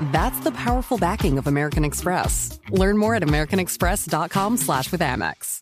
That's 0.00 0.40
the 0.40 0.52
powerful 0.52 0.98
backing 0.98 1.38
of 1.38 1.46
American 1.46 1.84
Express. 1.84 2.58
Learn 2.70 2.96
more 2.98 3.14
at 3.14 3.22
americanexpress.com 3.22 4.56
slash 4.56 4.90
with 4.92 5.00
Amex. 5.00 5.60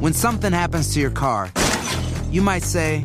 When 0.00 0.12
something 0.12 0.52
happens 0.52 0.92
to 0.94 1.00
your 1.00 1.10
car, 1.10 1.50
you 2.30 2.42
might 2.42 2.62
say, 2.62 3.04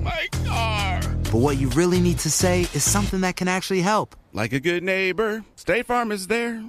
My 0.00 0.28
car. 0.46 1.00
but 1.24 1.38
what 1.38 1.58
you 1.58 1.68
really 1.70 2.00
need 2.00 2.18
to 2.20 2.30
say 2.30 2.62
is 2.72 2.84
something 2.84 3.20
that 3.22 3.36
can 3.36 3.48
actually 3.48 3.82
help. 3.82 4.14
Like 4.32 4.52
a 4.52 4.60
good 4.60 4.82
neighbor, 4.82 5.44
State 5.56 5.86
Farm 5.86 6.12
is 6.12 6.26
there. 6.28 6.62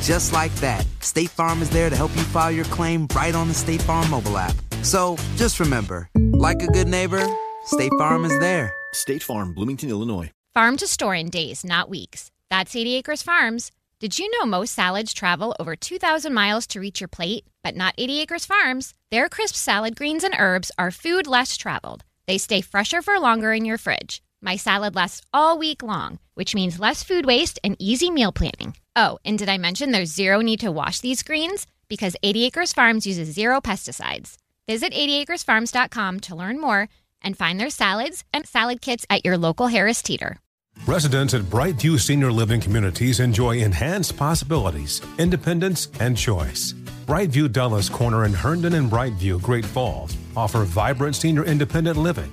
And 0.00 0.06
just 0.06 0.32
like 0.32 0.54
that, 0.56 0.86
State 1.00 1.28
Farm 1.28 1.60
is 1.60 1.68
there 1.68 1.90
to 1.90 1.96
help 1.96 2.10
you 2.16 2.22
file 2.22 2.50
your 2.50 2.64
claim 2.66 3.06
right 3.14 3.34
on 3.34 3.48
the 3.48 3.54
State 3.54 3.82
Farm 3.82 4.08
mobile 4.10 4.38
app. 4.38 4.54
So 4.82 5.16
just 5.36 5.60
remember, 5.60 6.08
like 6.32 6.62
a 6.62 6.68
good 6.68 6.88
neighbor, 6.88 7.22
State 7.66 7.92
Farm 7.98 8.24
is 8.24 8.38
there. 8.38 8.72
State 8.94 9.22
Farm, 9.22 9.52
Bloomington, 9.52 9.90
Illinois. 9.90 10.30
Farm 10.54 10.78
to 10.78 10.86
store 10.86 11.14
in 11.14 11.28
days, 11.28 11.66
not 11.66 11.90
weeks. 11.90 12.30
That's 12.48 12.74
80 12.74 12.94
Acres 12.94 13.22
Farms. 13.22 13.72
Did 13.98 14.18
you 14.18 14.30
know 14.30 14.46
most 14.46 14.72
salads 14.72 15.12
travel 15.12 15.54
over 15.60 15.76
2,000 15.76 16.32
miles 16.32 16.66
to 16.68 16.80
reach 16.80 17.02
your 17.02 17.08
plate? 17.08 17.44
But 17.62 17.76
not 17.76 17.94
80 17.98 18.20
Acres 18.20 18.46
Farms. 18.46 18.94
Their 19.10 19.28
crisp 19.28 19.54
salad 19.54 19.96
greens 19.96 20.24
and 20.24 20.34
herbs 20.38 20.72
are 20.78 20.90
food 20.90 21.26
less 21.26 21.58
traveled. 21.58 22.04
They 22.26 22.38
stay 22.38 22.62
fresher 22.62 23.02
for 23.02 23.20
longer 23.20 23.52
in 23.52 23.66
your 23.66 23.76
fridge. 23.76 24.22
My 24.42 24.56
salad 24.56 24.94
lasts 24.94 25.22
all 25.34 25.58
week 25.58 25.82
long, 25.82 26.18
which 26.34 26.54
means 26.54 26.80
less 26.80 27.02
food 27.02 27.26
waste 27.26 27.58
and 27.62 27.76
easy 27.78 28.10
meal 28.10 28.32
planning. 28.32 28.74
Oh, 28.96 29.18
and 29.24 29.38
did 29.38 29.48
I 29.48 29.58
mention 29.58 29.90
there's 29.92 30.12
zero 30.12 30.40
need 30.40 30.60
to 30.60 30.72
wash 30.72 31.00
these 31.00 31.22
greens? 31.22 31.66
Because 31.88 32.16
80 32.22 32.44
Acres 32.46 32.72
Farms 32.72 33.06
uses 33.06 33.34
zero 33.34 33.60
pesticides. 33.60 34.36
Visit 34.66 34.92
80acresfarms.com 34.92 36.20
to 36.20 36.36
learn 36.36 36.60
more 36.60 36.88
and 37.22 37.36
find 37.36 37.60
their 37.60 37.70
salads 37.70 38.24
and 38.32 38.46
salad 38.46 38.80
kits 38.80 39.04
at 39.10 39.24
your 39.24 39.36
local 39.36 39.66
Harris 39.66 40.00
Teeter. 40.00 40.38
Residents 40.86 41.34
at 41.34 41.42
Brightview 41.42 42.00
Senior 42.00 42.32
Living 42.32 42.60
Communities 42.60 43.20
enjoy 43.20 43.58
enhanced 43.58 44.16
possibilities, 44.16 45.02
independence, 45.18 45.88
and 46.00 46.16
choice. 46.16 46.72
Brightview 47.06 47.52
Dulles 47.52 47.90
Corner 47.90 48.24
in 48.24 48.32
Herndon 48.32 48.74
and 48.74 48.90
Brightview, 48.90 49.42
Great 49.42 49.66
Falls 49.66 50.16
offer 50.36 50.64
vibrant 50.64 51.16
senior 51.16 51.44
independent 51.44 51.98
living, 51.98 52.32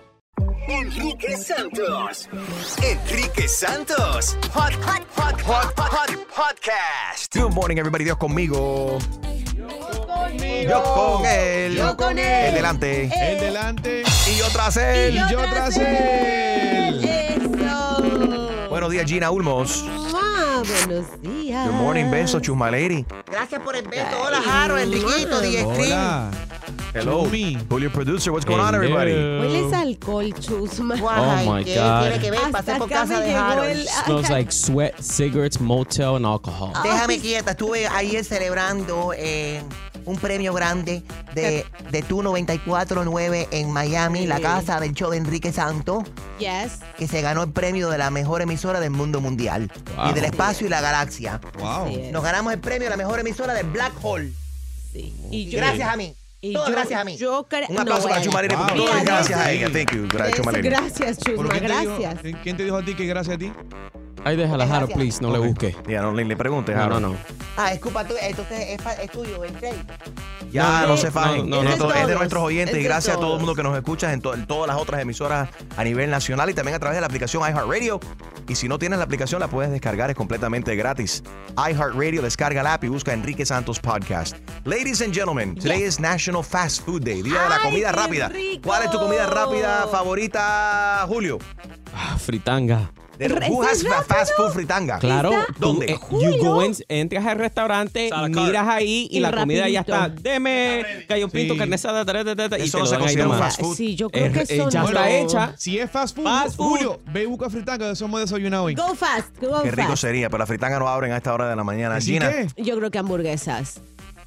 Enrique 0.67 1.37
Santos. 1.37 2.29
Enrique 2.81 3.47
Santos. 3.47 4.37
Hot, 4.53 4.73
hot, 4.73 5.03
hot, 5.15 5.41
hot, 5.41 5.73
hot, 5.77 6.09
podcast. 6.27 7.33
Good 7.33 7.53
morning, 7.53 7.77
everybody. 7.77 8.03
Dios 8.03 8.17
conmigo. 8.17 8.99
Yo 10.67 10.83
con 10.83 11.25
él. 11.25 11.75
Yo 11.75 11.97
con 11.97 12.17
él. 12.17 12.47
El 12.47 12.53
delante. 12.53 13.03
Eh. 13.05 13.11
El 13.13 13.39
delante. 13.39 14.03
Y 14.27 14.37
yo 14.37 14.47
tras 14.51 14.77
él. 14.77 15.15
Y 15.15 15.31
yo 15.31 15.41
tras 15.49 15.77
él. 15.77 17.03
Eso. 17.03 18.40
Buenos 18.81 18.93
días, 18.93 19.11
Gina 19.11 19.29
Ulmos. 19.29 19.85
Ah, 20.15 20.63
buenos 20.87 21.05
días. 21.21 21.67
Good 21.67 21.75
morning, 21.75 22.09
beso, 22.09 22.39
chusma 22.39 22.71
lady. 22.71 23.05
Gracias 23.27 23.61
por 23.61 23.75
el 23.75 23.87
beso. 23.87 24.07
Hola, 24.25 24.41
Jaro, 24.41 24.75
Enriquito, 24.79 25.39
DJ. 25.39 25.63
Hola. 25.65 26.31
Hello. 26.91 27.25
Chumi. 27.25 27.59
Julio 27.69 27.91
producer, 27.91 28.31
what's 28.31 28.43
going 28.43 28.59
on, 28.59 28.73
everybody? 28.73 29.11
Hueles 29.11 29.71
alcohol, 29.71 30.33
chusma. 30.33 30.95
Oh, 30.99 31.53
my 31.53 31.63
¿qué 31.63 31.75
God. 31.75 32.01
Tiene 32.01 32.19
que 32.19 32.31
ver, 32.31 32.51
pasé 32.51 32.73
por 32.79 32.89
casa 32.89 33.19
me 33.19 33.25
de 33.27 33.71
el- 33.71 33.87
Smells 33.87 34.29
like 34.31 34.51
sweat, 34.51 34.99
cigarettes, 34.99 35.61
motel, 35.61 36.15
and 36.15 36.25
alcohol. 36.25 36.73
Déjame 36.81 37.19
quieta, 37.19 37.51
estuve 37.51 37.85
ayer 37.87 38.25
celebrando 38.25 39.13
eh, 39.15 39.61
un 40.05 40.17
premio 40.17 40.53
grande 40.53 41.03
de, 41.35 41.65
de 41.91 42.01
Tu 42.03 42.21
94.9 42.21 43.47
en 43.51 43.71
Miami, 43.71 44.25
la 44.27 44.39
casa 44.39 44.79
del 44.79 44.93
show 44.93 45.11
de 45.11 45.17
Enrique 45.17 45.51
Santos, 45.51 46.03
Yes. 46.39 46.79
que 46.97 47.07
se 47.07 47.21
ganó 47.21 47.43
el 47.43 47.51
premio 47.51 47.89
de 47.89 47.97
la 47.97 48.09
mejor 48.09 48.41
emisora 48.41 48.79
del 48.79 48.91
mundo 48.91 49.21
mundial 49.21 49.71
Wow. 49.95 50.09
y 50.09 50.13
del 50.13 50.25
espacio 50.25 50.67
y 50.67 50.69
la 50.69 50.81
galaxia. 50.81 51.39
Wow. 51.59 51.87
Sí. 51.87 52.01
Nos 52.11 52.23
ganamos 52.23 52.53
el 52.53 52.59
premio 52.59 52.85
de 52.85 52.89
la 52.89 52.97
mejor 52.97 53.19
emisora 53.19 53.53
del 53.53 53.67
Black 53.67 53.93
Hole. 54.01 54.31
Sí. 54.91 55.13
Y 55.31 55.49
yo, 55.49 55.57
Gracias 55.59 55.87
a 55.87 55.95
mí. 55.95 56.15
y 56.41 56.53
Todo 56.53 56.65
yo- 56.67 56.71
gracias 56.73 56.99
a 56.99 57.03
mí. 57.03 57.17
Yo 57.17 57.47
cre- 57.47 57.69
Un 57.69 57.79
aplauso 57.79 58.07
no, 58.07 58.09
para 58.09 58.19
bueno. 58.19 58.23
Chuma 58.31 58.41
Lady, 58.41 58.55
porque 58.55 58.73
Wow. 58.73 58.85
todo 58.85 58.95
es 58.97 59.01
Mira, 59.03 59.13
gracias 59.15 59.39
a 59.39 59.51
ella. 59.51 59.69
Thank 59.71 59.91
you. 59.95 60.07
Gracias, 60.11 60.29
Es- 60.29 60.35
Chuma 60.37 60.51
Lady. 60.51 60.69
Gracias, 60.69 61.17
¿Pero 61.23 61.37
Chusma, 61.37 61.49
quién 61.51 61.65
te 61.67 61.79
dijo- 61.79 61.97
gracias. 61.99 62.21
¿quién- 62.21 62.37
¿Quién 62.43 62.57
te 62.57 62.63
dijo 62.63 62.77
a 62.77 62.85
ti 62.85 62.95
que 62.95 63.05
gracias 63.05 63.35
a 63.35 63.39
ti? 63.39 63.51
Ahí 64.23 64.35
déjala, 64.37 64.67
Jaro, 64.67 64.87
please. 64.87 65.19
No 65.21 65.31
le 65.31 65.39
busque. 65.39 65.75
Ya, 65.87 66.01
no 66.01 66.11
le, 66.11 66.23
le 66.25 66.35
preguntes, 66.37 66.75
No, 66.75 66.81
Jaro. 66.81 66.99
no, 66.99 67.09
no. 67.09 67.15
Ah, 67.57 67.73
es 67.73 67.79
culpa 67.79 68.05
tuya, 68.05 68.27
entonces 68.27 68.59
es, 68.69 68.81
fa- 68.81 68.93
es 68.93 69.09
tuyo, 69.11 69.43
el 69.43 69.51
trade. 69.53 69.83
Ya, 70.51 70.81
No, 70.81 70.87
no, 70.89 70.97
se 70.97 71.09
fajen. 71.11 71.49
no, 71.49 71.63
no, 71.63 71.69
es, 71.69 71.79
de 71.79 71.85
no. 71.85 71.93
es 71.93 72.07
de 72.07 72.15
nuestros 72.15 72.43
oyentes 72.43 72.73
Es 72.75 72.79
y 72.79 72.83
de 72.83 72.87
gracias 72.87 73.15
a 73.15 73.19
todo 73.19 73.25
el 73.25 73.29
todos. 73.31 73.39
mundo 73.41 73.55
que 73.55 73.63
nos 73.63 73.75
escucha 73.77 74.13
en, 74.13 74.21
to- 74.21 74.33
en 74.33 74.45
todas 74.45 74.67
las 74.67 74.77
otras 74.77 75.01
emisoras 75.01 75.49
a 75.75 75.83
nivel 75.83 76.09
nacional 76.11 76.49
y 76.49 76.53
también 76.53 76.75
a 76.75 76.79
través 76.79 76.97
de 76.97 77.01
la 77.01 77.07
aplicación 77.07 77.41
iHeartRadio. 77.43 77.99
Y 78.47 78.55
si 78.55 78.67
no 78.67 78.77
tienes 78.77 78.99
la 78.99 79.05
aplicación, 79.05 79.39
la 79.39 79.47
puedes 79.47 79.71
descargar, 79.71 80.09
es 80.11 80.15
completamente 80.15 80.75
gratis. 80.75 81.23
iHeartRadio, 81.57 82.21
descarga 82.21 82.61
la 82.63 82.73
app 82.75 82.83
y 82.83 82.89
busca 82.89 83.13
Enrique 83.13 83.45
Santos 83.45 83.79
Podcast. 83.79 84.35
Ladies 84.65 85.01
and 85.01 85.13
gentlemen, 85.13 85.55
today 85.55 85.83
is 85.83 85.99
National 85.99 86.43
Fast 86.43 86.85
Food 86.85 87.03
Day, 87.03 87.21
Día 87.21 87.41
de 87.43 87.49
la 87.49 87.55
¡Ay, 87.55 87.61
Comida 87.63 87.89
qué 87.91 87.95
Rápida. 87.97 88.27
rico! 88.29 88.61
¿Cuál 88.67 88.83
es 88.83 88.91
tu 88.91 88.99
comida 88.99 89.25
rápida 89.27 89.87
favorita, 89.91 91.05
Julio? 91.07 91.39
Ah, 91.95 92.17
fritanga. 92.17 92.91
De- 93.27 93.49
Who 93.49 93.61
has 93.63 93.83
fa- 93.83 94.03
fast 94.03 94.31
food 94.35 94.51
fritanga? 94.51 94.99
Claro. 94.99 95.31
¿Dónde? 95.59 95.85
eh, 95.91 95.99
you 96.11 96.37
go 96.43 96.63
in, 96.63 96.75
entras 96.89 97.25
al 97.25 97.37
restaurante, 97.37 98.09
miras 98.29 98.67
ahí 98.67 99.07
y, 99.11 99.17
Y 99.17 99.19
la 99.19 99.31
comida 99.31 99.67
ya 99.69 99.81
está. 99.81 100.09
Deme 100.09 100.83
gallo 101.07 101.29
pinto, 101.29 101.53
Sí. 101.53 101.59
carne 101.59 101.75
asada, 101.75 102.03
y 102.57 102.61
Eso 102.63 102.85
se 102.85 102.97
considera 102.97 103.27
un 103.27 103.37
fast 103.37 103.59
food. 103.61 103.75
Sí, 103.75 103.95
yo 103.95 104.09
creo 104.09 104.25
Eh, 104.25 104.31
que 104.31 104.39
eh, 104.39 104.45
eso 104.49 104.69
ya 104.69 104.81
no. 104.81 104.87
está 104.87 105.09
hecha. 105.09 105.53
Si 105.57 105.77
es 105.77 105.89
fast 105.89 106.15
food, 106.15 106.23
Fast 106.25 106.55
food. 106.57 106.67
Julio, 106.69 106.99
ve 107.11 107.23
y 107.23 107.25
busca 107.25 107.49
fritanga, 107.49 107.87
de 107.87 107.93
eso 107.93 108.05
hemos 108.05 108.19
desayunado 108.21 108.63
hoy. 108.65 108.75
Go 108.75 108.95
fast, 108.95 109.37
go 109.41 109.61
Qué 109.63 109.71
rico 109.71 109.89
fast. 109.89 110.01
sería, 110.01 110.29
pero 110.29 110.39
la 110.39 110.45
fritanga 110.47 110.79
no 110.79 110.87
abren 110.87 111.11
a 111.11 111.17
esta 111.17 111.33
hora 111.33 111.49
de 111.49 111.55
la 111.55 111.63
mañana. 111.63 111.95
¿Así 111.95 112.13
Gina. 112.13 112.29
qué? 112.31 112.47
Yo 112.61 112.77
creo 112.77 112.91
que 112.91 112.97
hamburguesas. 112.99 113.81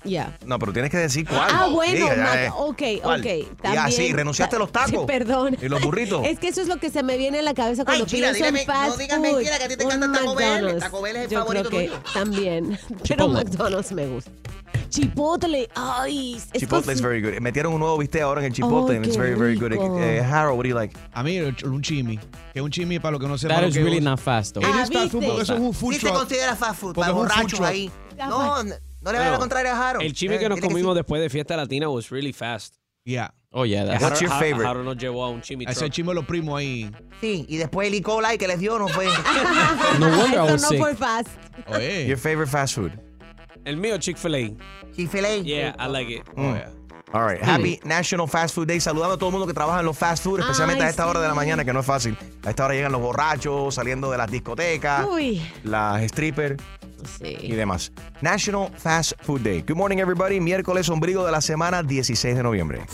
Ya. 0.05 0.37
No, 0.45 0.59
pero 0.59 0.73
tienes 0.73 0.91
que 0.91 0.99
decir 0.99 1.27
cuál. 1.27 1.49
Ah, 1.51 1.69
bueno, 1.73 1.93
Diga, 1.95 2.15
ya, 2.17 2.45
eh. 2.47 2.51
ok, 2.55 2.83
¿Cuál? 3.03 3.21
ok. 3.21 3.27
Y 3.27 3.45
También, 3.63 3.85
así, 3.85 4.13
renunciaste 4.13 4.57
a 4.57 4.59
los 4.59 4.71
tacos. 4.71 4.91
Sí, 4.91 4.97
perdón. 5.07 5.57
¿Y 5.61 5.69
los 5.69 5.81
burritos? 5.83 6.25
Es 6.27 6.39
que 6.39 6.49
eso 6.49 6.61
es 6.61 6.69
lo 6.69 6.77
que 6.79 6.91
se 6.91 7.03
me 7.03 7.17
viene 7.17 7.39
en 7.39 7.45
la 7.47 7.55
cabeza 7.55 7.85
cuando 7.85 8.05
Ay, 8.05 8.11
China, 8.11 8.29
pienso 8.33 8.45
dile 8.47 8.61
en 8.61 8.67
fast 8.67 8.89
no 8.91 8.97
digas 8.99 9.17
food. 9.19 9.23
mentira, 9.27 9.59
que 9.59 9.65
a 9.65 9.69
ti 9.69 9.77
te 9.77 9.85
encanta 9.85 10.13
Taco 10.13 10.35
Bell. 10.35 10.79
Taco 10.79 11.03
Bell 11.03 11.17
es 11.17 11.23
el 11.25 11.31
Yo 11.31 11.39
favorito 11.41 11.69
creo 11.71 11.81
que 11.81 11.87
tuyo. 11.89 12.01
también. 12.13 12.79
Pero 12.89 13.03
Chipotle. 13.03 13.29
McDonald's 13.45 13.93
me 13.93 14.07
gusta. 14.07 14.31
Chipotle. 14.91 15.69
Ay, 15.75 16.37
es 16.53 16.61
Chipotle 16.61 16.93
is 16.93 17.01
very 17.01 17.21
good. 17.21 17.41
Metieron 17.41 17.73
un 17.73 17.81
nuevo 17.81 17.99
bistec 17.99 18.23
ahora 18.23 18.41
en 18.41 18.47
el 18.47 18.53
Chipotle 18.53 18.91
Ay, 18.93 18.97
and 18.99 19.07
it's 19.07 19.17
qué 19.17 19.23
very, 19.23 19.35
very 19.35 19.55
good. 19.57 19.71
rico. 19.73 19.99
Eh, 20.01 20.21
Harold, 20.23 20.57
what 20.57 20.65
do 20.65 20.69
you 20.69 20.75
like? 20.75 20.95
A 21.15 21.23
mí, 21.23 21.39
un 21.41 21.83
chimi. 21.83 22.19
Que 22.53 22.61
un 22.61 22.71
chimi, 22.71 22.99
para 23.01 23.13
lo 23.13 23.19
que 23.19 23.27
no 23.27 23.37
sepa 23.39 23.55
That 23.55 23.63
lo 23.63 23.69
is 23.69 23.75
que 23.75 23.83
really 23.83 23.99
es. 23.99 24.03
not 24.05 24.21
fast, 24.21 24.55
though. 24.55 24.63
It 24.63 24.69
Ah, 24.73 24.83
is 24.83 24.91
fast 24.91 25.11
food 25.11 25.21
¿viste? 25.21 25.27
porque 25.27 25.43
eso 25.43 25.55
es 25.55 25.61
un 25.61 25.75
food 25.75 25.93
Sí 25.95 26.01
se 26.01 26.07
truck. 26.07 26.19
considera 26.19 26.55
fast 26.57 26.81
food, 26.81 26.95
Porque 26.95 27.01
para 27.01 27.13
es 27.13 27.17
un 27.17 27.23
food 27.27 27.29
borrachos 27.37 27.59
truck. 27.59 27.69
ahí. 27.71 27.91
No, 28.19 28.63
no 29.05 29.13
le 29.13 29.19
vaya 29.19 29.29
a 29.29 29.31
Bueno, 29.31 29.39
contraria 29.41 29.73
a 29.73 29.89
Harold. 29.91 30.05
El 30.07 30.13
chimi 30.15 30.35
Eh, 30.37 30.39
que 30.39 30.49
nos 30.49 30.61
comimos 30.61 30.93
sí. 30.93 30.97
después 30.97 31.21
de 31.23 31.31
fiesta 31.31 31.57
latina 31.57 31.89
was 31.89 32.11
really 32.11 32.33
fast. 32.33 32.77
Yeah. 33.05 33.33
Oh, 33.51 33.65
yeah. 33.65 33.85
That's 33.85 34.03
What's 34.03 34.21
your 34.21 34.31
favorite? 34.31 34.67
How 34.67 34.83
nos 34.83 34.97
llevó 34.97 35.25
a 35.25 35.29
un 35.31 35.41
chimichurri. 35.43 35.77
Ese 35.77 35.91
chimo 35.91 36.11
de 36.11 36.17
los 36.17 36.25
primos 36.25 36.59
ahí. 36.59 36.91
Sí, 37.21 37.45
y 37.49 37.57
después 37.59 37.87
el 37.87 37.95
E. 37.95 38.03
coli 38.03 38.37
que 38.39 38.49
les 38.49 38.59
dio 38.59 38.79
no 38.79 38.89
fue. 38.89 39.07
No 40.01 40.09
wonder 40.17 40.39
I 40.41 40.53
was 40.53 40.63
no 40.63 40.69
sick. 40.71 40.79
fue 40.81 40.95
fast. 40.97 41.29
Oye. 41.69 42.07
Your 42.07 42.19
favorite 42.19 42.51
fast 42.51 42.75
food? 42.75 42.93
El 43.65 43.77
mío, 43.77 43.97
Chick-fil-A. 43.99 44.51
Chick-fil-A. 44.97 45.43
Yeah, 45.43 45.75
I 45.79 45.87
like 45.89 46.11
it. 46.11 46.23
Oh, 46.37 46.55
yeah. 46.55 46.69
All 47.13 47.23
right. 47.25 47.41
Happy 47.41 47.79
National 47.85 48.27
Fast 48.27 48.55
Food 48.57 48.67
Day. 48.67 48.81
Saludando 48.81 49.15
a 49.15 49.19
todo 49.19 49.29
el 49.29 49.33
mundo 49.33 49.47
que 49.47 49.55
trabaja 49.55 49.79
en 49.81 49.87
los 49.87 49.97
fast 49.97 50.25
food, 50.25 50.41
especialmente 50.41 50.83
Ay, 50.83 50.89
a 50.89 50.91
esta 50.91 51.07
hora 51.07 51.21
de 51.21 51.29
la 51.29 51.35
mañana, 51.35 51.65
que 51.65 51.73
no 51.73 51.79
es 51.81 51.87
fácil. 51.87 52.17
A 52.45 52.51
esta 52.51 52.65
hora 52.65 52.75
llegan 52.75 52.91
los 52.91 53.01
borrachos, 53.01 53.77
saliendo 53.77 54.11
de 54.11 54.19
las 54.19 54.29
discotecas, 54.31 55.07
Uy, 55.09 55.41
las 55.63 56.03
strippers 56.11 56.61
y 57.21 57.53
demás. 57.53 57.93
National 58.21 58.71
Fast 58.77 59.13
Food 59.23 59.43
Day. 59.43 59.63
Good 59.63 59.77
morning, 59.77 59.99
everybody. 59.99 60.41
Miércoles 60.41 60.89
ombligo 60.89 61.25
de 61.25 61.33
la 61.33 61.41
semana, 61.41 61.83
16 61.83 62.37
de 62.37 62.43
noviembre. 62.43 62.87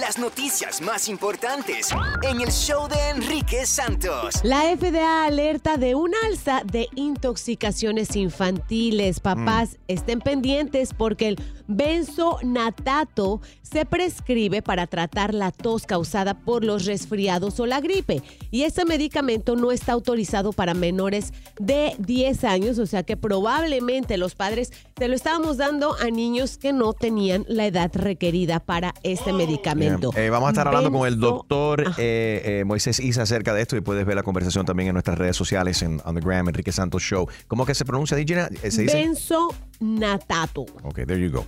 Las 0.00 0.18
noticias 0.18 0.80
más 0.80 1.08
importantes 1.08 1.90
en 2.22 2.40
el 2.40 2.50
show 2.50 2.88
de 2.88 3.10
Enrique 3.10 3.66
Santos. 3.66 4.40
La 4.42 4.62
FDA 4.76 5.26
alerta 5.26 5.76
de 5.76 5.94
un 5.94 6.12
alza 6.26 6.62
de 6.64 6.88
intoxicaciones 6.96 8.16
infantiles. 8.16 9.20
Papás, 9.20 9.78
estén 9.86 10.20
pendientes 10.20 10.92
porque 10.92 11.28
el 11.28 11.36
benzonatato 11.76 13.40
se 13.62 13.84
prescribe 13.86 14.60
para 14.62 14.86
tratar 14.86 15.32
la 15.32 15.50
tos 15.50 15.86
causada 15.86 16.34
por 16.34 16.64
los 16.64 16.84
resfriados 16.84 17.58
o 17.60 17.66
la 17.66 17.80
gripe. 17.80 18.22
Y 18.50 18.62
este 18.62 18.84
medicamento 18.84 19.56
no 19.56 19.72
está 19.72 19.92
autorizado 19.92 20.52
para 20.52 20.74
menores 20.74 21.32
de 21.58 21.94
10 21.98 22.44
años, 22.44 22.78
o 22.78 22.86
sea 22.86 23.02
que 23.02 23.16
probablemente 23.16 24.16
los 24.18 24.34
padres 24.34 24.72
se 24.98 25.08
lo 25.08 25.14
estábamos 25.14 25.56
dando 25.56 25.96
a 25.98 26.10
niños 26.10 26.58
que 26.58 26.72
no 26.72 26.92
tenían 26.92 27.44
la 27.48 27.66
edad 27.66 27.90
requerida 27.94 28.60
para 28.60 28.94
este 29.02 29.32
medicamento. 29.32 30.10
Bien. 30.12 30.26
Eh, 30.26 30.30
vamos 30.30 30.48
a 30.48 30.50
estar 30.50 30.68
hablando 30.68 30.90
con 30.92 31.06
el 31.06 31.18
doctor 31.18 31.84
Ah. 31.86 31.94
eh, 31.98 32.42
eh, 32.60 32.64
Moisés 32.64 33.00
Isa 33.00 33.22
acerca 33.22 33.54
de 33.54 33.62
esto 33.62 33.76
y 33.76 33.80
puedes 33.80 34.04
ver 34.04 34.16
la 34.16 34.22
conversación 34.22 34.66
también 34.66 34.88
en 34.90 34.94
nuestras 34.94 35.16
redes 35.18 35.36
sociales 35.36 35.82
en 35.82 36.00
On 36.04 36.14
The 36.14 36.20
Gram, 36.20 36.46
Enrique 36.48 36.72
Santos 36.72 37.02
Show. 37.02 37.26
¿Cómo 37.48 37.64
que 37.64 37.74
se 37.74 37.84
pronuncia, 37.84 38.16
dice? 38.16 38.48
Benzonatato. 38.92 40.62
Ok, 40.82 41.00
there 41.06 41.20
you 41.20 41.30
go. 41.30 41.46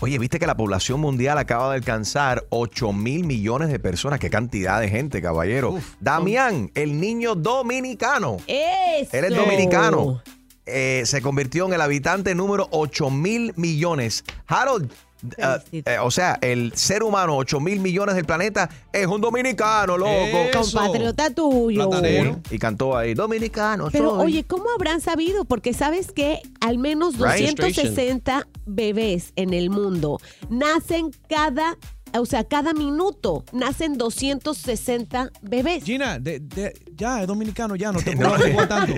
Oye, 0.00 0.18
viste 0.18 0.38
que 0.38 0.46
la 0.46 0.56
población 0.56 1.00
mundial 1.00 1.38
acaba 1.38 1.70
de 1.70 1.76
alcanzar 1.76 2.44
8 2.50 2.92
mil 2.92 3.24
millones 3.24 3.68
de 3.68 3.78
personas. 3.78 4.20
Qué 4.20 4.30
cantidad 4.30 4.80
de 4.80 4.88
gente, 4.88 5.22
caballero. 5.22 5.78
Damián, 6.00 6.70
el 6.74 7.00
niño 7.00 7.34
dominicano. 7.34 8.38
Eso. 8.46 9.16
Él 9.16 9.24
es 9.24 9.34
dominicano. 9.34 10.22
Eh, 10.66 11.02
se 11.06 11.22
convirtió 11.22 11.66
en 11.66 11.74
el 11.74 11.80
habitante 11.80 12.34
número 12.34 12.68
8 12.72 13.10
mil 13.10 13.52
millones. 13.56 14.24
Harold, 14.46 14.90
eh, 15.36 15.82
eh, 15.84 15.98
o 16.00 16.10
sea, 16.10 16.38
el 16.40 16.72
ser 16.74 17.02
humano 17.02 17.36
8 17.36 17.60
mil 17.60 17.80
millones 17.80 18.14
del 18.14 18.24
planeta 18.24 18.68
es 18.92 19.06
un 19.06 19.20
dominicano, 19.20 19.96
loco. 19.96 20.10
Compatriota 20.52 21.30
tuyo. 21.30 21.90
Y 22.50 22.58
cantó 22.58 22.96
ahí, 22.96 23.14
dominicano. 23.14 23.88
Pero 23.90 24.16
soy". 24.16 24.26
oye, 24.26 24.44
¿cómo 24.44 24.64
habrán 24.74 25.00
sabido? 25.00 25.44
Porque 25.44 25.72
sabes 25.74 26.12
que 26.12 26.40
al 26.60 26.78
menos 26.78 27.14
Right. 27.18 27.56
260 27.56 28.46
bebés 28.66 29.32
en 29.36 29.54
el 29.54 29.70
mundo 29.70 30.18
nacen 30.48 31.10
cada, 31.28 31.76
o 32.18 32.24
sea, 32.26 32.44
cada 32.44 32.72
minuto 32.72 33.44
nacen 33.52 33.98
260 33.98 35.30
bebés. 35.42 35.84
Gina, 35.84 36.18
de- 36.18 36.40
de- 36.40 36.72
ya, 36.96 37.20
es 37.22 37.26
dominicano, 37.26 37.76
ya, 37.76 37.92
no 37.92 38.00
te 38.00 38.12
puedo 38.16 38.34
averiguar 38.34 38.68
tanto. 38.68 38.94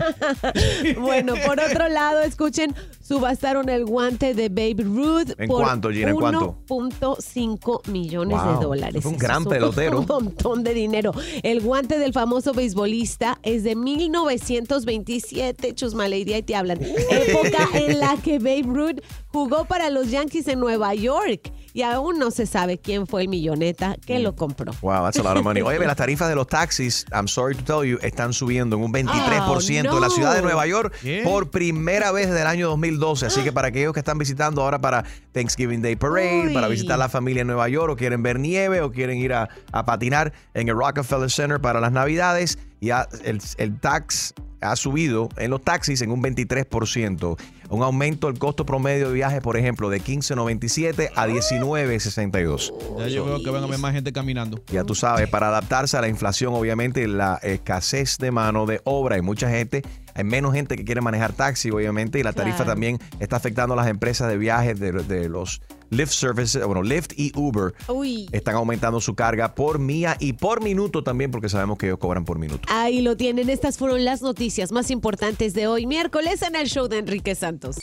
bueno, 1.00 1.34
por 1.44 1.58
otro 1.60 1.88
lado, 1.88 2.20
escuchen, 2.22 2.74
subastaron 3.02 3.68
el 3.68 3.84
guante 3.86 4.34
de 4.34 4.48
Babe 4.48 4.84
Ruth 4.84 5.32
¿En 5.38 5.48
por 5.48 5.62
cuánto, 5.62 5.90
Gina? 5.90 6.10
¿En 6.10 6.16
cuánto? 6.16 6.58
1.5 6.68 7.88
millones 7.88 8.38
Wow, 8.40 8.58
de 8.58 8.64
dólares. 8.64 9.02
fue 9.02 9.10
un 9.10 9.16
Eso 9.16 9.24
gran 9.26 9.42
es 9.42 9.48
pelotero. 9.48 10.00
Un 10.00 10.06
montón 10.06 10.62
de 10.62 10.74
dinero. 10.74 11.12
El 11.42 11.60
guante 11.60 11.98
del 11.98 12.12
famoso 12.12 12.52
beisbolista 12.52 13.38
es 13.42 13.64
de 13.64 13.74
1927, 13.74 15.74
Chusma 15.74 16.06
Lady, 16.08 16.34
ahí 16.34 16.42
te 16.42 16.54
hablan. 16.54 16.78
Época 16.82 17.68
en 17.74 17.98
la 17.98 18.16
que 18.22 18.38
Babe 18.38 18.62
Ruth 18.64 19.00
jugó 19.32 19.64
para 19.64 19.90
los 19.90 20.10
Yankees 20.10 20.46
en 20.48 20.60
Nueva 20.60 20.94
York. 20.94 21.50
Y 21.78 21.82
aún 21.82 22.18
no 22.18 22.32
se 22.32 22.44
sabe 22.44 22.78
quién 22.78 23.06
fue 23.06 23.22
el 23.22 23.28
milloneta 23.28 23.96
que 24.04 24.18
lo 24.18 24.34
compró. 24.34 24.72
Wow, 24.82 25.04
that's 25.04 25.20
a 25.20 25.22
lot 25.22 25.36
of 25.36 25.44
money. 25.44 25.62
Oye, 25.62 25.78
las 25.86 25.94
tarifas 25.94 26.28
de 26.28 26.34
los 26.34 26.48
taxis, 26.48 27.06
I'm 27.12 27.28
sorry 27.28 27.54
to 27.54 27.62
tell 27.62 27.88
you, 27.88 28.00
están 28.02 28.32
subiendo 28.32 28.74
en 28.74 28.82
un 28.82 28.92
23% 28.92 29.88
Oh, 29.88 29.94
en 29.94 30.00
la 30.00 30.10
ciudad 30.10 30.34
de 30.34 30.42
Nueva 30.42 30.66
York 30.66 30.92
por 31.22 31.52
primera 31.52 32.10
vez 32.10 32.26
desde 32.26 32.40
el 32.40 32.48
año 32.48 32.66
2012. 32.70 33.26
Así 33.26 33.44
que 33.44 33.52
para 33.52 33.68
aquellos 33.68 33.92
que 33.92 34.00
están 34.00 34.18
visitando 34.18 34.60
ahora 34.64 34.80
para 34.80 35.04
Thanksgiving 35.30 35.80
Day 35.80 35.94
Parade, 35.94 36.48
Uy. 36.48 36.52
para 36.52 36.66
visitar 36.66 36.98
la 36.98 37.08
familia 37.08 37.42
en 37.42 37.46
Nueva 37.46 37.68
York, 37.68 37.92
o 37.92 37.96
quieren 37.96 38.24
ver 38.24 38.40
nieve, 38.40 38.80
o 38.80 38.90
quieren 38.90 39.18
ir 39.18 39.32
a, 39.32 39.48
a 39.70 39.84
patinar 39.86 40.32
en 40.54 40.68
el 40.68 40.74
Rockefeller 40.74 41.30
Center 41.30 41.60
para 41.60 41.78
las 41.80 41.92
Navidades, 41.92 42.58
ya 42.80 43.06
el, 43.22 43.40
el 43.56 43.78
tax 43.78 44.34
ha 44.60 44.76
subido 44.76 45.28
en 45.36 45.50
los 45.50 45.62
taxis 45.62 46.02
en 46.02 46.10
un 46.10 46.22
23%. 46.22 47.38
Un 47.70 47.82
aumento 47.82 48.28
del 48.28 48.38
costo 48.38 48.64
promedio 48.64 49.08
de 49.08 49.14
viaje, 49.14 49.40
por 49.40 49.56
ejemplo, 49.56 49.90
de 49.90 50.00
15.97 50.00 51.10
a 51.14 51.26
19.62. 51.26 52.72
Ya 52.98 53.08
yo 53.08 53.24
veo 53.24 53.42
que 53.42 53.50
van 53.50 53.62
a 53.62 53.66
ver 53.66 53.78
más 53.78 53.92
gente 53.92 54.12
caminando. 54.12 54.62
Ya 54.72 54.84
tú 54.84 54.94
sabes, 54.94 55.28
para 55.28 55.48
adaptarse 55.48 55.96
a 55.96 56.00
la 56.00 56.08
inflación, 56.08 56.54
obviamente, 56.54 57.06
la 57.06 57.38
escasez 57.42 58.16
de 58.18 58.30
mano 58.30 58.66
de 58.66 58.80
obra. 58.84 59.16
Hay 59.16 59.22
mucha 59.22 59.50
gente, 59.50 59.82
hay 60.14 60.24
menos 60.24 60.54
gente 60.54 60.76
que 60.76 60.84
quiere 60.84 61.00
manejar 61.00 61.32
taxi, 61.32 61.70
obviamente, 61.70 62.18
y 62.18 62.22
la 62.22 62.32
tarifa 62.32 62.58
Claro. 62.58 62.72
también 62.72 62.98
está 63.20 63.36
afectando 63.36 63.74
a 63.74 63.76
las 63.76 63.88
empresas 63.88 64.28
de 64.28 64.38
viajes 64.38 64.80
de, 64.80 64.92
de 64.92 65.28
los 65.28 65.60
Lyft 65.90 66.12
Services, 66.12 66.64
bueno, 66.64 66.82
Lyft 66.82 67.12
y 67.16 67.32
Uber. 67.34 67.74
Uy. 67.88 68.28
Están 68.32 68.56
aumentando 68.56 69.00
su 69.00 69.14
carga 69.14 69.54
por 69.54 69.78
mía 69.78 70.16
y 70.20 70.34
por 70.34 70.62
minuto 70.62 71.02
también, 71.02 71.30
porque 71.30 71.48
sabemos 71.48 71.78
que 71.78 71.86
ellos 71.86 71.98
cobran 71.98 72.24
por 72.24 72.38
minuto. 72.38 72.68
Ahí 72.70 73.00
lo 73.00 73.16
tienen. 73.16 73.48
Estas 73.50 73.78
fueron 73.78 74.04
las 74.04 74.22
noticias 74.22 74.72
más 74.72 74.90
importantes 74.90 75.54
de 75.54 75.66
hoy, 75.66 75.86
miércoles, 75.86 76.42
en 76.42 76.56
el 76.56 76.68
show 76.68 76.88
de 76.88 76.98
Enrique 76.98 77.34
Santos. 77.34 77.78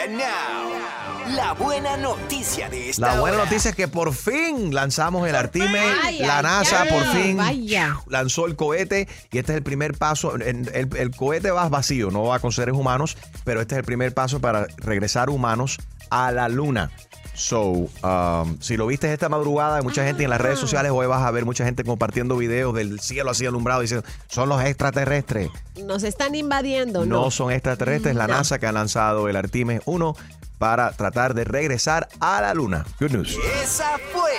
And 0.00 0.16
now, 0.16 0.97
la 1.34 1.52
buena 1.52 1.96
noticia 1.96 2.68
de 2.68 2.90
esta 2.90 3.14
La 3.14 3.20
buena 3.20 3.36
hora. 3.38 3.44
noticia 3.46 3.70
es 3.70 3.76
que 3.76 3.88
por 3.88 4.12
fin 4.14 4.74
lanzamos 4.74 5.26
el 5.28 5.34
Artime. 5.34 5.80
La 6.20 6.42
NASA 6.42 6.82
ay, 6.82 6.88
por 6.90 7.02
fin 7.04 7.36
vaya. 7.36 7.96
lanzó 8.08 8.46
el 8.46 8.56
cohete 8.56 9.08
y 9.30 9.38
este 9.38 9.52
es 9.52 9.56
el 9.58 9.62
primer 9.62 9.96
paso. 9.96 10.34
El, 10.36 10.42
el- 10.74 10.88
el 10.96 11.10
cohete 11.16 11.50
va 11.50 11.68
vacío, 11.68 12.10
no 12.10 12.24
va 12.24 12.38
con 12.38 12.52
seres 12.52 12.74
humanos, 12.74 13.16
pero 13.44 13.60
este 13.60 13.74
es 13.74 13.78
el 13.80 13.84
primer 13.84 14.14
paso 14.14 14.40
para 14.40 14.66
regresar 14.78 15.30
humanos 15.30 15.78
a 16.10 16.32
la 16.32 16.48
luna. 16.48 16.90
So, 17.34 17.62
um, 18.02 18.58
si 18.60 18.76
lo 18.76 18.88
viste 18.88 19.12
esta 19.12 19.28
madrugada, 19.28 19.76
hay 19.76 19.82
mucha 19.84 20.04
gente 20.04 20.24
en 20.24 20.30
las 20.30 20.40
redes 20.40 20.58
sociales, 20.58 20.90
hoy 20.92 21.06
vas 21.06 21.22
a 21.22 21.30
ver 21.30 21.44
mucha 21.44 21.64
gente 21.64 21.84
compartiendo 21.84 22.36
videos 22.36 22.74
del 22.74 22.98
cielo 22.98 23.30
así 23.30 23.46
alumbrado 23.46 23.80
diciendo, 23.80 24.04
son 24.26 24.48
los 24.48 24.60
extraterrestres. 24.64 25.48
Nos 25.84 26.02
están 26.02 26.34
invadiendo, 26.34 27.06
¿no? 27.06 27.22
No 27.22 27.30
son 27.30 27.52
extraterrestres, 27.52 28.16
la 28.16 28.26
No. 28.26 28.34
NASA 28.34 28.58
que 28.58 28.66
ha 28.66 28.72
lanzado 28.72 29.28
el 29.28 29.36
Artemis 29.36 29.80
1 29.84 30.16
para 30.58 30.92
tratar 30.92 31.34
de 31.34 31.44
regresar 31.44 32.08
a 32.20 32.40
la 32.40 32.54
luna. 32.54 32.84
Good 33.00 33.10
news. 33.12 33.36
Esa 33.62 33.98
fue 34.12 34.32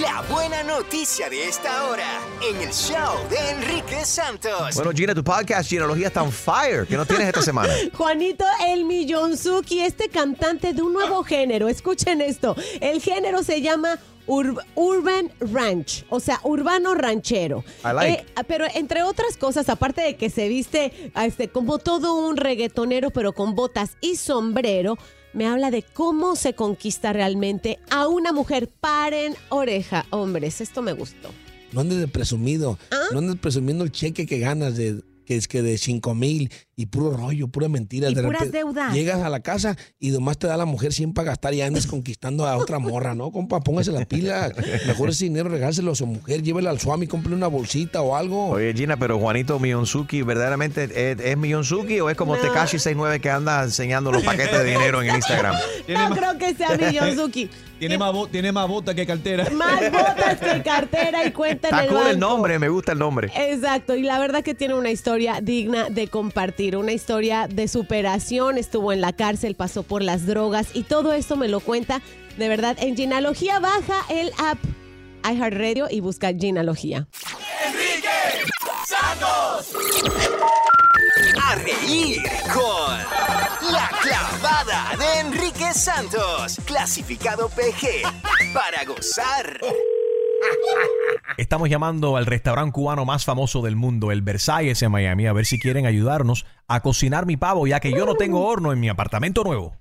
la 0.00 0.22
buena 0.22 0.62
noticia 0.62 1.28
de 1.28 1.46
esta 1.46 1.84
hora 1.84 2.18
en 2.48 2.56
el 2.60 2.72
show 2.72 3.16
de 3.28 3.50
Enrique 3.50 4.04
Santos. 4.04 4.74
Bueno, 4.74 4.90
Gina, 4.92 5.14
tu 5.14 5.22
podcast, 5.22 5.68
Ginología, 5.68 6.06
está 6.08 6.22
on 6.22 6.32
fire. 6.32 6.86
¿Qué 6.86 6.96
nos 6.96 7.06
tienes 7.06 7.28
esta 7.28 7.42
semana? 7.42 7.72
Juanito 7.96 8.44
el 8.66 8.84
Millonzuki, 8.84 9.80
este 9.80 10.08
cantante 10.08 10.72
de 10.72 10.82
un 10.82 10.92
nuevo 10.94 11.22
género. 11.22 11.68
Escuchen 11.68 12.20
esto. 12.22 12.56
El 12.80 13.00
género 13.00 13.42
se 13.42 13.60
llama 13.60 13.98
ur- 14.26 14.62
Urban 14.74 15.30
Ranch, 15.40 16.04
o 16.10 16.20
sea, 16.20 16.40
urbano 16.44 16.94
ranchero. 16.94 17.64
I 17.84 17.92
like. 17.94 18.12
Eh, 18.22 18.26
pero 18.46 18.66
entre 18.74 19.02
otras 19.02 19.36
cosas, 19.36 19.68
aparte 19.68 20.00
de 20.02 20.16
que 20.16 20.30
se 20.30 20.48
viste 20.48 21.12
este, 21.24 21.48
como 21.48 21.78
todo 21.78 22.14
un 22.14 22.36
reggaetonero, 22.36 23.10
pero 23.10 23.32
con 23.32 23.54
botas 23.54 23.96
y 24.00 24.16
sombrero, 24.16 24.96
me 25.32 25.46
habla 25.46 25.70
de 25.70 25.82
cómo 25.82 26.36
se 26.36 26.54
conquista 26.54 27.12
realmente 27.12 27.78
a 27.90 28.06
una 28.08 28.32
mujer. 28.32 28.68
Paren 28.68 29.34
oreja, 29.48 30.06
hombres, 30.10 30.60
esto 30.60 30.80
me 30.82 30.92
gustó. 30.92 31.30
No 31.72 31.80
andes 31.80 31.98
de 31.98 32.06
presumido. 32.08 32.78
¿Ah? 32.92 33.00
No 33.12 33.18
andes 33.18 33.36
presumiendo 33.40 33.82
el 33.84 33.90
cheque 33.90 34.26
que 34.26 34.38
ganas 34.38 34.76
de 34.76 35.02
que 35.26 35.36
es 35.36 35.48
que 35.48 35.62
de 35.62 35.76
5 35.78 36.14
mil 36.14 36.50
y 36.76 36.86
puro 36.86 37.16
rollo, 37.16 37.48
pura 37.48 37.68
mentira. 37.68 38.08
Y 38.10 38.14
de 38.14 38.22
puras 38.22 38.40
repente 38.40 38.58
deudas. 38.58 38.92
Llegas 38.94 39.22
a 39.22 39.28
la 39.28 39.40
casa 39.40 39.76
y 39.98 40.10
nomás 40.10 40.38
te 40.38 40.46
da 40.46 40.56
la 40.56 40.64
mujer 40.64 40.92
100 40.92 41.14
para 41.14 41.26
gastar 41.28 41.54
y 41.54 41.62
andes 41.62 41.86
conquistando 41.86 42.46
a 42.46 42.56
otra 42.56 42.78
morra, 42.78 43.14
¿no? 43.14 43.30
Compa, 43.30 43.60
póngase 43.60 43.92
la 43.92 44.04
pila. 44.04 44.52
Mejor 44.86 45.10
ese 45.10 45.24
dinero 45.24 45.48
regárselo 45.48 45.92
a 45.92 45.94
su 45.94 46.06
mujer, 46.06 46.42
llévela 46.42 46.70
al 46.70 46.80
Swami, 46.80 47.06
compre 47.06 47.34
una 47.34 47.46
bolsita 47.46 48.02
o 48.02 48.16
algo. 48.16 48.50
Oye, 48.50 48.72
Gina, 48.74 48.96
pero 48.96 49.18
Juanito 49.18 49.58
Miyonzuki, 49.58 50.22
¿verdaderamente 50.22 50.84
es, 50.84 51.20
es 51.20 51.36
Miyonzuki 51.36 52.00
o 52.00 52.10
es 52.10 52.16
como 52.16 52.36
No. 52.36 52.42
Tekashi 52.42 52.78
69 52.78 53.20
que 53.20 53.30
anda 53.30 53.62
enseñando 53.62 54.10
los 54.10 54.22
paquetes 54.22 54.58
de 54.58 54.64
dinero 54.64 55.02
en 55.02 55.10
el 55.10 55.16
Instagram? 55.16 55.54
No 55.88 56.14
creo 56.16 56.38
que 56.38 56.54
sea 56.54 56.76
Millonzuki. 56.76 57.50
tiene, 57.78 57.98
más, 57.98 58.12
tiene 58.30 58.52
más 58.52 58.68
bota 58.68 58.94
que 58.94 59.06
cartera. 59.06 59.48
Más 59.52 59.80
botas 59.90 60.40
que 60.40 60.62
cartera 60.62 61.26
y 61.26 61.32
cuenta 61.32 61.68
en 61.68 61.74
Está 61.74 61.84
el 61.84 61.90
cool 61.90 62.06
el 62.06 62.16
banco. 62.16 62.28
nombre, 62.28 62.58
me 62.58 62.68
gusta 62.68 62.92
el 62.92 62.98
nombre. 62.98 63.30
Exacto, 63.36 63.94
y 63.94 64.02
la 64.02 64.18
verdad 64.18 64.42
que 64.42 64.54
tiene 64.54 64.74
una 64.74 64.90
historia 64.90 65.40
digna 65.42 65.90
de 65.90 66.08
compartir, 66.08 66.63
una 66.72 66.92
historia 66.92 67.46
de 67.46 67.68
superación, 67.68 68.56
estuvo 68.56 68.92
en 68.92 69.00
la 69.00 69.12
cárcel, 69.12 69.54
pasó 69.54 69.82
por 69.82 70.02
las 70.02 70.26
drogas 70.26 70.68
y 70.72 70.82
todo 70.82 71.12
esto 71.12 71.36
me 71.36 71.48
lo 71.48 71.60
cuenta 71.60 72.00
De 72.38 72.48
verdad, 72.48 72.76
en 72.80 72.96
Ginalogía 72.96 73.60
baja 73.60 74.00
el 74.08 74.32
app 74.38 74.58
iHeartRadio 75.24 75.86
y 75.90 76.00
busca 76.00 76.32
Ginalogía. 76.32 77.06
Enrique 77.66 78.08
Santos. 78.86 79.72
A 81.42 81.54
reír 81.56 82.22
con 82.52 83.72
La 83.72 83.90
Clavada 84.02 84.96
de 84.98 85.20
Enrique 85.20 85.72
Santos. 85.72 86.58
Clasificado 86.66 87.48
PG. 87.48 88.02
Para 88.52 88.84
gozar. 88.84 89.60
Estamos 91.36 91.68
llamando 91.68 92.16
al 92.16 92.26
restaurante 92.26 92.72
cubano 92.72 93.04
más 93.04 93.24
famoso 93.24 93.62
del 93.62 93.76
mundo, 93.76 94.12
el 94.12 94.22
Versailles 94.22 94.82
en 94.82 94.92
Miami, 94.92 95.26
a 95.26 95.32
ver 95.32 95.46
si 95.46 95.58
quieren 95.58 95.86
ayudarnos 95.86 96.46
a 96.68 96.80
cocinar 96.80 97.26
mi 97.26 97.36
pavo, 97.36 97.66
ya 97.66 97.80
que 97.80 97.90
yo 97.90 98.06
no 98.06 98.14
tengo 98.14 98.46
horno 98.46 98.72
en 98.72 98.80
mi 98.80 98.88
apartamento 98.88 99.42
nuevo. 99.42 99.76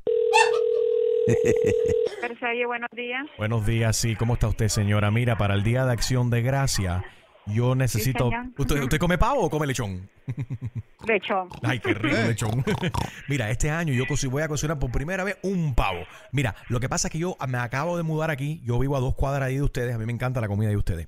Versailles, 2.22 2.65
buenos 2.67 2.89
días. 2.91 3.25
Buenos 3.38 3.65
días, 3.65 3.96
sí. 3.98 4.15
¿Cómo 4.15 4.34
está 4.34 4.48
usted, 4.48 4.67
señora? 4.67 5.12
Mira, 5.12 5.38
para 5.38 5.53
el 5.53 5.63
Día 5.63 5.86
de 5.86 5.93
Acción 5.93 6.29
de 6.29 6.41
Gracia, 6.41 7.03
yo 7.48 7.76
necesito... 7.76 8.30
¿Usted, 8.58 8.84
¿Usted 8.84 8.98
come 8.98 9.18
pavo 9.18 9.42
o 9.42 9.50
come 9.50 9.68
lechón? 9.68 10.10
Lechón. 11.08 11.50
Ay, 11.62 11.80
qué 11.80 11.94
rico 11.94 12.16
lechón. 12.16 12.64
Mira, 13.28 13.50
este 13.50 13.70
año 13.70 13.94
yo 13.94 14.06
voy 14.30 14.42
a 14.44 14.48
cocinar 14.48 14.80
por 14.80 14.92
primera 14.92 15.24
vez 15.24 15.38
un 15.44 15.76
pavo. 15.76 16.00
Mira, 16.32 16.56
lo 16.70 16.80
que 16.80 16.88
pasa 16.88 17.08
es 17.08 17.12
que 17.12 17.20
yo 17.20 17.36
me 17.48 17.58
acabo 17.58 17.98
de 17.98 18.04
mudar 18.04 18.32
aquí. 18.32 18.62
Yo 18.64 18.80
vivo 18.80 18.96
a 18.96 19.00
dos 19.00 19.16
cuadras 19.16 19.48
ahí 19.48 19.56
de 19.56 19.64
ustedes. 19.64 19.94
A 19.94 19.98
mí 19.98 20.06
me 20.06 20.14
encanta 20.14 20.40
la 20.40 20.48
comida 20.48 20.70
de 20.70 20.78
ustedes. 20.78 21.08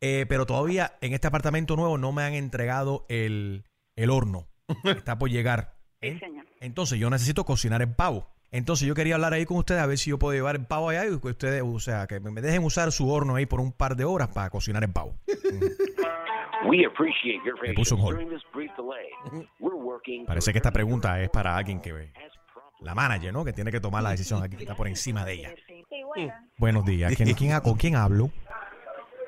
Eh, 0.00 0.26
pero 0.28 0.46
todavía 0.46 0.96
en 1.00 1.14
este 1.14 1.28
apartamento 1.28 1.76
nuevo 1.76 1.96
no 1.96 2.12
me 2.12 2.22
han 2.22 2.34
entregado 2.34 3.06
el, 3.08 3.64
el 3.94 4.10
horno. 4.10 4.48
Está 4.84 5.18
por 5.18 5.30
llegar. 5.30 5.76
Sí, 6.00 6.18
señor. 6.18 6.46
Entonces 6.60 6.98
yo 6.98 7.08
necesito 7.10 7.44
cocinar 7.44 7.82
el 7.82 7.94
pavo. 7.94 8.28
Entonces 8.50 8.86
yo 8.86 8.94
quería 8.94 9.16
hablar 9.16 9.32
ahí 9.32 9.44
con 9.44 9.58
ustedes 9.58 9.82
a 9.82 9.86
ver 9.86 9.98
si 9.98 10.10
yo 10.10 10.18
puedo 10.18 10.32
llevar 10.32 10.56
el 10.56 10.66
pavo 10.66 10.88
allá 10.88 11.04
y 11.06 11.18
que 11.18 11.28
ustedes, 11.28 11.62
o 11.64 11.80
sea, 11.80 12.06
que 12.06 12.20
me 12.20 12.40
dejen 12.40 12.64
usar 12.64 12.92
su 12.92 13.10
horno 13.10 13.36
ahí 13.36 13.46
por 13.46 13.60
un 13.60 13.72
par 13.72 13.96
de 13.96 14.04
horas 14.04 14.28
para 14.28 14.50
cocinar 14.50 14.82
el 14.84 14.92
pavo. 14.92 15.16
We 16.68 16.84
appreciate 16.86 17.40
your 17.44 17.54
Me 17.62 17.74
puso 17.74 17.96
un 17.96 18.02
hold. 18.02 18.42
Parece 20.26 20.52
que 20.52 20.58
esta 20.58 20.72
pregunta 20.72 21.20
es 21.20 21.28
para 21.28 21.56
alguien 21.56 21.80
que 21.80 22.10
la 22.80 22.94
manager, 22.94 23.32
¿no? 23.32 23.44
Que 23.44 23.52
tiene 23.52 23.70
que 23.70 23.80
tomar 23.80 24.02
la 24.02 24.10
decisión 24.10 24.42
aquí, 24.42 24.56
que 24.56 24.64
está 24.64 24.74
por 24.74 24.88
encima 24.88 25.24
de 25.24 25.32
ella. 25.34 25.54
Sí, 25.66 25.84
bueno. 26.02 26.32
Buenos 26.58 26.84
días. 26.84 27.14
¿Quién, 27.16 27.34
quién 27.34 27.60
¿Con 27.60 27.76
quién 27.76 27.96
hablo? 27.96 28.30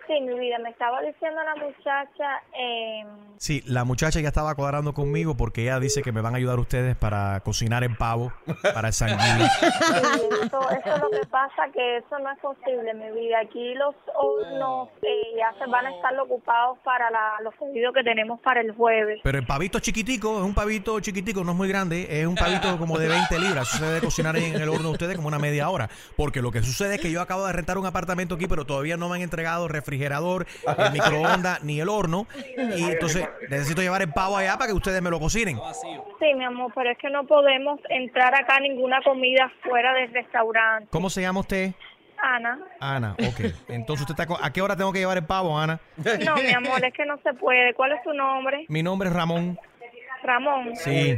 Sí, 0.09 0.21
mi 0.23 0.39
vida, 0.41 0.59
me 0.59 0.71
estaba 0.71 1.03
diciendo 1.03 1.41
la 1.45 1.55
muchacha, 1.55 2.43
eh, 2.59 3.05
Sí, 3.39 3.63
la 3.67 3.85
muchacha 3.85 4.21
ya 4.21 4.29
estaba 4.29 4.57
cuadrando 4.57 4.93
conmigo 4.93 5.37
porque 5.37 5.63
ella 5.63 5.79
dice 5.79 6.03
que 6.03 6.11
me 6.11 6.21
van 6.21 6.35
a 6.35 6.39
ayudar 6.39 6.59
ustedes 6.59 6.97
para 6.97 7.39
cocinar 7.41 7.85
el 7.85 7.97
pavo, 7.97 8.33
para 8.75 8.89
el 8.89 8.95
sanguíneo. 8.95 9.47
eso, 10.43 10.71
eso 10.71 10.95
es 10.95 11.01
lo 11.01 11.11
que 11.11 11.27
pasa, 11.27 11.69
que 11.73 11.99
eso 11.99 12.19
no 12.19 12.33
es 12.33 12.39
posible, 12.41 12.95
mi 12.95 13.13
vida. 13.13 13.39
Aquí 13.41 13.75
los 13.75 13.95
hornos 14.17 14.89
eh, 15.03 15.37
ya 15.39 15.57
se 15.57 15.71
van 15.71 15.87
a 15.87 15.95
estar 15.95 16.19
ocupados 16.19 16.79
para 16.83 17.11
la, 17.11 17.35
los 17.45 17.55
pedidos 17.55 17.95
que 17.95 18.03
tenemos 18.03 18.41
para 18.41 18.61
el 18.61 18.73
jueves. 18.73 19.21
Pero 19.23 19.39
el 19.39 19.47
pavito 19.47 19.79
chiquitico, 19.79 20.39
es 20.39 20.45
un 20.45 20.55
pavito 20.55 20.99
chiquitico, 20.99 21.45
no 21.45 21.53
es 21.53 21.57
muy 21.57 21.69
grande, 21.69 22.09
es 22.11 22.27
un 22.27 22.35
pavito 22.35 22.77
como 22.77 22.99
de 22.99 23.07
20 23.07 23.39
libras. 23.39 23.69
Eso 23.69 23.79
se 23.79 23.87
debe 23.87 24.01
cocinar 24.01 24.37
en 24.37 24.57
el 24.57 24.69
horno 24.69 24.89
de 24.89 24.93
ustedes 24.95 25.15
como 25.15 25.29
una 25.29 25.39
media 25.39 25.71
hora. 25.71 25.89
Porque 26.17 26.43
lo 26.43 26.51
que 26.51 26.63
sucede 26.63 26.97
es 26.97 27.01
que 27.01 27.13
yo 27.13 27.21
acabo 27.21 27.47
de 27.47 27.53
rentar 27.53 27.79
un 27.79 27.87
apartamento 27.87 28.35
aquí, 28.35 28.49
pero 28.49 28.65
todavía 28.65 28.97
no 28.97 29.09
me 29.09 29.17
han 29.17 29.23
entregado 29.23 29.69
refrigerador, 29.69 29.98
el 30.79 30.93
microondas 30.93 31.63
ni 31.65 31.81
el 31.81 31.89
horno. 31.89 32.27
Y 32.77 32.85
entonces 32.85 33.29
necesito 33.49 33.83
llevar 33.83 34.03
el 34.03 34.13
pavo 34.13 34.37
allá 34.37 34.55
para 34.55 34.69
que 34.69 34.73
ustedes 34.75 35.03
me 35.03 35.11
lo 35.11 35.19
cocinen. 35.21 35.59
Sí, 36.21 36.35
mi 36.35 36.45
amor, 36.45 36.73
pero 36.75 36.91
es 36.91 36.99
que 36.99 37.11
no 37.11 37.27
podemos 37.27 37.81
entrar 37.89 38.35
acá 38.35 38.61
ninguna 38.61 39.01
comida 39.03 39.51
fuera 39.63 39.93
del 39.95 40.13
restaurante. 40.13 40.89
¿Cómo 40.91 41.11
se 41.11 41.23
llama 41.23 41.41
usted? 41.41 41.73
Ana. 42.21 42.59
Ana, 42.81 43.13
ok. 43.13 43.41
Entonces, 43.69 44.09
usted 44.09 44.21
está 44.21 44.45
¿a 44.45 44.53
qué 44.53 44.61
hora 44.61 44.75
tengo 44.77 44.93
que 44.93 44.99
llevar 44.99 45.17
el 45.19 45.25
pavo, 45.25 45.57
Ana? 45.57 45.79
No, 46.25 46.37
mi 46.37 46.53
amor, 46.53 46.85
es 46.85 46.93
que 46.93 47.07
no 47.07 47.17
se 47.23 47.33
puede. 47.35 47.75
¿Cuál 47.75 47.93
es 47.93 48.03
tu 48.03 48.13
nombre? 48.13 48.65
Mi 48.69 48.83
nombre 48.83 49.09
es 49.09 49.15
Ramón. 49.15 49.59
Ramón. 50.25 50.75
Sí. 50.77 51.17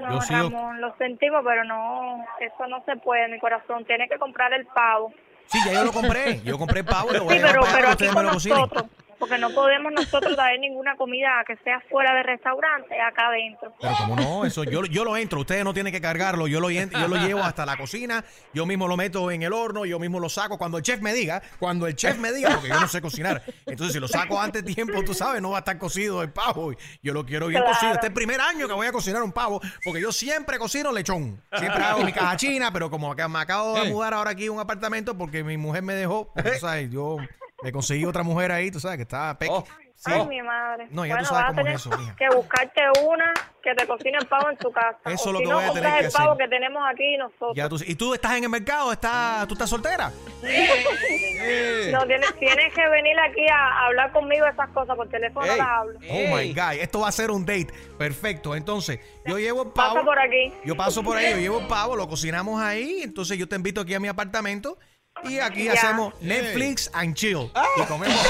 No, 0.00 0.14
Yo 0.14 0.20
sigo- 0.22 0.50
Ramón, 0.50 0.80
lo 0.80 0.94
sentimos, 0.96 1.42
pero 1.44 1.62
no, 1.64 2.24
eso 2.40 2.66
no 2.66 2.84
se 2.84 2.96
puede, 2.96 3.28
mi 3.28 3.38
corazón. 3.38 3.84
Tiene 3.84 4.08
que 4.08 4.18
comprar 4.18 4.52
el 4.52 4.66
pavo. 4.66 5.12
Sí, 5.50 5.58
ya 5.66 5.72
yo 5.72 5.84
lo 5.84 5.92
compré. 5.92 6.40
Yo 6.44 6.58
compré 6.58 6.80
el 6.80 6.86
pavo 6.86 7.10
y 7.10 7.14
lo 7.18 7.24
voy 7.24 7.36
Sí, 7.36 7.42
a 7.42 7.46
pero, 7.46 7.62
pero 7.72 7.88
aquí 7.90 8.06
con 8.08 8.26
nosotros, 8.26 8.84
porque 9.22 9.38
no 9.38 9.50
podemos 9.50 9.92
nosotros 9.92 10.34
traer 10.34 10.58
ninguna 10.58 10.96
comida 10.96 11.28
que 11.46 11.56
sea 11.58 11.80
fuera 11.88 12.12
del 12.12 12.24
restaurante, 12.24 13.00
acá 13.00 13.28
adentro. 13.28 13.72
Pero 13.80 13.94
como 13.98 14.16
no, 14.16 14.44
eso 14.44 14.64
yo, 14.64 14.84
yo 14.86 15.04
lo 15.04 15.16
entro, 15.16 15.38
ustedes 15.38 15.62
no 15.62 15.72
tienen 15.72 15.92
que 15.92 16.00
cargarlo, 16.00 16.48
yo 16.48 16.58
lo, 16.58 16.70
yo 16.70 17.06
lo 17.06 17.16
llevo 17.18 17.40
hasta 17.44 17.64
la 17.64 17.76
cocina, 17.76 18.24
yo 18.52 18.66
mismo 18.66 18.88
lo 18.88 18.96
meto 18.96 19.30
en 19.30 19.44
el 19.44 19.52
horno, 19.52 19.84
yo 19.84 20.00
mismo 20.00 20.18
lo 20.18 20.28
saco 20.28 20.58
cuando 20.58 20.76
el 20.78 20.82
chef 20.82 21.00
me 21.00 21.12
diga, 21.14 21.40
cuando 21.60 21.86
el 21.86 21.94
chef 21.94 22.18
me 22.18 22.32
diga, 22.32 22.50
porque 22.54 22.70
yo 22.70 22.80
no 22.80 22.88
sé 22.88 23.00
cocinar. 23.00 23.44
Entonces 23.64 23.92
si 23.92 24.00
lo 24.00 24.08
saco 24.08 24.40
antes 24.40 24.64
de 24.64 24.74
tiempo, 24.74 25.04
tú 25.04 25.14
sabes, 25.14 25.40
no 25.40 25.50
va 25.50 25.58
a 25.58 25.60
estar 25.60 25.78
cocido 25.78 26.20
el 26.24 26.32
pavo. 26.32 26.72
Yo 27.00 27.12
lo 27.14 27.24
quiero 27.24 27.46
bien 27.46 27.62
Claro. 27.62 27.74
cocido. 27.76 27.92
Este 27.92 28.06
es 28.06 28.10
el 28.10 28.14
primer 28.14 28.40
año 28.40 28.66
que 28.66 28.74
voy 28.74 28.88
a 28.88 28.92
cocinar 28.92 29.22
un 29.22 29.30
pavo, 29.30 29.60
porque 29.84 30.00
yo 30.00 30.10
siempre 30.10 30.58
cocino 30.58 30.90
lechón. 30.90 31.40
Siempre 31.56 31.84
hago 31.84 32.02
mi 32.02 32.12
caja 32.12 32.36
china, 32.36 32.72
pero 32.72 32.90
como 32.90 33.14
que 33.14 33.28
me 33.28 33.38
acabo 33.38 33.78
de 33.78 33.88
mudar 33.88 34.14
ahora 34.14 34.32
aquí 34.32 34.46
a 34.48 34.52
un 34.52 34.58
apartamento 34.58 35.16
porque 35.16 35.44
mi 35.44 35.56
mujer 35.56 35.82
me 35.84 35.94
dejó, 35.94 36.32
tú 36.34 36.50
sabes, 36.60 36.90
yo 36.90 37.18
me 37.62 37.72
conseguí 37.72 38.04
otra 38.04 38.22
mujer 38.22 38.52
ahí, 38.52 38.70
tú 38.70 38.80
sabes, 38.80 38.96
que 38.96 39.02
está 39.02 39.38
peque. 39.38 39.52
Sí. 39.94 40.10
Ay, 40.12 40.26
mi 40.26 40.42
madre. 40.42 40.88
No, 40.90 41.06
ya 41.06 41.16
tú 41.16 41.22
bueno, 41.22 41.28
sabes 41.28 41.44
vas 41.44 41.52
a 41.52 41.56
cómo 41.56 41.68
es 41.68 41.74
eso, 41.80 41.90
mija. 41.96 42.16
que 42.16 42.28
buscarte 42.34 42.80
una 43.06 43.32
que 43.62 43.72
te 43.72 43.86
cocine 43.86 44.18
el 44.18 44.26
pavo 44.26 44.50
en 44.50 44.56
tu 44.56 44.72
casa. 44.72 44.98
Eso 45.04 45.14
es 45.14 45.26
lo 45.26 45.38
si 45.38 45.44
que 45.44 45.50
no, 45.50 45.54
voy 45.54 45.64
a 45.64 45.72
tener 45.72 45.98
que 46.00 46.06
el 46.06 46.10
pavo 46.12 46.36
que 46.36 46.48
tenemos 46.48 46.82
aquí 46.92 47.16
nosotros. 47.18 47.52
Ya 47.54 47.68
tú- 47.68 47.78
¿Y 47.86 47.94
tú 47.94 48.12
estás 48.12 48.32
en 48.36 48.42
el 48.42 48.50
mercado? 48.50 48.90
¿Estás, 48.90 49.46
¿Tú 49.46 49.54
estás 49.54 49.70
soltera? 49.70 50.10
No, 51.92 52.06
tienes, 52.06 52.34
tienes 52.38 52.72
que 52.74 52.88
venir 52.88 53.18
aquí 53.18 53.44
a 53.52 53.86
hablar 53.86 54.12
conmigo 54.12 54.44
de 54.44 54.52
esas 54.52 54.68
cosas, 54.70 54.96
por 54.96 55.08
teléfono 55.08 55.44
las 55.46 55.58
hablo. 55.60 55.98
Oh 56.08 56.36
my 56.36 56.52
God, 56.52 56.72
esto 56.80 57.00
va 57.00 57.08
a 57.08 57.12
ser 57.12 57.30
un 57.30 57.44
date. 57.44 57.68
Perfecto. 57.98 58.54
Entonces, 58.54 59.00
yo 59.26 59.38
llevo 59.38 59.62
el 59.62 59.70
pavo. 59.70 59.94
Pasa 59.94 60.04
por 60.06 60.18
aquí. 60.18 60.52
Yo 60.64 60.76
paso 60.76 61.02
por 61.02 61.16
ahí, 61.16 61.30
yo 61.32 61.38
llevo 61.38 61.60
el 61.60 61.66
pavo, 61.66 61.96
lo 61.96 62.08
cocinamos 62.08 62.60
ahí. 62.62 63.00
Entonces, 63.02 63.36
yo 63.38 63.48
te 63.48 63.56
invito 63.56 63.80
aquí 63.80 63.94
a 63.94 64.00
mi 64.00 64.08
apartamento. 64.08 64.78
Y 65.24 65.38
aquí 65.38 65.64
Ya. 65.64 65.72
hacemos 65.74 66.14
Netflix 66.20 66.90
and 66.94 67.14
chill. 67.14 67.50
Y 67.76 67.82
comemos. 67.82 68.16
¿Tú 68.22 68.28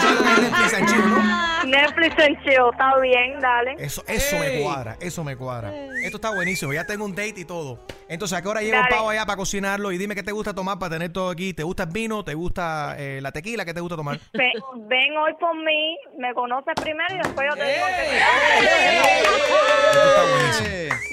sabes 0.00 0.14
lo 0.14 0.22
que 0.24 0.32
es 0.32 0.40
Netflix 0.40 0.72
and 0.74 0.88
chill, 0.88 1.10
no? 1.10 1.40
Netflix 1.66 2.18
and 2.24 2.42
chill, 2.42 2.70
está 2.72 2.98
bien, 3.00 3.38
dale. 3.40 3.74
Eso, 3.78 4.02
eso 4.06 4.38
me 4.38 4.62
cuadra, 4.62 4.96
eso 5.00 5.22
me 5.22 5.36
cuadra. 5.36 5.70
Esto 6.02 6.16
está 6.16 6.30
buenísimo, 6.30 6.72
ya 6.72 6.86
tengo 6.86 7.04
un 7.04 7.14
date 7.14 7.34
y 7.40 7.44
todo. 7.44 7.84
Entonces, 8.08 8.38
¿a 8.38 8.42
qué 8.42 8.48
hora 8.48 8.62
llevo 8.62 8.80
pavo 8.88 9.10
allá 9.10 9.26
para 9.26 9.36
cocinarlo? 9.36 9.92
Y 9.92 9.98
dime 9.98 10.14
qué 10.14 10.22
te 10.22 10.32
gusta 10.32 10.54
tomar 10.54 10.78
para 10.78 10.94
tener 10.94 11.12
todo 11.12 11.28
aquí. 11.30 11.52
¿Te 11.52 11.62
gusta 11.62 11.82
el 11.82 11.90
vino? 11.90 12.24
¿Te 12.24 12.32
gusta 12.34 12.94
eh, 12.98 13.20
la 13.20 13.30
tequila? 13.32 13.64
¿Qué 13.66 13.74
te 13.74 13.80
gusta 13.80 13.96
tomar? 13.96 14.18
Ven, 14.32 14.52
ven 14.88 15.16
hoy 15.18 15.34
por 15.38 15.54
mí, 15.56 15.98
me 16.18 16.32
conoces 16.32 16.72
primero 16.80 17.14
y 17.14 17.18
después 17.18 17.46
yo 17.50 17.56
te 17.56 17.64
digo 17.72 17.86
que 17.86 18.20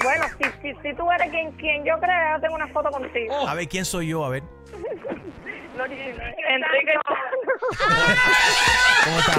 Bueno, 0.02 0.24
si, 0.38 0.44
si, 0.62 0.72
si 0.82 0.94
tú 0.96 1.10
eres 1.12 1.28
quien, 1.30 1.52
quien 1.52 1.84
yo 1.84 1.98
creo, 2.00 2.36
yo 2.36 2.40
tengo 2.40 2.54
una 2.54 2.68
foto 2.68 2.90
contigo. 2.90 3.46
A 3.46 3.52
ver, 3.54 3.68
¿quién 3.68 3.84
soy 3.84 4.08
yo? 4.08 4.24
A 4.24 4.30
ver. 4.30 4.42
Enrique. 6.48 6.94
¿Cómo 9.04 9.18
estás. 9.20 9.38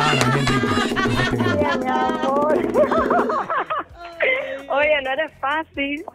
Oye, 4.69 5.01
no 5.01 5.11
eres 5.11 5.31
fácil. 5.39 6.05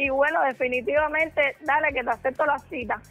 Y 0.00 0.10
bueno, 0.10 0.40
definitivamente, 0.44 1.56
dale 1.64 1.92
que 1.92 2.04
te 2.04 2.10
acepto 2.10 2.46
la 2.46 2.56
cita. 2.70 3.02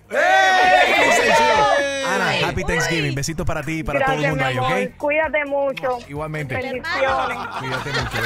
Ana, 2.08 2.48
happy 2.48 2.63
Thanksgiving. 2.63 3.13
Besitos 3.13 3.46
para 3.46 3.62
ti 3.62 3.79
y 3.79 3.84
para 3.84 4.00
todo 4.06 4.15
el 4.15 4.22
Gracias, 4.22 4.56
mundo 4.56 4.65
ahí. 4.67 4.86
¿ok? 4.86 4.98
Cuídate 4.98 5.46
mucho. 5.46 5.98
Igualmente. 6.08 6.56
Bendiciones. 6.56 7.38
Cuídate 7.60 7.89
mucho. 7.91 8.17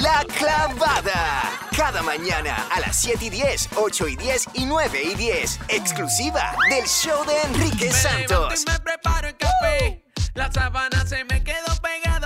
La 0.00 0.24
clavada. 0.38 1.42
Cada 1.76 2.02
mañana 2.02 2.66
a 2.74 2.80
las 2.80 2.96
7 2.98 3.26
y 3.26 3.30
10, 3.30 3.68
8 3.76 4.08
y 4.08 4.16
10 4.16 4.48
y 4.54 4.64
9 4.64 5.02
y 5.12 5.14
10. 5.14 5.60
Exclusiva 5.68 6.56
del 6.70 6.86
show 6.86 7.24
de 7.26 7.42
Enrique 7.42 7.90
Santos. 7.92 8.64
me 8.66 8.80
preparo 8.80 9.28
el 9.28 9.36
café. 9.36 10.02
La 10.34 10.50
sábana 10.50 11.04
se 11.04 11.24
me 11.24 11.42
quedó 11.44 11.66
pegada 11.82 12.17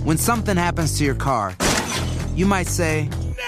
When 0.04 0.16
something 0.18 0.56
happens 0.56 0.96
to 0.98 1.04
your 1.04 1.16
car, 1.16 1.54
you 2.34 2.46
might 2.46 2.68
say, 2.68 3.08
No! 3.36 3.44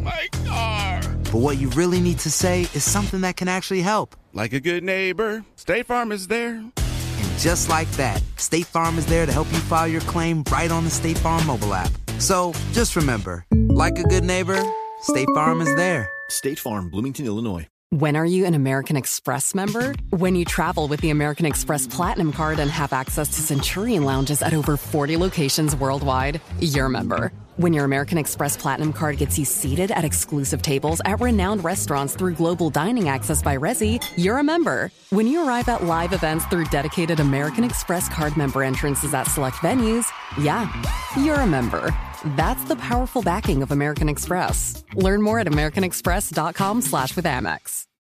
My 0.00 0.28
car. 0.46 1.00
but 1.32 1.38
what 1.38 1.58
you 1.58 1.68
really 1.70 2.00
need 2.00 2.18
to 2.20 2.30
say 2.30 2.62
is 2.72 2.84
something 2.84 3.20
that 3.22 3.36
can 3.36 3.48
actually 3.48 3.82
help. 3.82 4.14
Like 4.36 4.52
a 4.52 4.58
good 4.58 4.82
neighbor, 4.82 5.44
State 5.54 5.86
Farm 5.86 6.10
is 6.10 6.26
there. 6.26 6.56
And 6.56 7.38
just 7.38 7.68
like 7.68 7.88
that, 7.92 8.20
State 8.36 8.66
Farm 8.66 8.98
is 8.98 9.06
there 9.06 9.26
to 9.26 9.30
help 9.30 9.46
you 9.52 9.58
file 9.58 9.86
your 9.86 10.00
claim 10.00 10.42
right 10.50 10.72
on 10.72 10.82
the 10.82 10.90
State 10.90 11.18
Farm 11.18 11.46
mobile 11.46 11.72
app. 11.72 11.92
So 12.18 12.52
just 12.72 12.96
remember, 12.96 13.46
like 13.52 13.96
a 13.96 14.02
good 14.02 14.24
neighbor, 14.24 14.60
State 15.02 15.28
Farm 15.36 15.60
is 15.60 15.72
there. 15.76 16.10
State 16.30 16.58
Farm, 16.58 16.90
Bloomington, 16.90 17.26
Illinois. 17.26 17.68
When 17.90 18.16
are 18.16 18.26
you 18.26 18.44
an 18.44 18.54
American 18.54 18.96
Express 18.96 19.54
member? 19.54 19.94
When 20.10 20.34
you 20.34 20.44
travel 20.44 20.88
with 20.88 21.00
the 21.00 21.10
American 21.10 21.46
Express 21.46 21.86
Platinum 21.86 22.32
Card 22.32 22.58
and 22.58 22.68
have 22.72 22.92
access 22.92 23.28
to 23.28 23.40
Centurion 23.40 24.02
lounges 24.02 24.42
at 24.42 24.52
over 24.52 24.76
40 24.76 25.16
locations 25.16 25.76
worldwide, 25.76 26.40
you're 26.58 26.86
a 26.86 26.90
member. 26.90 27.30
When 27.56 27.72
your 27.72 27.84
American 27.84 28.18
Express 28.18 28.56
Platinum 28.56 28.92
Card 28.92 29.18
gets 29.18 29.38
you 29.38 29.44
seated 29.44 29.92
at 29.92 30.04
exclusive 30.04 30.60
tables 30.60 31.00
at 31.04 31.20
renowned 31.20 31.62
restaurants 31.62 32.16
through 32.16 32.34
global 32.34 32.68
dining 32.68 33.08
access 33.08 33.42
by 33.42 33.56
Resi, 33.56 34.02
you're 34.16 34.38
a 34.38 34.42
member. 34.42 34.90
When 35.10 35.28
you 35.28 35.46
arrive 35.46 35.68
at 35.68 35.84
live 35.84 36.12
events 36.12 36.44
through 36.46 36.64
dedicated 36.64 37.20
American 37.20 37.62
Express 37.62 38.08
card 38.08 38.36
member 38.36 38.64
entrances 38.64 39.14
at 39.14 39.28
select 39.28 39.58
venues, 39.58 40.04
yeah, 40.36 40.68
you're 41.16 41.36
a 41.36 41.46
member. 41.46 41.96
That's 42.34 42.64
the 42.64 42.76
powerful 42.76 43.22
backing 43.22 43.62
of 43.62 43.70
American 43.70 44.08
Express. 44.08 44.82
Learn 44.94 45.22
more 45.22 45.38
at 45.38 45.46
americanexpress.com 45.46 46.82
slash 46.82 47.14
with 47.14 47.24
Amex. 47.24 47.86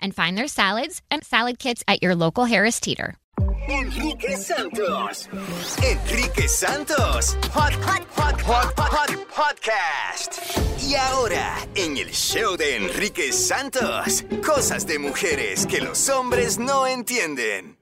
and 0.00 0.14
find 0.14 0.36
their 0.36 0.48
salads 0.48 1.02
and 1.10 1.24
salad 1.24 1.58
kits 1.58 1.84
at 1.86 2.02
your 2.02 2.14
local 2.14 2.44
Harris 2.44 2.80
Teeter. 2.80 3.16
Enrique 3.68 4.34
Santos. 4.34 5.28
Enrique 5.82 6.48
Santos. 6.48 7.36
Hot, 7.52 7.74
hot, 7.74 8.04
hot, 8.16 8.40
hot, 8.40 8.72
hot, 8.74 8.90
hot 8.90 9.28
podcast. 9.28 10.58
Y 10.82 10.94
ahora, 10.94 11.54
en 11.74 11.98
el 11.98 12.10
show 12.10 12.56
de 12.56 12.76
Enrique 12.76 13.30
Santos, 13.30 14.24
cosas 14.44 14.86
de 14.86 14.98
mujeres 14.98 15.66
que 15.66 15.80
los 15.80 16.08
hombres 16.08 16.58
no 16.58 16.86
entienden. 16.86 17.76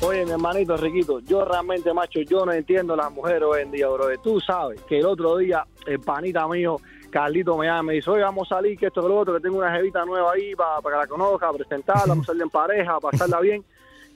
Oye, 0.00 0.24
mi 0.24 0.32
hermanito 0.32 0.76
Riquito, 0.76 1.20
yo 1.20 1.44
realmente, 1.44 1.92
macho, 1.92 2.20
yo 2.22 2.44
no 2.44 2.52
entiendo 2.52 2.96
las 2.96 3.12
mujeres 3.12 3.42
hoy 3.42 3.62
en 3.62 3.70
día, 3.70 3.88
bro. 3.88 4.06
Tú 4.22 4.40
sabes 4.40 4.80
que 4.82 4.98
el 4.98 5.06
otro 5.06 5.36
día, 5.36 5.66
el 5.86 6.00
panita 6.00 6.48
mío, 6.48 6.80
Carlito 7.14 7.56
me 7.56 7.66
llama 7.66 7.80
y 7.80 7.86
me 7.86 7.92
dice, 7.94 8.10
oye, 8.10 8.24
vamos 8.24 8.50
a 8.50 8.56
salir, 8.56 8.76
que 8.76 8.86
esto, 8.86 9.00
que 9.00 9.06
lo 9.08 9.20
otro, 9.20 9.34
que 9.34 9.40
tengo 9.40 9.58
una 9.58 9.70
jevita 9.70 10.04
nueva 10.04 10.32
ahí 10.32 10.52
para, 10.56 10.80
para 10.80 10.96
que 10.96 11.02
la 11.02 11.06
conozca, 11.06 11.52
presentarla, 11.52 12.06
vamos 12.08 12.24
a 12.24 12.32
salir 12.32 12.42
en 12.42 12.50
pareja, 12.50 12.98
pasarla 12.98 13.38
bien. 13.38 13.64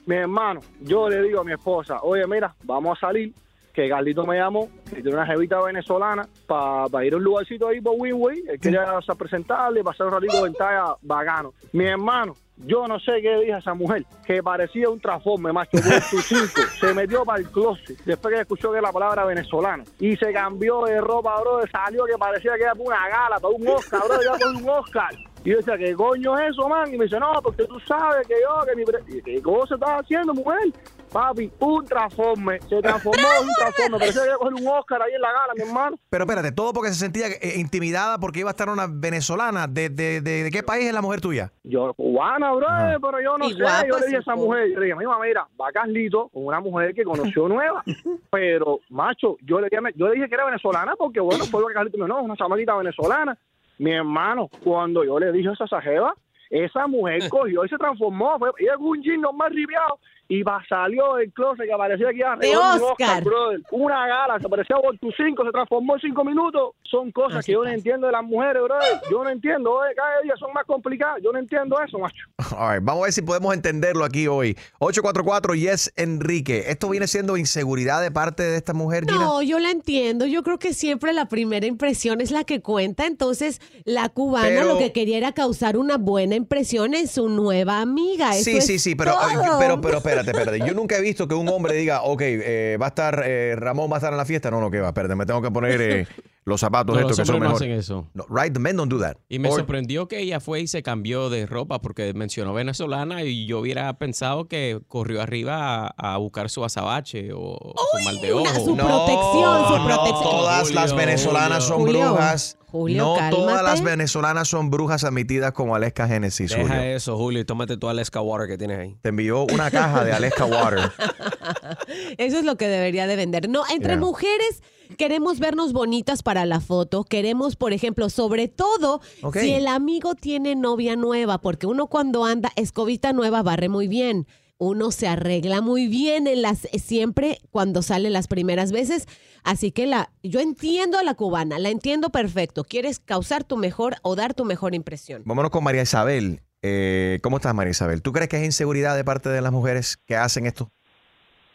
Mi 0.07 0.17
hermano, 0.17 0.63
yo 0.81 1.09
le 1.09 1.23
digo 1.23 1.43
a 1.43 1.45
mi 1.45 1.53
esposa, 1.53 2.01
oye, 2.03 2.27
mira, 2.27 2.53
vamos 2.65 2.99
a 2.99 3.07
salir, 3.07 3.33
que 3.73 3.89
Carlito 3.89 4.27
me 4.27 4.39
llamó, 4.39 4.69
que 4.91 5.01
tiene 5.01 5.13
una 5.13 5.27
jevita 5.27 5.63
venezolana, 5.63 6.27
para 6.49 7.05
ir 7.05 7.15
a 7.15 7.19
un 7.19 7.23
lugarcito 7.23 7.69
ahí 7.69 7.81
por 7.81 7.95
Winway, 7.97 8.43
él 8.49 8.59
quería 8.59 8.93
o 8.93 9.03
sea, 9.03 9.15
presentarle, 9.15 9.85
pasar 9.85 10.09
un 10.09 10.15
ratito 10.15 10.37
de 10.39 10.43
ventaja 10.43 10.97
bacano. 11.01 11.53
Mi 11.75 11.85
hermano, 11.85 12.35
Yo 12.67 12.87
no 12.87 12.99
sé 12.99 13.21
qué 13.23 13.37
dije 13.39 13.55
a 13.55 13.59
esa 13.59 13.75
mujer, 13.75 14.05
que 14.27 14.43
parecía 14.43 14.89
un 14.89 15.01
transforme, 15.01 15.53
macho. 15.53 15.79
Cinco, 16.23 16.63
se 16.81 16.93
metió 16.93 17.25
para 17.25 17.41
el 17.41 17.51
closet 17.51 17.97
después 18.05 18.35
que 18.35 18.41
escuchó 18.41 18.73
que 18.73 18.81
la 18.81 18.93
palabra 18.93 19.25
venezolana 19.25 19.85
y 20.01 20.17
se 20.17 20.33
cambió 20.33 20.83
de 20.85 21.01
ropa, 21.01 21.41
bro. 21.41 21.61
Salió 21.71 22.05
que 22.05 22.19
parecía 22.19 22.57
que 22.57 22.63
era 22.63 22.75
para 22.75 22.85
una 22.85 23.09
gala, 23.09 23.41
para 23.41 23.55
un 23.55 23.69
Oscar, 23.69 24.01
bro. 24.07 24.23
Ya 24.23 24.33
por 24.33 24.63
un 24.63 24.69
Oscar. 24.69 25.15
Y 25.45 25.51
yo 25.51 25.59
decía, 25.59 25.79
¿qué 25.79 25.95
coño 25.95 26.39
es 26.39 26.51
eso, 26.51 26.69
man? 26.69 26.93
Y 26.93 26.99
me 26.99 27.05
dice, 27.05 27.21
no, 27.21 27.33
porque 27.43 27.65
tú 27.65 27.79
sabes 27.81 28.27
que 28.27 28.35
yo, 28.43 28.67
que 28.67 28.77
mi... 28.77 29.23
¿Qué 29.23 29.41
cosa 29.41 29.77
estás 29.77 30.03
haciendo, 30.03 30.35
mujer? 30.35 30.73
Papi, 31.09 31.51
un 31.61 31.85
transforme. 31.87 32.61
Se 32.69 32.81
transformó 32.81 33.27
en 33.41 33.49
un 33.49 33.55
transforme. 33.55 33.99
Parecía 33.99 34.23
que 34.23 34.27
iba 34.29 34.35
a 34.35 34.39
coger 34.39 34.55
un 34.55 34.67
Oscar 34.69 35.03
ahí 35.03 35.13
en 35.15 35.21
la 35.21 35.33
gala, 35.33 35.53
mi 35.57 35.63
hermano. 35.63 35.97
Pero 36.11 36.25
espérate, 36.25 36.53
todo 36.53 36.73
porque 36.73 36.91
se 36.91 36.97
sentía 36.97 37.27
eh, 37.29 37.55
intimidada 37.57 38.19
porque 38.19 38.41
iba 38.41 38.51
a 38.51 38.53
estar 38.53 38.69
una 38.69 38.87
venezolana. 38.89 39.67
¿De, 39.67 39.89
de, 39.89 40.21
de- 40.21 40.45
de 40.45 40.51
qué 40.51 40.63
país 40.63 40.87
es 40.87 40.93
la 40.95 41.03
mujer 41.03 41.21
tuya? 41.21 41.53
Yo, 41.65 41.93
cubana, 41.95 42.53
bro, 42.53 42.67
pero 43.01 43.21
yo 43.23 43.39
no 43.39 43.47
Y 43.49 43.55
sé. 43.55 43.63
guapa, 43.63 43.87
yo 43.87 43.99
le 43.99 44.07
dije 44.07 44.17
a 44.19 44.21
esa 44.21 44.35
mujer, 44.35 44.69
yo 44.73 44.79
le 44.81 44.87
dije, 44.87 44.97
mira, 44.99 45.19
mira, 45.23 45.49
va 45.61 45.73
Carlito 45.73 46.29
con 46.29 46.45
una 46.47 46.61
mujer 46.61 46.95
que 46.95 47.05
conoció 47.05 47.49
nueva. 47.49 47.83
pero, 48.31 48.81
macho, 48.91 49.37
yo 49.43 49.61
le, 49.61 49.69
dije, 49.71 49.83
yo 49.97 50.09
le 50.09 50.15
dije 50.15 50.29
que 50.29 50.35
era 50.35 50.45
venezolana 50.45 50.95
porque, 50.97 51.21
bueno, 51.21 51.45
fue 51.47 51.61
lo 51.61 51.69
que 51.69 51.75
Carlito 51.75 51.99
me 51.99 52.05
dijo, 52.05 52.17
no, 52.19 52.23
una 52.25 52.37
chamaquita 52.37 52.77
venezolana. 52.77 53.37
Mi 53.79 53.93
hermano, 53.93 54.49
cuando 54.65 55.05
yo 55.05 55.19
le 55.21 55.31
dije 55.33 55.51
eso 55.53 55.63
a 55.63 55.67
esa 55.67 55.81
jeva, 55.81 56.15
esa 56.51 56.87
mujer 56.87 57.21
cogió 57.31 57.65
y 57.65 57.69
se 57.69 57.77
transformó. 57.77 58.39
Fue, 58.39 58.51
ella 58.59 58.75
con 58.77 58.87
un 58.87 59.03
jean 59.03 59.21
más 59.37 59.51
ribiado 59.51 59.99
y 60.31 60.43
va, 60.43 60.63
salió 60.69 61.15
del 61.15 61.33
closet 61.33 61.65
que 61.67 61.77
parecía 61.77 62.09
que 62.11 62.19
iba 62.19 62.35
a 62.35 62.37
De 62.37 62.55
Oscar. 62.57 63.25
brother. 63.25 63.61
Una 63.71 64.07
gala, 64.07 64.39
se 64.39 64.49
parecía 64.49 64.77
por 64.77 64.97
tus 64.99 65.15
cinco, 65.17 65.43
se 65.45 65.51
transformó 65.51 65.95
en 65.95 66.01
cinco 66.01 66.23
minutos. 66.25 66.73
Son 66.83 67.11
cosas 67.13 67.45
que 67.47 67.53
yo 67.53 67.65
no 67.65 67.71
entiendo 67.71 68.07
de 68.07 68.13
las 68.13 68.23
mujeres, 68.25 68.63
brother. 68.63 69.01
Yo 69.11 69.25
no 69.25 69.31
entiendo, 69.31 69.73
oye, 69.73 69.95
cada 69.97 70.21
día 70.23 70.35
son 70.39 70.53
más 70.53 70.65
complicadas. 70.67 71.21
Yo 71.23 71.33
no 71.33 71.39
entiendo 71.39 71.77
eso, 71.87 71.99
macho. 71.99 72.25
All 72.59 72.75
right, 72.75 72.85
vamos 72.85 73.03
a 73.03 73.05
ver 73.05 73.13
si 73.13 73.23
podemos 73.23 73.55
entenderlo 73.55 74.05
aquí 74.05 74.27
hoy. 74.29 74.57
844 74.81 75.55
Yes 75.55 75.93
Enrique. 75.97 76.65
¿Esto 76.69 76.89
viene 76.91 77.07
siendo 77.07 77.37
inseguridad 77.37 78.03
de 78.03 78.11
parte 78.11 78.43
de 78.43 78.57
esta 78.57 78.75
mujer, 78.75 79.05
Gina? 79.05 79.17
No, 79.19 79.43
yo 79.43 79.59
la 79.59 79.71
entiendo. 79.71 80.27
Yo 80.27 80.43
creo 80.43 80.59
que 80.59 80.75
siempre 80.75 81.13
la 81.13 81.27
primera 81.27 81.67
impresión 81.67 82.21
es 82.21 82.31
la 82.31 82.45
que 82.45 82.61
cuenta. 82.61 83.07
Entonces, 83.07 83.61
la 83.85 84.09
cubana 84.11 84.47
Pero- 84.49 84.65
lo 84.75 84.79
que 84.79 84.93
quería 84.93 85.17
era 85.19 85.33
causar 85.33 85.77
una 85.79 85.97
buena 85.97 86.35
impresión 86.37 86.95
en 86.95 87.09
su 87.09 87.29
nueva 87.31 87.81
amiga. 87.81 88.35
Eso 88.35 88.45
Sí, 88.45 88.57
es 88.59 88.67
sí, 88.67 88.79
sí, 88.79 88.95
pero, 88.95 89.13
eh, 89.13 89.17
pero, 89.59 89.81
pero 89.81 90.01
espérate, 90.21 90.51
espérate. 90.51 90.69
Yo 90.69 90.75
nunca 90.75 90.97
he 90.97 91.01
visto 91.01 91.27
que 91.29 91.35
un 91.35 91.49
hombre 91.49 91.75
diga, 91.75 92.03
ok, 92.03 92.21
eh, 92.23 92.79
va 92.81 92.87
a 92.87 92.89
estar, 92.89 93.23
eh, 93.25 93.55
Ramón 93.57 93.91
va 93.91 93.97
a 93.97 93.99
estar 93.99 94.13
en 94.13 94.19
la 94.19 94.25
fiesta. 94.25 94.51
No, 94.51 94.61
no, 94.61 94.71
que 94.71 94.81
va, 94.81 94.89
espérate, 94.89 95.15
me 95.15 95.27
tengo 95.27 95.43
que 95.43 95.51
poner 95.51 95.81
eh, 95.81 96.07
los 96.49 96.61
zapatos 96.61 96.95
No, 96.97 97.01
estos 97.01 97.19
los 97.19 97.27
que 97.27 97.33
son 97.33 97.37
no 97.41 97.41
mejor. 97.47 97.57
hacen 97.57 97.71
eso. 97.73 98.07
No, 98.15 98.25
right, 98.29 98.53
the 98.53 98.59
men 98.59 98.77
don't 98.77 98.91
do 98.91 98.99
that. 98.99 99.17
Y 99.29 99.39
me 99.39 99.49
Or- 99.51 99.57
sorprendió 99.61 100.09
que 100.09 100.19
ella 100.21 100.41
fue 100.41 100.61
y 100.61 100.67
se 100.67 100.83
cambió 100.83 101.31
de 101.31 101.47
ropa 101.47 101.81
porque 101.81 102.13
mencionó 102.15 102.53
venezolana 102.55 103.23
y 103.23 103.47
yo 103.47 103.61
hubiera 103.61 103.93
pensado 103.99 104.49
que 104.49 104.81
corrió 104.89 105.23
arriba 105.23 105.87
a, 105.87 106.15
a 106.15 106.17
buscar 106.17 106.51
su 106.51 106.65
azabache 106.65 107.31
o 107.35 107.75
su 107.93 108.05
mal 108.05 108.21
de 108.21 108.33
ojo. 108.33 108.45
su 108.47 108.75
protección, 108.77 109.67
su 109.69 109.77
no 109.77 109.85
protección. 109.85 110.23
todas 110.23 110.71
las 110.73 110.91
Julio, 110.93 111.07
venezolanas 111.07 111.65
son 111.65 111.81
Julio. 111.81 112.01
brujas. 112.13 112.55
Julio, 112.71 113.03
no 113.17 113.31
todas 113.31 113.63
las 113.63 113.83
venezolanas 113.83 114.47
son 114.47 114.69
brujas 114.69 115.03
admitidas 115.03 115.53
como 115.53 115.75
Aleska 115.75 116.07
Genesis. 116.07 116.51
Deja 116.51 116.63
Julio. 116.63 116.81
eso, 116.83 117.17
Julio, 117.17 117.41
y 117.41 117.45
tómate 117.47 117.79
tu 117.79 117.89
Alaska 117.89 118.21
Water 118.21 118.47
que 118.47 118.59
tienes 118.59 118.79
ahí. 118.79 118.97
Te 119.01 119.09
envió 119.09 119.45
una 119.45 119.71
caja 119.71 120.05
de 120.05 120.13
Aleska 120.13 120.45
Water. 120.45 120.93
Eso 122.19 122.39
es 122.39 122.45
lo 122.45 122.57
que 122.57 122.69
debería 122.69 123.07
de 123.07 123.17
vender. 123.17 123.49
No, 123.49 123.63
entre 123.71 123.95
Yeah. 123.95 124.01
mujeres 124.01 124.63
queremos 124.97 125.39
vernos 125.39 125.73
bonitas 125.73 126.23
para 126.23 126.47
la 126.47 126.61
foto. 126.61 127.05
Queremos, 127.05 127.57
por 127.57 127.73
ejemplo, 127.73 128.11
sobre 128.11 128.49
todo 128.49 129.01
si 129.35 129.53
el 129.53 129.67
amigo 129.67 130.15
tiene 130.15 130.57
novia 130.57 130.97
nueva, 130.97 131.39
porque 131.41 131.67
uno 131.67 131.87
cuando 131.89 132.25
anda 132.25 132.53
escobita 132.57 133.13
nueva 133.13 133.43
barre 133.43 133.69
muy 133.69 133.89
bien. 133.89 134.27
Uno 134.61 134.91
se 134.91 135.07
arregla 135.07 135.61
muy 135.61 135.87
bien 135.87 136.27
en 136.27 136.43
las 136.43 136.67
siempre 136.83 137.39
cuando 137.51 137.81
sale 137.81 138.11
las 138.11 138.27
primeras 138.27 138.73
veces, 138.73 139.07
así 139.45 139.71
que 139.71 139.87
la 139.87 140.11
yo 140.25 140.41
entiendo 140.41 140.99
a 140.99 141.05
la 141.05 141.15
cubana, 141.15 141.61
la 141.61 141.69
entiendo 141.69 142.11
perfecto. 142.11 142.65
Quieres 142.65 142.99
causar 142.99 143.45
tu 143.45 143.57
mejor 143.57 143.97
o 144.03 144.17
dar 144.17 144.35
tu 144.35 144.45
mejor 144.45 144.75
impresión. 144.75 145.23
Vámonos 145.27 145.53
con 145.53 145.63
María 145.63 145.83
Isabel. 145.83 146.43
Eh, 146.63 147.21
¿Cómo 147.23 147.37
estás, 147.37 147.55
María 147.55 147.71
Isabel? 147.71 148.03
¿Tú 148.03 148.11
crees 148.13 148.29
que 148.29 148.37
es 148.39 148.45
inseguridad 148.45 148.97
de 148.97 149.05
parte 149.05 149.29
de 149.29 149.41
las 149.41 149.53
mujeres 149.53 149.97
que 149.97 150.17
hacen 150.17 150.45
esto? 150.45 150.73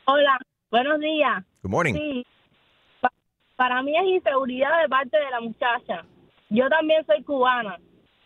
Hola, 0.06 0.38
buenos 0.70 1.00
días. 1.00 1.44
Good 1.62 1.72
morning. 1.72 1.94
Sí, 1.94 2.26
pa- 3.00 3.12
para 3.56 3.82
mí 3.82 3.96
es 3.98 4.04
inseguridad 4.06 4.82
de 4.82 4.90
parte 4.90 5.18
de 5.18 5.30
la 5.30 5.40
muchacha. 5.40 6.06
Yo 6.50 6.70
también 6.70 7.06
soy 7.06 7.24
cubana 7.24 7.80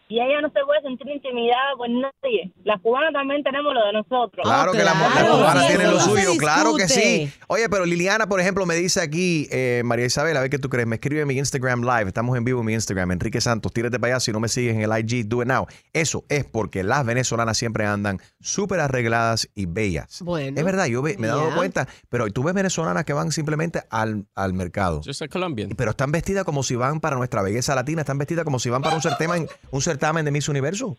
y 0.09 0.21
ella 0.21 0.41
no 0.41 0.49
se 0.49 0.59
puede 0.65 0.81
sentir 0.81 1.07
intimidada 1.09 1.75
por 1.77 1.89
nadie. 1.89 2.53
Las 2.63 2.81
cubanas 2.81 3.11
también 3.11 3.43
tenemos 3.43 3.73
lo 3.73 3.85
de 3.85 3.93
nosotros. 3.93 4.43
Claro 4.43 4.71
que 4.71 4.83
la 4.83 4.93
claro, 4.93 5.29
la 5.29 5.37
cubana 5.37 5.61
sí, 5.61 5.67
tiene 5.67 5.83
eso 5.83 5.93
lo 5.93 5.99
suyo, 5.99 6.37
claro 6.37 6.75
que 6.75 6.87
sí. 6.87 7.29
Oye, 7.47 7.67
pero 7.69 7.85
Liliana, 7.85 8.27
por 8.27 8.39
ejemplo, 8.39 8.65
me 8.65 8.75
dice 8.75 9.01
aquí, 9.01 9.47
eh, 9.51 9.81
María 9.83 10.05
Isabel, 10.05 10.37
a 10.37 10.41
ver 10.41 10.49
qué 10.49 10.59
tú 10.59 10.69
crees, 10.69 10.87
me 10.87 10.95
escribe 10.95 11.21
en 11.21 11.27
mi 11.27 11.37
Instagram 11.37 11.81
Live, 11.81 12.07
estamos 12.07 12.37
en 12.37 12.45
vivo 12.45 12.61
en 12.61 12.65
mi 12.67 12.73
Instagram, 12.73 13.11
Enrique 13.11 13.41
Santos, 13.41 13.73
tírate 13.73 13.99
para 13.99 14.13
allá, 14.13 14.19
si 14.21 14.31
no 14.31 14.39
me 14.39 14.47
sigues 14.47 14.75
en 14.75 14.81
el 14.81 14.97
IG, 14.97 15.27
do 15.27 15.41
it 15.41 15.47
now. 15.47 15.67
Eso 15.91 16.23
es 16.29 16.45
porque 16.45 16.83
las 16.83 17.05
venezolanas 17.05 17.57
siempre 17.57 17.85
andan 17.85 18.19
súper 18.39 18.79
arregladas 18.79 19.49
y 19.55 19.65
bellas. 19.65 20.21
Bueno, 20.21 20.57
Es 20.57 20.63
verdad, 20.63 20.85
yo 20.85 21.01
me 21.01 21.11
he 21.11 21.17
dado 21.17 21.53
cuenta, 21.53 21.85
pero 22.07 22.29
tú 22.31 22.43
ves 22.43 22.53
venezolanas 22.53 23.03
que 23.03 23.11
van 23.11 23.31
simplemente 23.33 23.83
al, 23.89 24.25
al 24.35 24.53
mercado. 24.53 25.01
Yo 25.01 25.13
soy 25.13 25.27
colombiano. 25.27 25.75
Pero 25.77 25.91
están 25.91 26.13
vestidas 26.13 26.45
como 26.45 26.63
si 26.63 26.75
van 26.75 27.01
para 27.01 27.17
nuestra 27.17 27.41
belleza 27.41 27.75
latina, 27.75 28.01
están 28.01 28.17
vestidas 28.17 28.45
como 28.45 28.59
si 28.59 28.69
van 28.69 28.81
para 28.81 28.95
un 28.95 29.01
certamen, 29.01 29.47
un 29.71 29.81
certamen 29.81 29.96
de 29.97 30.31
Miss 30.31 30.47
Universo. 30.49 30.95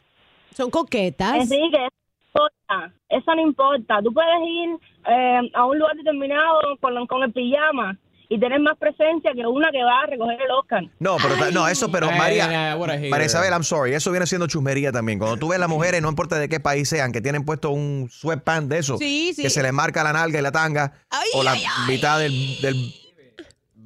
Son 0.56 0.70
coquetas. 0.70 1.34
Enrique, 1.50 1.76
eso 1.76 1.90
no 1.96 2.26
importa. 2.26 2.94
Eso 3.08 3.34
no 3.34 3.40
importa. 3.42 4.02
Tú 4.02 4.12
puedes 4.12 4.40
ir 4.44 4.70
eh, 5.08 5.50
a 5.54 5.64
un 5.66 5.78
lugar 5.78 5.96
determinado 5.96 6.60
con, 6.80 7.06
con 7.06 7.22
el 7.22 7.32
pijama 7.32 7.96
y 8.30 8.38
tener 8.38 8.60
más 8.60 8.76
presencia 8.76 9.32
que 9.32 9.46
una 9.46 9.70
que 9.70 9.82
va 9.82 10.00
a 10.02 10.06
recoger 10.06 10.38
el 10.42 10.50
Oscar. 10.50 10.84
No, 10.98 11.16
pero 11.16 11.50
no, 11.50 11.66
eso, 11.66 11.90
pero 11.90 12.08
Ay, 12.10 12.18
María. 12.18 12.76
María 12.76 13.24
Isabel, 13.24 13.50
I'm 13.52 13.64
sorry, 13.64 13.94
eso 13.94 14.10
viene 14.10 14.26
siendo 14.26 14.46
chusmería 14.46 14.92
también. 14.92 15.18
Cuando 15.18 15.38
tú 15.38 15.48
ves 15.48 15.58
las 15.58 15.68
mujeres, 15.68 16.02
no 16.02 16.10
importa 16.10 16.38
de 16.38 16.48
qué 16.48 16.60
país 16.60 16.88
sean, 16.90 17.10
que 17.10 17.22
tienen 17.22 17.44
puesto 17.46 17.70
un 17.70 18.08
sweatpants 18.10 18.68
de 18.68 18.78
eso, 18.78 18.98
Sí, 18.98 19.32
sí. 19.34 19.42
que 19.42 19.48
se 19.50 19.62
les 19.62 19.72
marca 19.72 20.04
la 20.04 20.12
nalga 20.12 20.38
y 20.38 20.42
la 20.42 20.52
tanga, 20.52 20.92
o 21.34 21.42
la 21.42 21.54
mitad 21.88 22.18
del, 22.18 22.60
del 22.60 22.92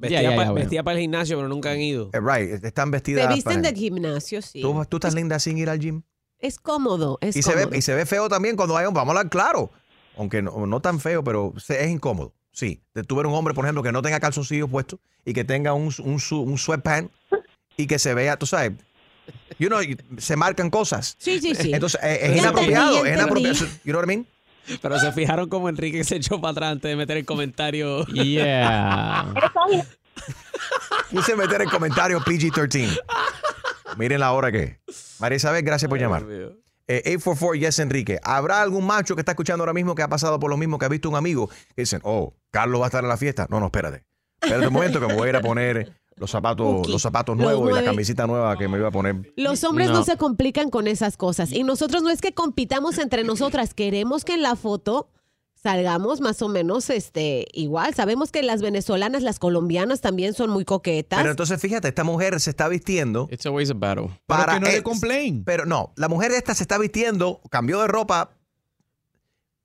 Vestía, 0.09 0.35
pa- 0.35 0.51
bueno. 0.51 0.83
para 0.83 0.95
el 0.95 1.01
gimnasio, 1.01 1.37
pero 1.37 1.47
nunca 1.49 1.71
han 1.71 1.81
ido. 1.81 2.09
eh, 2.13 2.19
right, 2.19 2.63
están 2.63 2.91
vestidas. 2.91 3.27
Te 3.27 3.33
visten 3.33 3.55
para- 3.61 3.71
del 3.71 3.75
gimnasio, 3.75 4.41
sí. 4.41 4.61
¿Tú, 4.61 4.85
tú 4.89 4.97
estás 4.97 5.13
linda 5.13 5.39
sin 5.39 5.57
ir 5.57 5.69
al 5.69 5.79
gym. 5.79 6.01
Es 6.39 6.59
cómodo, 6.59 7.17
es 7.21 7.35
Y 7.37 7.41
se, 7.41 7.51
cómodo. 7.53 7.69
ve, 7.69 7.77
y 7.77 7.81
se 7.81 7.95
ve 7.95 8.05
feo 8.05 8.27
también 8.29 8.55
cuando 8.55 8.75
hay 8.77 8.85
un, 8.85 8.93
vamos 8.93 9.15
a 9.15 9.19
hablar 9.19 9.29
claro, 9.31 9.71
aunque 10.17 10.41
no, 10.41 10.65
no 10.67 10.79
tan 10.81 10.99
feo, 10.99 11.23
pero 11.23 11.53
se- 11.57 11.83
es 11.83 11.89
incómodo. 11.89 12.33
Sí, 12.51 12.81
de 12.93 13.03
tú 13.03 13.15
ver 13.15 13.25
un 13.25 13.33
hombre, 13.33 13.53
por 13.53 13.65
ejemplo, 13.65 13.81
que 13.81 13.91
no 13.91 14.01
tenga 14.01 14.19
calzoncillos 14.19 14.69
puestos 14.69 14.99
y 15.25 15.33
que 15.33 15.43
tenga 15.43 15.73
un, 15.73 15.91
un, 16.03 16.19
su- 16.19 16.41
un 16.41 16.57
sweatpant 16.57 17.11
y 17.77 17.87
que 17.87 17.97
se 17.97 18.13
vea, 18.13 18.37
tú 18.37 18.45
sabes, 18.45 18.73
you 19.57 19.69
know, 19.69 19.79
se 20.17 20.35
marcan 20.35 20.69
cosas. 20.69 21.15
Sí, 21.17 21.39
sí, 21.39 21.55
sí. 21.55 21.71
Entonces, 21.73 21.99
eh, 22.03 22.19
es 22.23 22.37
inapropiado, 22.37 22.97
entendí, 22.97 23.09
es 23.09 23.15
inapropiado. 23.17 23.65
You 23.85 23.91
know 23.93 23.99
what 24.01 24.03
I 24.03 24.07
mean? 24.07 24.27
Pero 24.81 24.99
se 24.99 25.11
fijaron 25.11 25.49
como 25.49 25.69
Enrique 25.69 26.03
se 26.03 26.17
echó 26.17 26.39
para 26.39 26.51
atrás 26.51 26.71
antes 26.73 26.89
de 26.89 26.95
meter 26.95 27.17
el 27.17 27.25
comentario. 27.25 28.05
Yeah. 28.05 29.33
Quise 31.09 31.35
meter 31.35 31.61
el 31.61 31.69
comentario 31.69 32.19
PG-13. 32.21 32.99
Miren 33.97 34.19
la 34.19 34.31
hora 34.31 34.51
que 34.51 34.79
es. 34.87 35.17
María 35.19 35.35
Isabel, 35.35 35.63
gracias 35.63 35.89
por 35.89 35.99
llamar. 35.99 36.23
Eh, 36.87 37.01
844 37.17 37.55
Yes 37.55 37.79
Enrique. 37.79 38.19
¿Habrá 38.23 38.61
algún 38.61 38.85
macho 38.85 39.15
que 39.15 39.21
está 39.21 39.31
escuchando 39.31 39.63
ahora 39.63 39.73
mismo 39.73 39.95
que 39.95 40.01
ha 40.01 40.09
pasado 40.09 40.39
por 40.39 40.49
lo 40.49 40.57
mismo 40.57 40.77
que 40.77 40.85
ha 40.85 40.89
visto 40.89 41.09
un 41.09 41.15
amigo? 41.15 41.47
Que 41.47 41.83
dicen, 41.83 42.01
oh, 42.03 42.33
Carlos 42.51 42.81
va 42.81 42.85
a 42.85 42.87
estar 42.87 43.03
en 43.03 43.09
la 43.09 43.17
fiesta. 43.17 43.47
No, 43.49 43.59
no, 43.59 43.67
espérate. 43.67 44.03
Espérate 44.41 44.67
un 44.67 44.73
momento 44.73 44.99
que 44.99 45.07
me 45.07 45.13
voy 45.13 45.27
a 45.27 45.29
ir 45.29 45.35
a 45.37 45.41
poner 45.41 45.93
los 46.15 46.31
zapatos, 46.31 46.87
los 46.87 47.01
zapatos 47.01 47.35
Los 47.37 47.45
nuevos 47.45 47.71
y 47.71 47.73
la 47.73 47.83
camisita 47.83 48.27
nueva 48.27 48.57
que 48.57 48.67
me 48.67 48.77
iba 48.77 48.87
a 48.87 48.91
poner. 48.91 49.33
Los 49.35 49.63
hombres 49.63 49.89
no. 49.89 49.99
No. 49.99 50.03
se 50.03 50.17
complican 50.17 50.69
con 50.69 50.87
esas 50.87 51.17
cosas. 51.17 51.51
Y 51.51 51.63
nosotros 51.63 52.03
no 52.03 52.09
es 52.09 52.21
que 52.21 52.33
compitamos 52.33 52.97
entre 52.97 53.23
nosotras, 53.23 53.73
queremos 53.75 54.25
que 54.25 54.33
en 54.33 54.41
la 54.41 54.55
foto 54.55 55.09
salgamos 55.63 56.19
más 56.19 56.41
o 56.41 56.49
menos 56.49 56.89
este 56.89 57.47
igual. 57.53 57.93
Sabemos 57.95 58.31
que 58.31 58.43
las 58.43 58.61
venezolanas, 58.61 59.23
las 59.23 59.39
colombianas 59.39 60.01
también 60.01 60.33
son 60.33 60.49
muy 60.49 60.65
coquetas. 60.65 61.19
Pero 61.19 61.31
entonces, 61.31 61.59
fíjate, 61.59 61.87
esta 61.87 62.03
mujer 62.03 62.39
se 62.41 62.49
está 62.49 62.67
vistiendo. 62.67 63.27
It's 63.31 63.45
always 63.45 63.71
a 63.71 63.73
battle. 63.73 64.09
para 64.25 64.55
que 64.55 64.59
no 64.59 64.67
le 64.67 64.83
complain. 64.83 65.43
Pero 65.45 65.65
no, 65.65 65.93
la 65.95 66.09
mujer 66.09 66.31
esta 66.31 66.53
se 66.53 66.63
está 66.63 66.77
vistiendo, 66.77 67.41
cambió 67.49 67.79
de 67.81 67.87
ropa. 67.87 68.31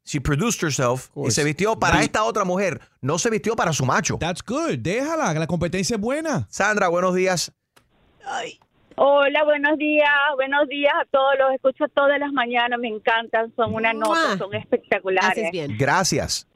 She 0.08 0.20
produced 0.20 0.62
herself 0.62 1.10
y 1.26 1.30
se 1.30 1.44
vistió 1.44 1.78
para 1.78 2.00
esta 2.00 2.24
otra 2.24 2.42
mujer. 2.44 2.80
No 3.02 3.18
se 3.18 3.28
vistió 3.28 3.54
para 3.54 3.74
su 3.74 3.84
macho. 3.84 4.16
That's 4.18 4.42
good. 4.42 4.78
Déjala, 4.78 5.34
que 5.34 5.38
la 5.38 5.46
competencia 5.46 5.96
es 5.96 6.00
buena. 6.00 6.46
Sandra, 6.48 6.88
buenos 6.88 7.14
días. 7.14 7.52
Hola, 8.96 9.44
buenos 9.44 9.76
días, 9.76 10.08
buenos 10.36 10.66
días 10.66 10.92
a 10.98 11.04
todos, 11.04 11.34
los 11.38 11.52
escucho 11.54 11.84
todas 11.94 12.18
las 12.18 12.32
mañanas, 12.32 12.80
me 12.80 12.88
encantan, 12.88 13.52
son 13.54 13.74
una 13.74 13.92
nota, 13.92 14.38
son 14.38 14.54
espectaculares. 14.54 15.50
Gracias. 15.78 16.48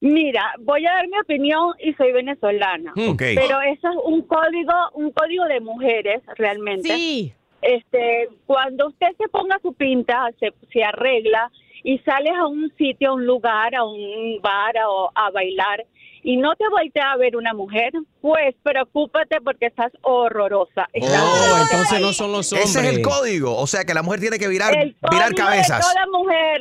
Mira, 0.00 0.54
voy 0.60 0.84
a 0.86 0.92
dar 0.92 1.06
mi 1.08 1.18
opinión 1.20 1.74
y 1.78 1.92
soy 1.94 2.12
venezolana, 2.12 2.92
Hmm. 2.96 3.16
Pero 3.16 3.60
eso 3.60 3.88
es 3.90 3.96
un 4.04 4.22
código, 4.22 4.72
un 4.94 5.10
código 5.12 5.44
de 5.44 5.60
mujeres 5.60 6.22
realmente. 6.36 6.88
Sí. 6.96 7.34
este, 7.62 8.28
cuando 8.46 8.88
usted 8.88 9.08
se 9.18 9.28
ponga 9.28 9.58
su 9.62 9.72
pinta, 9.74 10.30
se, 10.40 10.52
se 10.72 10.82
arregla 10.82 11.50
y 11.84 11.98
sales 11.98 12.32
a 12.36 12.46
un 12.46 12.72
sitio, 12.76 13.10
a 13.10 13.14
un 13.14 13.24
lugar, 13.26 13.74
a 13.76 13.84
un 13.84 14.40
bar 14.42 14.74
o 14.88 15.12
a 15.14 15.30
bailar 15.30 15.84
y 16.24 16.38
no 16.38 16.54
te 16.56 16.64
voltea 16.70 17.12
a 17.12 17.16
ver 17.18 17.36
una 17.36 17.52
mujer, 17.52 17.92
pues 18.22 18.54
preocúpate 18.62 19.42
porque 19.44 19.66
estás 19.66 19.92
horrorosa. 20.00 20.88
Estás 20.94 21.22
Oh, 21.22 21.58
entonces 21.70 22.00
no 22.00 22.12
son 22.14 22.32
los 22.32 22.50
hombres. 22.50 22.70
Ese 22.70 22.80
es 22.88 22.96
el 22.96 23.02
código. 23.02 23.54
O 23.58 23.66
sea 23.66 23.84
que 23.84 23.92
la 23.92 24.02
mujer 24.02 24.20
tiene 24.20 24.38
que 24.38 24.48
virar, 24.48 24.74
el 24.74 24.96
virar 25.10 25.34
cabezas. 25.34 25.86
De 25.86 25.92
toda 25.94 26.06
mujer. 26.18 26.60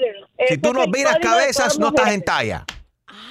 Si 0.50 0.58
tú 0.58 0.74
no 0.74 0.86
viras 0.88 1.18
cabezas, 1.22 1.80
no 1.80 1.88
estás 1.88 2.12
en 2.12 2.22
talla. 2.24 2.66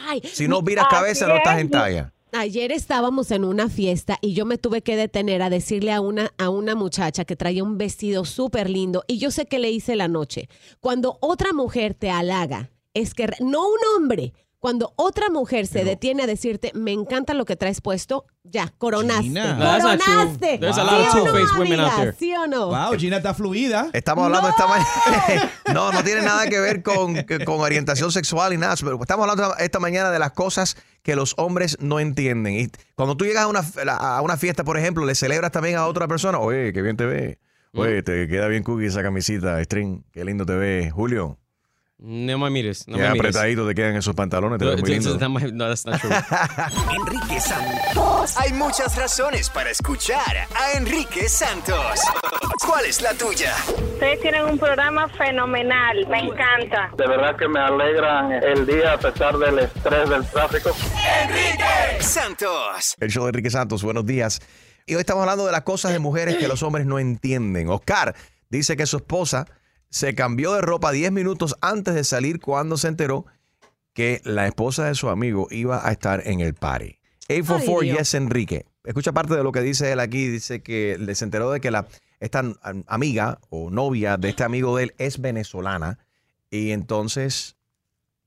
Ay, 0.07 0.21
Si 0.25 0.49
no 0.49 0.63
viras 0.63 0.87
Así 0.87 0.97
cabeza, 0.97 1.27
no 1.29 1.37
estás 1.37 1.57
es. 1.57 1.61
en 1.61 1.71
talla. 1.71 2.13
Ayer 2.35 2.73
estábamos 2.73 3.31
en 3.31 3.45
una 3.45 3.69
fiesta 3.69 4.17
y 4.23 4.33
yo 4.33 4.47
me 4.47 4.57
tuve 4.57 4.81
que 4.81 4.97
detener 4.97 5.43
a 5.43 5.51
decirle 5.51 5.93
a 5.93 6.01
una, 6.01 6.33
a 6.39 6.49
una 6.49 6.75
muchacha 6.75 7.27
que 7.27 7.37
traía 7.37 7.63
un 7.63 7.77
vestido 7.77 8.25
súper 8.25 8.71
lindo 8.71 9.05
y 9.07 9.19
yo 9.19 9.31
sé 9.31 9.45
que 9.45 9.59
le 9.59 9.71
hice 9.71 9.97
la 9.97 10.09
noche. 10.09 10.49
Cuando 10.81 11.19
otra 11.21 11.53
mujer 11.53 11.93
te 11.93 12.11
halaga, 12.11 12.71
es 12.95 13.13
que, 13.13 13.29
no 13.41 13.69
un 13.69 13.79
hombre, 13.95 14.33
cuando 14.63 14.93
otra 14.95 15.29
mujer 15.29 15.67
se 15.67 15.83
detiene 15.83 16.23
a 16.23 16.27
decirte, 16.29 16.71
me 16.73 16.93
encanta 16.93 17.35
lo 17.35 17.45
que 17.45 17.57
traes 17.57 17.81
puesto, 17.81 18.27
ya, 18.45 18.73
coronaste. 18.79 19.25
Gina. 19.25 19.59
That's 19.59 19.83
not 19.83 19.99
true. 20.01 20.15
Coronaste. 20.15 20.59
There's 20.61 20.79
a 20.79 20.83
¿Sí 20.83 20.87
lot 20.87 21.01
of 21.01 21.15
o 21.15 21.19
no, 21.19 21.25
two-faced 21.25 21.59
women 21.59 21.81
out 21.81 21.89
amiga? 21.89 21.97
there. 21.97 22.17
¿Sí 22.17 22.33
o 22.37 22.47
no? 22.47 22.67
Wow, 22.69 22.97
Gina 22.97 23.17
está 23.17 23.35
fluida. 23.35 23.91
Estamos 23.93 24.25
hablando 24.25 24.49
esta 24.51 24.69
mañana. 24.69 25.51
no, 25.75 25.91
no 25.91 26.05
tiene 26.05 26.23
nada 26.23 26.47
que 26.47 26.61
ver 26.61 26.85
con, 26.85 27.17
con 27.45 27.61
orientación 27.61 28.13
sexual 28.13 28.53
y 28.53 28.57
nada. 28.57 28.77
pero 28.79 29.01
Estamos 29.01 29.29
hablando 29.29 29.57
esta 29.57 29.81
mañana 29.81 30.13
de 30.13 30.21
las 30.21 30.31
cosas 30.31 30.77
que 31.03 31.17
los 31.17 31.35
hombres 31.39 31.77
no 31.81 31.99
entienden. 31.99 32.55
Y 32.55 32.69
cuando 32.95 33.17
tú 33.17 33.25
llegas 33.25 33.43
a 33.43 33.49
una, 33.49 33.65
a 33.99 34.23
una 34.23 34.37
fiesta, 34.37 34.63
por 34.63 34.79
ejemplo, 34.79 35.05
le 35.05 35.17
celebras 35.17 35.51
también 35.51 35.75
a 35.75 35.89
otra 35.89 36.07
persona. 36.07 36.39
Oye, 36.39 36.73
qué 36.73 36.83
bien 36.83 36.97
te 36.97 37.07
ve. 37.07 37.41
Oye, 37.75 38.05
te 38.05 38.29
queda 38.29 38.47
bien 38.47 38.63
cookie 38.63 38.87
esa 38.87 39.03
camisita, 39.03 39.61
string. 39.65 40.05
Qué 40.13 40.25
lindo 40.25 40.47
te 40.47 40.55
ve. 40.55 40.93
Julio, 40.95 41.39
No 42.05 42.37
me 42.37 42.51
mires, 42.51 42.89
no 42.89 42.97
qué 42.97 43.03
me 43.05 43.11
mires. 43.13 43.21
apretadito 43.21 43.65
te 43.69 43.75
quedan 43.77 43.95
esos 43.95 44.13
pantalones. 44.17 44.59
Te 44.59 44.65
No, 44.65 44.77
muy 44.77 44.91
lindo. 44.91 45.17
not 45.19 45.31
my- 45.31 45.53
no, 45.53 45.69
that's 45.69 45.87
not 45.87 46.01
true. 46.01 46.11
Enrique 46.97 47.41
Santos. 47.41 48.37
Hay 48.39 48.53
muchas 48.55 48.97
razones 48.97 49.49
para 49.49 49.71
escuchar 49.71 50.49
a 50.53 50.77
Enrique 50.77 51.29
Santos. 51.29 52.01
¿Cuál 52.67 52.87
es 52.87 53.01
la 53.03 53.15
tuya? 53.15 53.55
Ustedes 53.93 54.21
tienen 54.21 54.45
un 54.47 54.59
programa 54.59 55.09
fenomenal, 55.11 56.05
me 56.09 56.19
encanta. 56.21 56.91
De 56.97 57.07
verdad 57.07 57.37
que 57.37 57.47
me 57.47 57.61
alegra 57.61 58.37
el 58.41 58.67
día 58.67 58.95
a 58.95 58.99
pesar 58.99 59.39
del 59.39 59.61
estrés 59.61 60.09
del 60.11 60.27
tráfico. 60.27 60.71
Enrique 61.23 62.03
Santos. 62.03 62.97
El 62.99 63.11
show 63.11 63.23
de 63.25 63.29
Enrique 63.31 63.51
Santos, 63.51 63.85
buenos 63.85 64.05
días. 64.07 64.41
Y 64.87 64.95
hoy 64.97 65.01
estamos 65.01 65.23
hablando 65.23 65.47
de 65.47 65.53
las 65.53 65.63
cosas 65.63 65.93
de 65.93 66.01
mujeres 66.01 66.37
que 66.37 66.49
los 66.49 66.65
hombres 66.65 66.85
no 66.85 66.99
entienden. 66.99 67.69
Oscar 67.69 68.17
dice 68.49 68.77
que 68.77 68.87
su 68.87 68.97
esposa 68.97 69.47
se 69.93 70.15
cambió 70.15 70.55
de 70.55 70.63
ropa 70.63 70.91
10 70.91 71.13
minutos 71.13 71.55
antes 71.61 71.95
de 71.95 72.03
salir 72.03 72.41
cuando 72.41 72.79
se 72.79 72.89
enteró 72.89 73.27
que 73.93 74.23
la 74.25 74.47
esposa 74.47 74.87
de 74.87 74.95
su 74.95 75.11
amigo 75.11 75.49
iba 75.51 75.87
a 75.87 75.93
estar 75.93 76.27
en 76.27 76.41
el 76.41 76.55
party. 76.55 76.99
844 77.29 77.81
Ay, 77.81 77.87
Dios. 77.89 77.99
Yes 77.99 78.15
Enrique. 78.15 78.65
Escucha 78.85 79.13
parte 79.13 79.37
de 79.37 79.45
lo 79.45 79.53
que 79.53 79.61
dice 79.61 79.93
él 79.93 80.01
aquí. 80.01 80.29
Dice 80.29 80.63
que 80.63 80.97
le 80.99 81.15
se 81.15 81.25
enteró 81.27 81.51
de 81.51 81.61
que 81.61 81.71
la, 81.71 81.87
esta 82.21 82.39
am- 82.63 82.85
amiga 82.87 83.39
o 83.51 83.71
novia 83.71 84.17
de 84.17 84.31
este 84.31 84.45
amigo 84.45 84.77
de 84.79 84.85
él 84.85 84.95
es 84.97 85.21
venezolana. 85.21 85.99
Y 86.51 86.71
entonces 86.71 87.57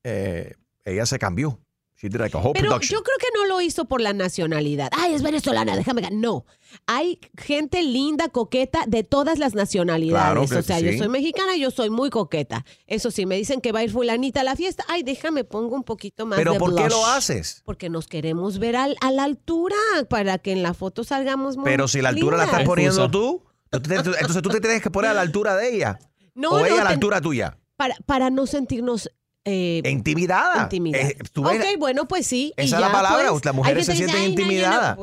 eh, 0.03 0.53
ella 0.83 1.07
se 1.07 1.17
cambió. 1.17 1.59
She 2.05 2.09
did 2.09 2.19
like 2.21 2.37
a 2.37 2.39
whole 2.39 2.53
Pero 2.53 2.67
production. 2.69 2.99
yo 2.99 3.03
creo 3.03 3.17
que 3.17 3.27
no 3.33 3.45
lo 3.45 3.61
hizo 3.61 3.85
por 3.85 3.99
la 3.99 4.13
nacionalidad. 4.13 4.89
Ay, 4.95 5.15
es 5.15 5.23
venezolana, 5.23 5.75
déjame. 5.75 6.03
ga-". 6.03 6.11
No. 6.11 6.45
Hay 6.85 7.19
gente 7.35 7.81
linda, 7.81 8.27
coqueta 8.29 8.83
de 8.85 9.03
todas 9.03 9.39
las 9.39 9.55
nacionalidades. 9.55 10.23
Claro 10.23 10.45
que 10.47 10.55
o 10.57 10.61
sea, 10.61 10.77
sí. 10.79 10.85
yo 10.85 10.97
soy 10.99 11.07
mexicana 11.09 11.55
y 11.55 11.61
yo 11.61 11.71
soy 11.71 11.89
muy 11.89 12.11
coqueta. 12.11 12.63
Eso 12.85 13.09
sí, 13.09 13.25
me 13.25 13.37
dicen 13.37 13.59
que 13.59 13.71
va 13.71 13.79
a 13.79 13.83
ir 13.85 13.91
fulanita 13.91 14.41
a 14.41 14.43
la 14.43 14.55
fiesta. 14.55 14.83
Ay, 14.87 15.01
déjame, 15.01 15.45
pongo 15.45 15.75
un 15.75 15.83
poquito 15.83 16.27
más 16.27 16.37
Pero 16.37 16.53
de 16.53 16.59
¿por 16.59 16.75
qué 16.75 16.87
lo 16.89 17.05
haces? 17.07 17.63
Porque 17.65 17.89
nos 17.89 18.07
queremos 18.07 18.59
ver 18.59 18.75
al- 18.75 18.97
a 19.01 19.11
la 19.11 19.23
altura 19.23 19.75
para 20.07 20.37
que 20.37 20.51
en 20.51 20.61
la 20.61 20.75
foto 20.75 21.03
salgamos 21.03 21.57
muy 21.57 21.65
Pero 21.65 21.87
si 21.87 22.01
la 22.03 22.09
altura 22.09 22.37
la 22.37 22.43
estás 22.45 22.63
poniendo 22.65 23.09
tú, 23.09 23.41
entonces 23.71 24.41
tú 24.43 24.49
te 24.49 24.61
tienes 24.61 24.81
que 24.83 24.91
poner 24.91 25.09
a 25.11 25.13
la 25.15 25.21
altura 25.21 25.55
de 25.55 25.75
ella. 25.75 25.97
No, 26.37 26.49
o 26.49 26.59
no, 26.59 26.65
ella 26.65 26.75
a 26.75 26.77
la 26.79 26.83
ten- 26.89 26.93
altura 26.95 27.21
tuya. 27.21 27.57
Para, 27.77 27.95
para 28.05 28.29
no 28.29 28.45
sentirnos... 28.45 29.09
eh, 29.45 29.81
Intimidada. 29.85 30.63
intimidadas. 30.63 31.11
Eh, 31.11 31.17
ves- 31.19 31.31
ok, 31.37 31.79
bueno, 31.79 32.07
pues 32.07 32.27
sí. 32.27 32.53
y 32.57 32.61
Esa 32.63 32.75
es 32.77 32.81
la 32.81 32.87
ya, 32.87 32.93
palabra, 32.93 33.29
pues. 33.31 33.45
las 33.45 33.55
mujeres 33.55 33.85
se 33.85 33.95
sienten 33.95 34.23
intimidadas. 34.23 34.97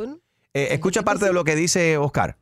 Eh, 0.55 0.69
escucha 0.73 1.03
parte 1.03 1.25
de 1.25 1.33
lo 1.33 1.45
que 1.45 1.55
dice 1.57 1.97
Oscar. 1.97 2.37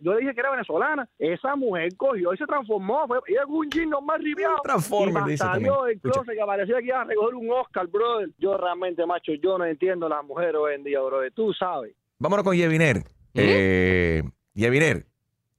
Yo 0.00 0.12
le 0.14 0.20
dije 0.20 0.32
que 0.34 0.40
era 0.40 0.50
venezolana. 0.52 1.08
Esa 1.18 1.56
mujer 1.56 1.96
cogió 1.96 2.32
y 2.32 2.36
se 2.36 2.46
transformó. 2.46 3.06
Fue, 3.08 3.18
ella 3.26 3.42
con 3.46 3.54
un 3.56 3.68
jean 3.70 3.88
más 4.04 4.20
ribiado. 4.20 4.58
Transformer, 4.62 5.22
Y 5.26 5.30
dice 5.30 5.38
salió 5.44 5.72
también. 5.74 6.00
del 6.02 6.12
closet 6.12 6.34
que 6.38 6.44
parecía 6.46 6.76
que 6.78 6.84
iba 6.86 7.00
a 7.00 7.04
recoger 7.04 7.34
un 7.34 7.50
Oscar, 7.50 7.86
brother. 7.88 8.28
Yo 8.38 8.56
realmente, 8.56 9.04
macho, 9.06 9.32
yo 9.42 9.58
no 9.58 9.64
entiendo 9.64 10.08
las 10.08 10.24
mujeres 10.24 10.54
hoy 10.54 10.74
en 10.74 10.84
día, 10.84 11.00
brother. 11.00 11.32
Tú 11.32 11.52
sabes. 11.52 11.94
Vámonos 12.18 12.44
con 12.44 12.54
Yeviner. 12.56 13.02
Eh, 13.34 14.22
Yeviner. 14.54 15.06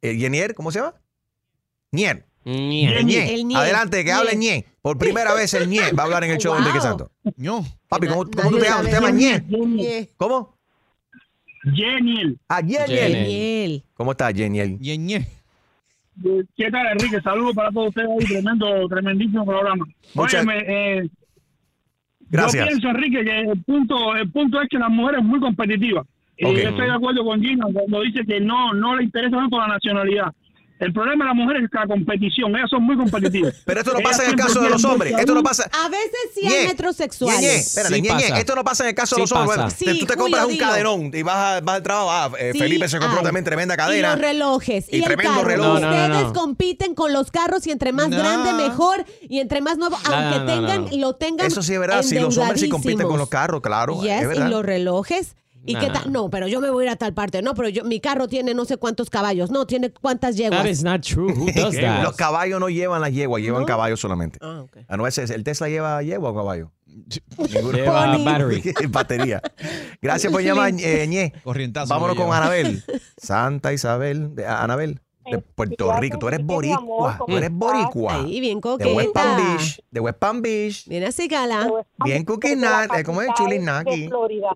Eh, 0.02 0.16
¿Yenier? 0.16 0.54
¿Cómo 0.54 0.72
se 0.72 0.80
llama? 0.80 0.94
Nier. 1.92 2.26
Ñe. 2.46 3.04
Ñe. 3.04 3.34
El 3.36 3.46
Ñe. 3.46 3.56
Adelante, 3.56 4.04
que 4.04 4.12
hable 4.12 4.36
Ñe. 4.36 4.66
Por 4.82 4.98
primera 4.98 5.34
vez 5.34 5.54
el 5.54 5.70
Ñe 5.70 5.92
va 5.92 6.04
a 6.04 6.06
hablar 6.06 6.24
en 6.24 6.32
el 6.32 6.38
show 6.38 6.54
de. 6.54 6.60
Enrique 6.60 6.80
Santos. 6.82 7.10
No. 7.38 7.64
Papi, 7.88 8.08
¿cómo, 8.08 8.26
cómo 8.30 8.50
tú 8.50 8.58
te 8.58 8.66
llamas? 8.66 8.86
¿Te 8.86 8.92
llamas 8.92 9.14
Ñe? 9.14 10.10
¿Cómo? 10.18 10.56
Ah, 11.66 11.72
Yeniel. 11.76 12.40
Yeniel. 12.62 12.98
Geniel. 13.16 13.84
¿Cómo 13.94 14.12
estás, 14.12 14.34
Yeniel? 14.34 14.80
Ñe. 14.80 15.28
¿Qué 16.58 16.70
tal, 16.72 16.88
Enrique? 16.94 17.22
Saludos 17.22 17.56
para 17.56 17.72
todos 17.72 17.90
ustedes 17.90 18.10
ahí. 18.10 18.26
Tremendo, 18.26 18.88
tremendísimo 18.90 19.46
programa. 19.46 19.86
Muchas- 20.14 20.46
Óyeme, 20.46 20.64
eh, 20.68 21.10
Gracias. 22.32 22.64
Yo 22.66 22.70
pienso, 22.70 22.90
Enrique, 22.90 23.24
que 23.24 23.40
el 23.40 23.64
punto, 23.64 24.16
el 24.16 24.30
punto 24.32 24.62
es 24.62 24.70
que 24.70 24.78
la 24.78 24.90
mujer 24.90 25.16
es 25.20 25.24
muy 25.24 25.40
competitiva. 25.40 26.06
Y 26.38 26.46
yo 26.46 26.70
estoy 26.70 26.86
de 26.86 26.92
acuerdo 26.94 27.24
con 27.26 27.42
Gina 27.42 27.66
cuando 27.74 28.02
dice 28.02 28.24
que 28.26 28.40
no, 28.40 28.74
no 28.74 28.96
le 28.96 29.04
interesa 29.06 29.36
tanto 29.36 29.58
la 29.58 29.68
nacionalidad. 29.68 30.32
El 30.80 30.94
problema 30.94 31.26
de 31.26 31.28
la 31.30 31.34
mujer 31.34 31.58
es 31.58 31.70
la 31.74 31.86
competición. 31.88 32.56
Ellas 32.56 32.70
son 32.70 32.84
muy 32.84 32.96
competitivas. 32.96 33.54
Pero 33.66 33.82
esto 33.82 33.94
no 33.94 34.00
pasa 34.00 34.24
en 34.24 34.30
el 34.32 34.36
caso 34.38 34.62
de 34.62 34.70
los 34.70 34.84
hombres. 34.86 35.14
Esto 35.18 35.34
no 35.36 35.44
pasa. 35.44 35.70
A 35.86 35.90
veces 35.90 36.10
sí 36.34 36.48
hay 36.48 36.68
metrosexuales. 36.68 37.42
Ñe, 37.42 37.56
espérate, 37.58 37.96
Sí 37.96 38.02
Ñe, 38.02 38.08
Ñe, 38.10 38.14
pasa. 38.16 38.40
esto 38.40 38.56
no 38.56 38.64
pasa 38.64 38.84
en 38.84 38.90
el 38.90 38.96
caso 38.96 39.16
de 39.18 39.22
Sí 39.28 39.30
los 39.30 39.32
hombres. 39.40 39.74
Sí, 39.78 39.86
tú 39.86 40.06
te 40.06 40.14
Julio, 40.14 40.16
compras 40.24 40.46
un 40.46 40.52
dilo. 40.54 40.66
cadenón 40.68 41.12
y 41.14 41.22
vas, 41.22 41.36
a- 41.36 41.62
vas 41.62 41.76
al 41.76 41.84
trabajo. 41.84 42.10
Ah, 42.12 42.32
eh, 42.40 42.54
Felipe 42.58 42.88
se 42.88 42.98
compró 43.00 43.20
hay. 43.20 43.24
también 43.26 43.44
tremenda 43.44 43.74
Y 43.74 43.78
cadena. 43.78 44.12
los 44.14 44.22
relojes. 44.22 44.86
Y 44.92 44.96
Y, 44.96 45.00
el 45.00 45.06
tremendo 45.06 45.34
carro. 45.36 45.48
reloj. 45.48 45.68
No, 45.68 45.80
no, 45.80 45.90
no, 45.92 46.06
Ustedes 46.06 46.24
no. 46.28 46.34
compiten 46.34 46.96
con 46.96 47.12
los 47.14 47.30
carros 47.32 47.68
y 47.68 47.72
entre 47.72 47.92
más 47.92 48.10
grande, 48.10 48.54
mejor. 48.54 49.06
Y 49.22 49.40
entre 49.40 49.60
más 49.62 49.78
nuevo, 49.78 49.98
aunque 50.06 50.40
tengan, 50.52 50.88
lo 51.00 51.16
tengan. 51.16 51.46
Eso 51.48 51.62
sí 51.62 51.74
es 51.74 51.80
verdad. 51.80 52.04
Si 52.04 52.18
los 52.18 52.38
hombres 52.38 52.62
sí 52.62 52.70
compiten 52.70 53.06
con 53.08 53.18
los 53.20 53.28
carros, 53.30 53.60
claro. 53.62 54.02
Yes, 54.02 54.24
es 54.24 54.38
y 54.38 54.42
los 54.50 54.64
relojes. 54.66 55.36
¿Y 55.66 55.74
Nah. 55.74 55.80
qué 55.82 55.88
tal? 55.90 56.12
No, 56.12 56.30
pero 56.30 56.48
yo 56.48 56.62
me 56.62 56.70
voy 56.70 56.84
a 56.86 56.88
ir 56.88 56.92
a 56.94 56.96
tal 56.96 57.14
parte. 57.14 57.42
No, 57.42 57.54
pero 57.54 57.70
yo, 57.70 57.84
mi 57.84 58.00
carro 58.00 58.28
tiene 58.28 58.54
no 58.54 58.66
sé 58.66 58.78
cuántos 58.78 59.10
caballos. 59.10 59.52
No, 59.52 59.68
tiene 59.68 59.92
cuántas 59.92 60.36
yeguas. 60.38 60.62
That 60.64 60.70
is 60.70 60.84
not 60.84 61.02
true. 61.02 61.32
Who 61.34 61.48
does 61.54 61.76
that? 61.82 62.04
Los 62.04 62.16
caballos 62.16 62.60
no 62.60 62.70
llevan 62.70 63.02
la 63.02 63.10
yegua, 63.10 63.40
llevan 63.40 63.62
¿No? 63.62 63.66
caballos 63.68 64.00
solamente. 64.00 64.40
Ah, 64.42 64.62
ok. 64.64 64.78
Ah, 64.88 64.98
no, 64.98 65.06
ese 65.06 65.24
es- 65.24 65.30
el 65.32 65.44
Tesla 65.44 65.68
lleva 65.70 66.02
yegua 66.02 66.32
o 66.32 66.36
caballo. 66.36 66.72
Lleva. 67.50 68.18
Batería. 68.90 69.42
Gracias 70.02 70.32
por 70.32 70.42
llamar, 70.42 70.74
eh, 70.80 71.06
Ñe. 71.08 71.34
Corrientazo. 71.44 71.94
Vámonos 71.94 72.16
con. 72.16 72.34
Anabel. 72.34 72.84
Santa 73.18 73.74
Isabel. 73.74 74.36
de- 74.36 74.46
Anabel. 74.48 75.02
De 75.30 75.38
Puerto 75.38 75.94
Rico. 76.00 76.18
Tú 76.18 76.28
eres 76.28 76.44
boricua. 76.44 77.18
Tú 77.20 77.26
¿cómo 77.26 77.38
eres 77.38 77.52
boricua. 77.52 78.16
Ahí, 78.16 78.40
bien 78.40 78.60
De 78.60 78.70
West 78.94 79.12
Palm 79.14 79.36
coqueta. 79.36 79.36
Beach. 79.58 79.82
De 79.92 80.00
West 80.00 80.18
Palm 80.18 80.42
Beach. 80.42 80.88
Viene 80.88 81.06
así, 81.06 81.28
gala. 81.28 81.70
Bien 82.04 82.26
cookie 82.26 82.56
nut, 82.56 82.92
eh, 82.98 83.04
¿cómo 83.04 83.22
es? 83.22 83.30
Chuli 83.36 83.60
naki. 83.60 84.04
De 84.04 84.08
Florida. 84.08 84.50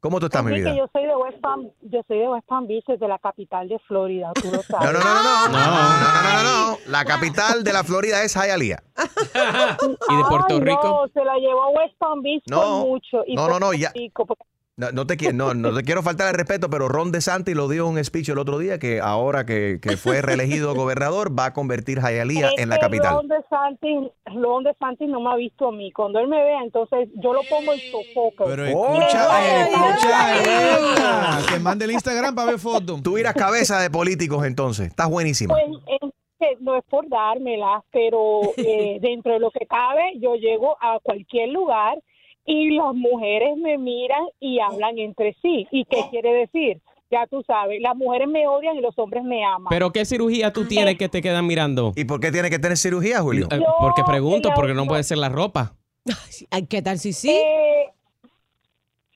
¿Cómo 0.00 0.18
tú 0.18 0.26
estás, 0.26 0.42
mi 0.42 0.54
vida? 0.54 0.74
yo 0.74 0.86
soy 0.92 1.04
de 1.04 1.14
West 1.14 1.40
Palm, 1.42 1.70
yo 1.82 2.00
soy 2.08 2.20
de 2.20 2.28
West 2.28 2.46
Palm 2.46 2.66
Beach, 2.66 2.86
de 2.86 3.06
la 3.06 3.18
capital 3.18 3.68
de 3.68 3.78
Florida, 3.80 4.32
tú 4.32 4.50
lo 4.50 4.62
sabes. 4.62 4.92
No, 4.92 4.98
no, 4.98 5.04
no, 5.04 5.14
no, 5.14 5.48
no. 5.48 5.58
No, 5.58 5.66
no, 5.66 6.22
no, 6.22 6.42
no, 6.42 6.70
no. 6.70 6.78
La 6.86 7.04
capital 7.04 7.62
de 7.62 7.72
la 7.72 7.84
Florida 7.84 8.22
es 8.24 8.34
Hialeah. 8.34 8.82
¿Y 10.08 10.16
de 10.16 10.24
Puerto 10.26 10.54
Ay, 10.54 10.60
Rico? 10.60 10.82
No, 10.82 11.08
se 11.12 11.22
la 11.22 11.36
llevó 11.36 11.64
a 11.64 11.68
West 11.68 11.98
Palm 11.98 12.22
Beach 12.22 12.42
No, 12.46 12.60
por 12.60 12.88
mucho. 12.88 13.24
Y 13.26 13.34
no, 13.34 13.46
no, 13.46 13.60
no, 13.60 13.74
ya. 13.74 13.92
Rico, 13.94 14.24
porque 14.24 14.44
No, 14.80 14.92
no 14.92 15.06
te, 15.06 15.32
no, 15.34 15.52
no 15.52 15.74
te 15.74 15.82
quiero 15.82 16.02
faltar 16.02 16.28
el 16.28 16.34
respeto, 16.34 16.70
pero 16.70 16.88
Ron 16.88 17.12
DeSantis 17.12 17.54
lo 17.54 17.68
dio 17.68 17.86
en 17.86 17.98
un 17.98 18.02
speech 18.04 18.30
el 18.30 18.38
otro 18.38 18.58
día 18.58 18.78
que 18.78 18.98
ahora 18.98 19.44
que, 19.44 19.78
que 19.82 19.98
fue 19.98 20.22
reelegido 20.22 20.74
gobernador 20.80 21.38
va 21.38 21.46
a 21.46 21.52
convertir 21.52 22.00
Hialeah 22.00 22.48
es 22.56 22.62
en 22.62 22.70
la 22.70 22.78
capital. 22.78 23.16
Ron 23.16 23.28
DeSantis, 23.28 24.10
Ron 24.24 24.64
DeSantis 24.64 25.06
no 25.06 25.20
me 25.20 25.32
ha 25.32 25.36
visto 25.36 25.68
a 25.68 25.72
mí. 25.72 25.92
Cuando 25.92 26.18
él 26.18 26.28
me 26.28 26.42
vea, 26.42 26.62
entonces 26.62 27.10
yo 27.22 27.34
lo 27.34 27.42
pongo 27.42 27.74
en 27.74 27.80
sofoco. 27.90 28.46
Pero 28.46 28.64
Oh, 28.74 28.94
escucha, 28.94 29.66
escucha. 29.66 31.52
Que 31.52 31.58
mande 31.60 31.84
el 31.84 31.90
Instagram 31.90 32.34
para 32.34 32.52
ver 32.52 32.58
fotos. 32.58 33.02
Tú 33.02 33.18
irás 33.18 33.34
cabeza 33.34 33.80
de 33.80 33.90
políticos 33.90 34.46
entonces. 34.46 34.86
Estás 34.86 35.10
buenísima. 35.10 35.54
Pues, 35.54 36.10
que 36.38 36.56
no 36.60 36.76
es 36.76 36.84
por 36.88 37.06
dármela, 37.08 37.84
pero 37.92 38.40
eh, 38.56 38.98
dentro 39.02 39.34
de 39.34 39.40
lo 39.40 39.50
que 39.50 39.66
cabe, 39.66 40.14
yo 40.16 40.36
llego 40.36 40.76
a 40.80 40.98
cualquier 41.02 41.50
lugar 41.50 41.98
y 42.44 42.70
las 42.76 42.94
mujeres 42.94 43.56
me 43.58 43.78
miran 43.78 44.24
y 44.40 44.58
hablan 44.60 44.98
entre 44.98 45.34
sí. 45.42 45.66
¿Y 45.70 45.84
qué 45.84 46.04
quiere 46.10 46.32
decir? 46.32 46.80
Ya 47.10 47.26
tú 47.26 47.42
sabes, 47.46 47.80
las 47.80 47.96
mujeres 47.96 48.28
me 48.28 48.46
odian 48.46 48.76
y 48.76 48.80
los 48.80 48.96
hombres 48.98 49.24
me 49.24 49.44
aman. 49.44 49.66
Pero 49.70 49.90
¿qué 49.90 50.04
cirugía 50.04 50.52
tú 50.52 50.66
tienes 50.68 50.96
que 50.96 51.08
te 51.08 51.20
quedan 51.20 51.46
mirando? 51.46 51.92
¿Y 51.96 52.04
por 52.04 52.20
qué 52.20 52.30
tiene 52.30 52.50
que 52.50 52.58
tener 52.60 52.76
cirugía, 52.76 53.20
Julio? 53.20 53.48
Eh, 53.50 53.60
porque 53.80 54.04
pregunto, 54.04 54.50
porque 54.54 54.74
no 54.74 54.86
puede 54.86 55.02
ser 55.02 55.18
la 55.18 55.28
ropa. 55.28 55.72
Ay, 56.50 56.66
¿Qué 56.66 56.82
tal 56.82 56.98
si 56.98 57.12
sí? 57.12 57.30
Eh, 57.30 57.86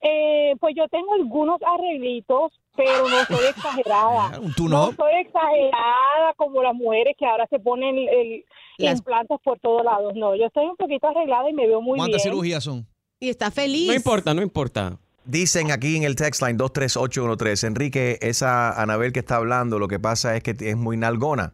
eh, 0.01 0.55
pues 0.59 0.75
yo 0.75 0.87
tengo 0.89 1.13
algunos 1.13 1.59
arreglitos, 1.65 2.51
pero 2.75 3.09
no 3.09 3.25
soy 3.25 3.45
exagerada. 3.55 4.39
Un 4.39 4.47
No 4.47 4.53
tune-up. 4.55 4.95
soy 4.97 5.13
exagerada 5.21 6.33
como 6.35 6.61
las 6.61 6.75
mujeres 6.75 7.15
que 7.17 7.25
ahora 7.25 7.47
se 7.49 7.59
ponen 7.59 7.97
el, 7.97 8.45
Las- 8.77 8.99
implantes 8.99 9.37
por 9.43 9.59
todos 9.59 9.83
lados. 9.83 10.13
No, 10.15 10.35
yo 10.35 10.45
estoy 10.45 10.65
un 10.65 10.75
poquito 10.75 11.07
arreglada 11.07 11.49
y 11.49 11.53
me 11.53 11.65
veo 11.65 11.81
muy 11.81 11.97
¿Cuántas 11.97 12.23
bien. 12.23 12.33
cirugías 12.33 12.63
son? 12.63 12.85
Y 13.19 13.29
está 13.29 13.51
feliz. 13.51 13.87
No 13.87 13.93
importa, 13.93 14.33
no 14.33 14.41
importa. 14.41 14.97
Dicen 15.23 15.71
aquí 15.71 15.95
en 15.95 16.03
el 16.03 16.15
text 16.15 16.41
line 16.41 16.55
23813, 16.57 17.67
Enrique, 17.67 18.19
esa 18.21 18.79
Anabel 18.79 19.11
que 19.11 19.19
está 19.19 19.37
hablando, 19.37 19.79
lo 19.79 19.87
que 19.87 19.99
pasa 19.99 20.35
es 20.35 20.43
que 20.43 20.55
es 20.59 20.75
muy 20.77 20.97
nalgona. 20.97 21.53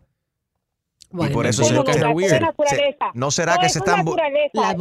y 1.13 1.28
por 1.30 1.45
eso 1.45 1.63
se, 1.63 1.74
Bueno, 1.76 1.84
no, 1.86 1.93
se- 1.93 2.00
ya, 2.00 2.10
eso 2.10 2.19
es 2.19 2.30
se- 2.30 2.39
naturaleza. 2.39 3.06
¿No 3.13 3.32
será 3.32 3.56
No, 3.56 3.62
que 3.62 3.69
se 3.69 3.80
es 3.80 3.86
están 3.86 4.06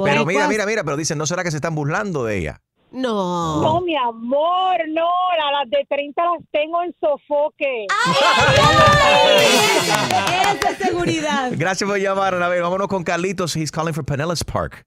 Pero 0.04 0.24
mira, 0.26 0.48
mira, 0.48 0.66
mira, 0.66 0.84
pero 0.84 0.96
dicen, 0.96 1.18
¿no 1.18 1.26
será 1.26 1.44
que 1.44 1.50
se 1.50 1.56
están 1.58 1.74
burlando 1.74 2.24
de 2.24 2.38
ella? 2.38 2.60
No. 2.92 3.62
No, 3.62 3.80
mi 3.82 3.96
amor, 3.96 4.76
no, 4.88 5.08
la- 5.38 5.60
las 5.60 5.70
de 5.70 5.86
30 5.88 6.22
las 6.24 6.42
tengo 6.50 6.82
en 6.82 6.92
sofoque. 7.00 7.86
Eres 10.32 10.60
de 10.78 10.84
seguridad. 10.84 11.52
Gracias 11.56 11.88
por 11.88 11.98
llamar, 11.98 12.34
Anabel. 12.34 12.62
Vámonos 12.62 12.88
con 12.88 13.04
Carlitos. 13.04 13.56
He's 13.56 13.70
calling 13.70 13.94
for 13.94 14.04
Pinellas 14.04 14.44
Park. 14.44 14.84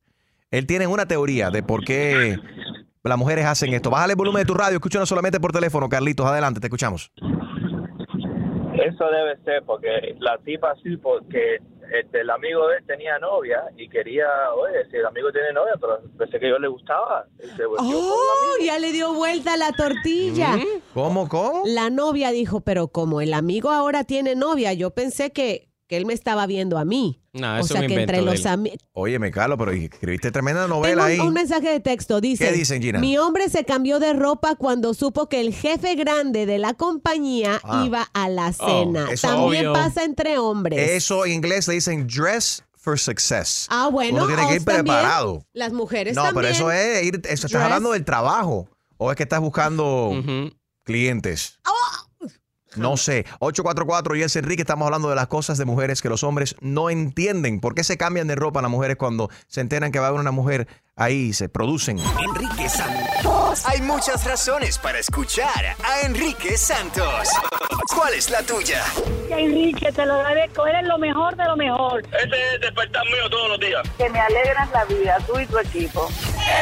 Él 0.54 0.68
tiene 0.68 0.86
una 0.86 1.08
teoría 1.08 1.50
de 1.50 1.64
por 1.64 1.84
qué 1.84 2.38
las 3.04 3.18
mujeres 3.18 3.44
hacen 3.46 3.74
esto. 3.74 3.90
Bájale 3.90 4.14
el 4.14 4.18
volumen 4.18 4.42
de 4.42 4.46
tu 4.46 4.54
radio, 4.54 4.76
escúchanos 4.76 5.10
solamente 5.10 5.40
por 5.40 5.52
teléfono, 5.52 5.90
Carlitos. 5.90 6.28
Adelante, 6.28 6.60
te 6.60 6.68
escuchamos. 6.68 7.12
Eso 8.76 9.06
debe 9.06 9.36
ser 9.44 9.64
porque 9.66 10.16
la 10.20 10.38
tipa 10.46 10.76
sí, 10.84 10.96
porque 10.98 11.58
este, 11.92 12.22
el 12.22 12.30
amigo 12.30 12.68
de 12.68 12.78
él 12.78 12.84
tenía 12.86 13.18
novia 13.18 13.64
y 13.76 13.90
quería, 13.90 14.28
oye, 14.56 14.88
si 14.92 14.98
el 14.98 15.08
amigo 15.08 15.32
tiene 15.32 15.54
novia, 15.54 15.74
pero 15.82 16.02
pensé 16.20 16.40
que 16.40 16.48
yo 16.48 16.60
le 16.60 16.68
gustaba. 16.68 17.26
Y 17.44 17.48
se 17.58 17.64
Oh, 17.66 18.64
ya 18.64 18.78
le 18.78 18.92
dio 18.92 19.12
vuelta 19.12 19.58
la 19.58 19.72
tortilla. 19.72 20.52
¿Cómo, 20.94 21.28
cómo? 21.30 21.64
La 21.66 21.90
novia 21.90 22.30
dijo, 22.30 22.62
pero 22.62 22.90
como 22.90 23.22
el 23.22 23.34
amigo 23.34 23.72
ahora 23.72 24.04
tiene 24.04 24.36
novia, 24.36 24.72
yo 24.74 24.92
pensé 24.92 25.32
que, 25.32 25.73
que 25.94 25.98
él 25.98 26.08
me 26.08 26.14
estaba 26.14 26.48
viendo 26.48 26.80
a 26.80 26.86
mí. 26.86 27.22
No, 27.34 27.54
o 27.54 27.58
eso 27.60 27.68
sea 27.68 27.78
es 27.78 27.82
un 27.84 27.96
que 27.96 28.02
entre 28.02 28.22
los 28.24 28.46
amigos... 28.48 28.80
Oye, 28.94 29.20
me 29.20 29.30
calo, 29.30 29.58
pero 29.60 29.72
escribiste 29.72 30.32
tremenda 30.32 30.64
Tengo 30.64 30.78
novela 30.78 31.06
ahí. 31.06 31.20
un, 31.20 31.34
mensaje 31.34 31.70
de 31.70 31.80
texto, 31.80 32.20
dice. 32.20 32.48
¿Qué 32.48 32.52
dicen, 32.52 32.82
Gina? 32.82 32.98
Mi 33.00 33.16
hombre 33.20 33.48
se 33.50 33.64
cambió 33.64 34.00
de 34.00 34.14
ropa 34.14 34.56
cuando 34.56 34.96
supo 34.96 35.30
que 35.30 35.40
el 35.40 35.54
jefe 35.54 35.94
grande 35.94 36.48
de 36.48 36.58
la 36.58 36.74
compañía 36.74 37.60
Ah. 37.64 37.84
iba 37.86 38.10
a 38.14 38.28
la 38.30 38.48
Oh, 38.58 38.68
cena. 38.68 39.08
eso 39.12 39.28
También 39.28 39.68
obvio. 39.68 39.74
pasa 39.74 40.04
entre 40.04 40.40
hombres. 40.40 40.80
Eso 40.92 41.26
en 41.26 41.34
inglés 41.34 41.68
le 41.68 41.76
dicen 41.76 42.08
dress 42.08 42.64
for 42.76 42.98
success. 43.00 43.68
Ah, 43.70 43.90
bueno. 43.92 44.18
Uno 44.18 44.28
tiene 44.28 44.48
que 44.48 44.54
ir 44.56 44.60
os 44.60 44.66
también. 44.66 44.86
preparado. 44.86 45.46
Las 45.54 45.74
mujeres 45.74 46.16
No, 46.16 46.24
también. 46.24 46.42
pero 46.44 46.48
eso 46.56 46.72
es 46.72 47.04
ir, 47.04 47.16
eso 47.24 47.34
estás 47.34 47.52
Dress. 47.52 47.64
hablando 47.64 47.92
del 47.92 48.04
trabajo. 48.04 48.68
O 48.98 49.12
es 49.12 49.16
que 49.18 49.24
estás 49.24 49.40
buscando 49.42 50.12
clientes. 50.84 51.60
No 52.76 52.98
sé. 52.98 53.26
844 53.40 54.16
y 54.16 54.24
es 54.24 54.36
Enrique. 54.36 54.62
Estamos 54.62 54.86
hablando 54.86 55.10
de 55.10 55.16
las 55.16 55.28
cosas 55.28 55.58
de 55.58 55.66
mujeres 55.66 56.02
que 56.02 56.10
los 56.10 56.24
hombres 56.24 56.56
no 56.62 56.90
entienden. 56.90 57.60
¿Por 57.60 57.76
qué 57.76 57.84
se 57.84 57.98
cambian 57.98 58.28
de 58.28 58.36
ropa 58.36 58.62
las 58.62 58.72
mujeres 58.72 58.98
cuando 58.98 59.30
se 59.48 59.62
enteran 59.62 59.92
que 59.92 60.00
va 60.00 60.06
a 60.06 60.10
haber 60.10 60.22
una 60.22 60.32
mujer 60.32 60.68
ahí 60.96 61.30
y 61.30 61.34
se 61.34 61.50
producen? 61.50 62.00
Enrique 62.00 62.70
Santos. 62.70 63.66
Hay 63.66 63.82
muchas 63.82 64.26
razones 64.26 64.78
para 64.80 65.00
escuchar 65.00 65.76
a 65.84 66.02
Enrique 66.06 66.58
Santos. 66.58 67.30
¿Cuál 67.96 68.14
es 68.16 68.30
la 68.30 68.42
tuya? 68.42 68.84
Enrique, 69.30 69.92
te 69.92 70.06
lo 70.06 70.14
agradezco, 70.14 70.66
eres 70.66 70.88
lo 70.88 70.98
mejor 70.98 71.36
de 71.36 71.46
lo 71.46 71.56
mejor. 71.56 72.04
Ese 72.08 72.26
es 72.26 72.54
el 72.56 72.62
despertar 72.62 73.04
mío 73.06 73.30
todos 73.30 73.50
los 73.50 73.60
días. 73.60 73.82
Que 73.98 74.10
me 74.10 74.20
alegras 74.20 74.70
la 74.72 74.86
vida, 74.86 75.18
tú 75.28 75.40
y 75.40 75.46
tu 75.46 75.58
equipo. 75.60 76.10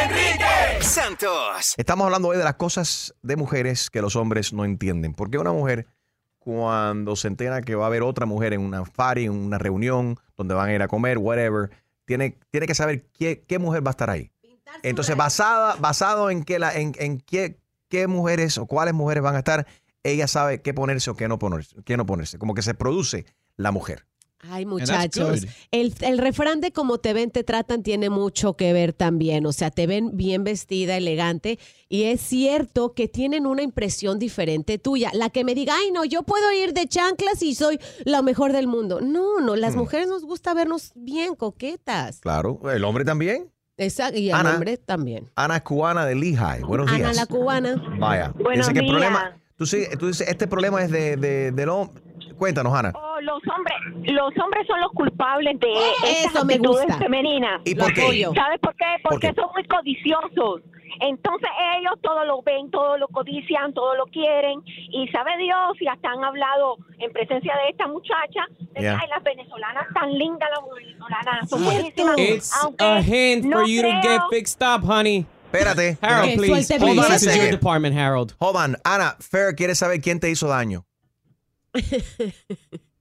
Enrique 0.04 0.82
Santos. 0.82 1.74
Estamos 1.78 2.06
hablando 2.06 2.30
hoy 2.30 2.38
de 2.38 2.43
las 2.43 2.56
cosas 2.56 3.13
de 3.21 3.36
mujeres 3.36 3.89
que 3.89 4.02
los 4.02 4.15
hombres 4.15 4.54
no 4.54 4.65
entienden. 4.65 5.13
¿Por 5.13 5.30
qué 5.30 5.38
una 5.38 5.52
mujer, 5.52 5.88
cuando 6.41 7.15
se 7.15 7.27
entera 7.27 7.62
que 7.62 7.75
va 7.75 7.84
a 7.84 7.88
haber 7.88 8.01
otra 8.01 8.25
mujer 8.25 8.54
en 8.54 8.62
una 8.62 8.84
party, 8.84 9.25
en 9.25 9.32
una 9.32 9.60
reunión, 9.60 10.17
donde 10.36 10.56
van 10.56 10.69
a 10.69 10.73
ir 10.73 10.82
a 10.82 10.88
comer, 10.88 11.19
whatever, 11.19 11.69
tiene, 12.06 12.36
tiene 12.49 12.65
que 12.65 12.73
saber 12.73 13.06
qué, 13.13 13.43
qué 13.47 13.60
mujer 13.60 13.86
va 13.86 13.91
a 13.91 13.91
estar 13.91 14.10
ahí? 14.10 14.32
Entonces, 14.82 15.15
basada, 15.15 15.75
basado 15.75 16.32
en, 16.32 16.43
qué, 16.43 16.58
la, 16.58 16.73
en, 16.73 16.93
en 16.97 17.19
qué, 17.19 17.60
qué 17.89 18.08
mujeres 18.08 18.58
o 18.58 18.65
cuáles 18.65 18.95
mujeres 18.95 19.21
van 19.21 19.36
a 19.36 19.39
estar, 19.39 19.67
ella 20.04 20.27
sabe 20.27 20.62
qué 20.62 20.73
ponerse 20.73 21.12
o 21.12 21.15
qué 21.15 21.27
no 21.27 21.38
ponerse. 21.38 21.75
Qué 21.84 21.95
no 21.95 22.08
ponerse. 22.08 22.39
Como 22.39 22.56
que 22.56 22.63
se 22.63 22.73
produce 22.73 23.25
la 23.56 23.71
mujer. 23.71 24.08
Ay, 24.49 24.65
muchachos. 24.65 25.45
El, 25.71 25.93
el 26.01 26.17
refrán 26.17 26.62
de 26.62 26.71
cómo 26.71 26.97
te 26.97 27.13
ven, 27.13 27.30
te 27.32 27.43
tratan 27.43 27.84
tiene 27.84 28.10
mucho 28.10 28.56
que 28.56 28.73
ver 28.73 28.91
también. 28.93 29.45
O 29.45 29.51
sea, 29.54 29.69
te 29.71 29.86
ven 29.88 30.17
bien 30.17 30.43
vestida, 30.43 30.97
elegante. 30.97 31.60
Y 31.89 32.04
es 32.04 32.21
cierto 32.21 32.93
que 32.93 33.08
tienen 33.08 33.45
una 33.45 33.62
impresión 33.62 34.17
diferente 34.19 34.77
tuya. 34.80 35.12
La 35.13 35.30
que 35.30 35.43
me 35.43 35.54
diga, 35.54 35.73
ay, 35.77 35.91
no, 35.91 36.06
yo 36.06 36.23
puedo 36.23 36.51
ir 36.54 36.73
de 36.73 36.88
chanclas 36.88 37.41
y 37.43 37.54
soy 37.56 37.80
la 38.04 38.21
mejor 38.21 38.51
del 38.51 38.67
mundo. 38.67 38.99
No, 39.01 39.39
no, 39.41 39.56
las 39.56 39.75
Hmm. 39.75 39.80
mujeres 39.80 40.08
nos 40.08 40.23
gusta 40.23 40.54
vernos 40.54 40.91
bien 40.95 41.36
coquetas. 41.36 42.19
Claro. 42.19 42.60
¿El 42.73 42.84
hombre 42.84 43.06
también? 43.06 43.51
Exacto, 43.77 44.17
y 44.19 44.30
el 44.30 44.36
Ana. 44.36 44.54
hombre 44.56 44.77
también. 44.77 45.30
Ana 45.36 45.58
es 45.58 45.62
cubana 45.63 46.06
de 46.06 46.15
Lehigh. 46.15 46.62
Buenos 46.63 46.88
Ana 46.88 46.97
días. 46.97 47.15
la 47.15 47.25
cubana. 47.25 47.82
Vaya. 47.99 48.30
Buenos 48.36 48.67
dice 48.67 48.73
que 48.73 48.80
el 48.80 48.86
días. 48.86 48.91
problema. 48.97 49.38
Tú, 49.56 49.65
sí- 49.65 49.86
tú 49.99 50.08
dices, 50.08 50.27
este 50.27 50.47
problema 50.47 50.84
es 50.84 50.89
de, 50.91 51.15
de, 51.17 51.51
del 51.51 51.69
hombre. 51.69 52.01
Cuéntanos, 52.41 52.73
Ana. 52.73 52.91
Oh, 52.95 53.21
los 53.21 53.38
hombres, 53.56 53.77
los 54.12 54.34
hombres 54.43 54.65
son 54.65 54.82
los 54.82 54.89
culpables 54.93 55.60
de 55.60 55.67
estas 56.08 56.32
Eso 56.34 56.43
me 56.43 56.56
actitudes 56.56 56.86
gusta. 56.88 56.97
femeninas. 56.97 57.62
¿Y 57.65 57.75
por 57.75 57.93
qué? 57.93 58.01
¿Sabes 58.34 58.60
por 58.60 58.75
qué? 58.75 58.86
¿Por 59.04 59.12
Porque 59.12 59.27
qué? 59.30 59.36
son 59.36 59.49
muy 59.54 59.63
codiciosos. 59.67 60.62
Entonces 61.01 61.49
ellos 61.77 61.93
todo 62.01 62.25
lo 62.25 62.41
ven, 62.41 62.71
todo 62.71 62.97
lo 62.97 63.08
codician, 63.10 63.75
todo 63.75 63.93
lo 63.93 64.06
quieren. 64.08 64.60
Y 64.89 65.08
sabe 65.10 65.38
Dios, 65.38 65.80
y 65.82 65.88
hasta 65.88 66.10
han 66.10 66.23
hablado 66.23 66.77
en 66.97 67.13
presencia 67.13 67.54
de 67.63 67.69
esta 67.69 67.88
muchacha, 67.88 68.41
de 68.73 68.82
Yeah. 68.82 68.97
que 68.97 69.04
"Ay, 69.04 69.10
las 69.10 69.23
venezolanas 69.23 69.86
tan 69.93 70.12
lindas, 70.17 70.49
las 70.49 70.75
venezolanas 70.75 71.47
son 71.49 71.63
buenísimas. 71.63 72.17
It's 72.17 72.51
a 72.80 73.01
hint 73.04 73.45
no 73.45 73.60
for 73.60 73.67
you 73.67 73.84
to 73.84 73.88
creo- 73.88 74.01
get 74.01 74.21
fixed 74.32 74.63
up, 74.63 74.84
honey. 74.84 75.27
Espérate. 75.45 75.97
Harold, 76.01 76.30
Que 76.32 76.38
please. 76.38 76.77
Hold 76.80 76.97
on, 76.97 77.13
is 77.13 77.36
your 77.38 77.51
department, 77.51 77.95
Harold. 77.95 78.34
Hold 78.39 78.56
on. 78.56 78.77
Ana, 78.84 79.15
Fair 79.19 79.54
quiere 79.56 79.75
saber 79.75 80.01
quién 80.01 80.19
te 80.19 80.27
hizo 80.32 80.47
daño. 80.47 80.86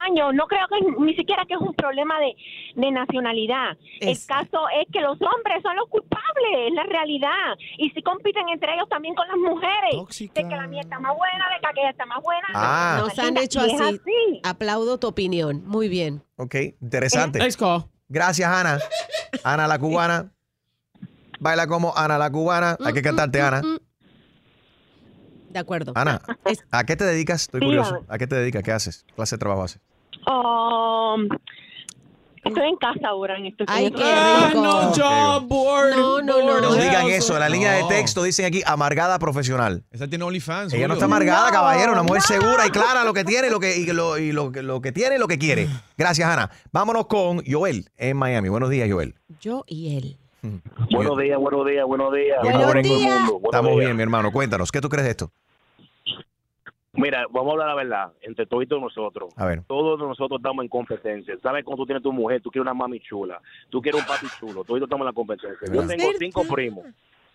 años. 0.00 0.34
No 0.34 0.46
creo 0.46 0.66
que 0.68 1.00
ni 1.00 1.14
siquiera 1.14 1.44
que 1.46 1.54
es 1.54 1.60
un 1.60 1.74
problema 1.74 2.18
de, 2.18 2.34
de 2.74 2.90
nacionalidad. 2.90 3.76
El 4.00 4.18
caso 4.26 4.66
es 4.80 4.88
que 4.92 5.00
los 5.00 5.18
hombres 5.20 5.62
son 5.62 5.76
los 5.76 5.88
culpables, 5.88 6.68
es 6.68 6.74
la 6.74 6.84
realidad. 6.84 7.56
Y 7.78 7.90
si 7.90 8.02
compiten 8.02 8.48
entre 8.48 8.74
ellos 8.74 8.88
también 8.88 9.14
con 9.14 9.28
las 9.28 9.36
mujeres. 9.36 10.30
De 10.34 10.48
que 10.48 10.56
la 10.56 10.66
mía 10.66 10.80
está 10.80 10.98
más 10.98 11.16
buena, 11.16 11.44
de 11.54 11.60
que 11.60 11.66
aquella 11.66 11.90
está 11.90 12.06
más 12.06 12.22
buena. 12.22 12.48
Ah. 12.54 13.02
Nos 13.02 13.18
han 13.18 13.36
hecho 13.36 13.64
es 13.64 13.80
así. 13.80 14.40
Aplaudo 14.42 14.98
tu 14.98 15.06
opinión. 15.06 15.62
Muy 15.66 15.88
bien. 15.88 16.22
Ok, 16.36 16.54
interesante. 16.80 17.38
Nice 17.38 17.58
call. 17.58 17.84
Gracias, 18.08 18.50
Ana. 18.50 18.78
Ana 19.44 19.68
la 19.68 19.78
cubana. 19.78 20.32
Baila 21.38 21.66
como 21.66 21.96
Ana 21.96 22.18
la 22.18 22.30
cubana. 22.30 22.76
Hay 22.84 22.92
que 22.92 23.02
cantarte, 23.02 23.40
Ana. 23.40 23.62
De 25.50 25.58
acuerdo. 25.58 25.92
Ana, 25.96 26.22
¿a 26.70 26.84
qué 26.84 26.96
te 26.96 27.04
dedicas? 27.04 27.42
Estoy 27.42 27.60
curioso. 27.60 28.04
¿A 28.08 28.16
qué 28.18 28.26
te 28.26 28.36
dedicas? 28.36 28.62
¿Qué 28.62 28.72
haces? 28.72 29.04
¿Qué 29.06 29.14
clase 29.14 29.34
de 29.36 29.40
trabajo 29.40 29.64
haces? 29.64 29.80
Um, 30.26 31.28
estoy 32.44 32.68
en 32.68 32.76
casa 32.76 33.08
ahora 33.08 33.36
en 33.36 33.46
estos 33.46 33.66
Ay, 33.68 33.90
qué 33.90 34.46
rico. 34.48 34.62
no 34.62 34.92
job, 34.92 35.46
bored. 35.48 35.90
No, 35.96 36.22
no, 36.22 36.38
no. 36.40 36.60
No 36.60 36.70
no. 36.70 36.74
digan 36.74 37.06
eso. 37.08 37.34
En 37.34 37.40
la 37.40 37.48
línea 37.48 37.72
de 37.72 37.82
texto 37.84 38.22
dicen 38.22 38.46
aquí 38.46 38.62
amargada 38.64 39.18
profesional. 39.18 39.82
Esa 39.90 40.06
tiene 40.06 40.22
OnlyFans. 40.24 40.72
Ella 40.72 40.86
no 40.86 40.94
está 40.94 41.06
amargada, 41.06 41.50
caballero. 41.50 41.92
Una 41.92 42.02
mujer 42.04 42.22
segura 42.22 42.64
y 42.66 42.70
clara 42.70 43.02
lo 43.02 43.12
que 43.12 43.24
tiene 43.24 43.50
lo 43.50 43.58
que, 43.58 43.76
y 43.76 43.86
lo, 43.86 44.18
y 44.18 44.30
lo, 44.32 44.52
que- 44.52 44.62
lo 44.62 44.80
que 44.80 44.92
tiene 44.92 45.16
y 45.16 45.18
lo 45.18 45.26
que 45.26 45.38
quiere. 45.38 45.68
Gracias, 45.98 46.28
Ana. 46.28 46.48
Vámonos 46.72 47.06
con 47.06 47.42
Joel 47.44 47.88
en 47.96 48.16
Miami. 48.16 48.48
Buenos 48.48 48.70
días, 48.70 48.88
Joel. 48.90 49.16
Yo 49.40 49.64
y 49.66 49.96
él. 49.96 50.16
Buenos 50.90 51.18
días, 51.18 51.38
buenos 51.38 51.66
días, 51.66 51.86
buenos 51.86 52.12
días. 52.12 52.38
Buenos 52.42 52.82
días. 52.82 53.26
Buenos 53.26 53.42
Estamos 53.44 53.70
días. 53.72 53.84
bien, 53.84 53.96
mi 53.96 54.02
hermano. 54.02 54.32
Cuéntanos, 54.32 54.72
¿qué 54.72 54.80
tú 54.80 54.88
crees 54.88 55.04
de 55.04 55.10
esto? 55.10 55.30
Mira, 56.92 57.24
vamos 57.30 57.50
a 57.50 57.52
hablar 57.52 57.68
la 57.68 57.74
verdad, 57.74 58.12
entre 58.22 58.46
todos 58.46 58.66
nosotros. 58.68 59.32
A 59.36 59.46
ver. 59.46 59.62
Todos 59.66 59.98
nosotros 60.00 60.38
estamos 60.40 60.62
en 60.64 60.68
competencia. 60.68 61.36
¿Sabes 61.40 61.64
cuando 61.64 61.82
tú 61.82 61.86
tienes 61.86 62.02
tu 62.02 62.12
mujer, 62.12 62.42
tú 62.42 62.50
quieres 62.50 62.64
una 62.64 62.74
mami 62.74 63.00
chula, 63.00 63.40
tú 63.68 63.80
quieres 63.80 64.00
un 64.00 64.06
papi 64.06 64.26
chulo, 64.38 64.64
todos 64.64 64.82
estamos 64.82 65.04
en 65.04 65.06
la 65.06 65.12
competencia. 65.12 65.72
Yo 65.72 65.86
tengo 65.86 66.10
cinco 66.18 66.42
primos 66.44 66.86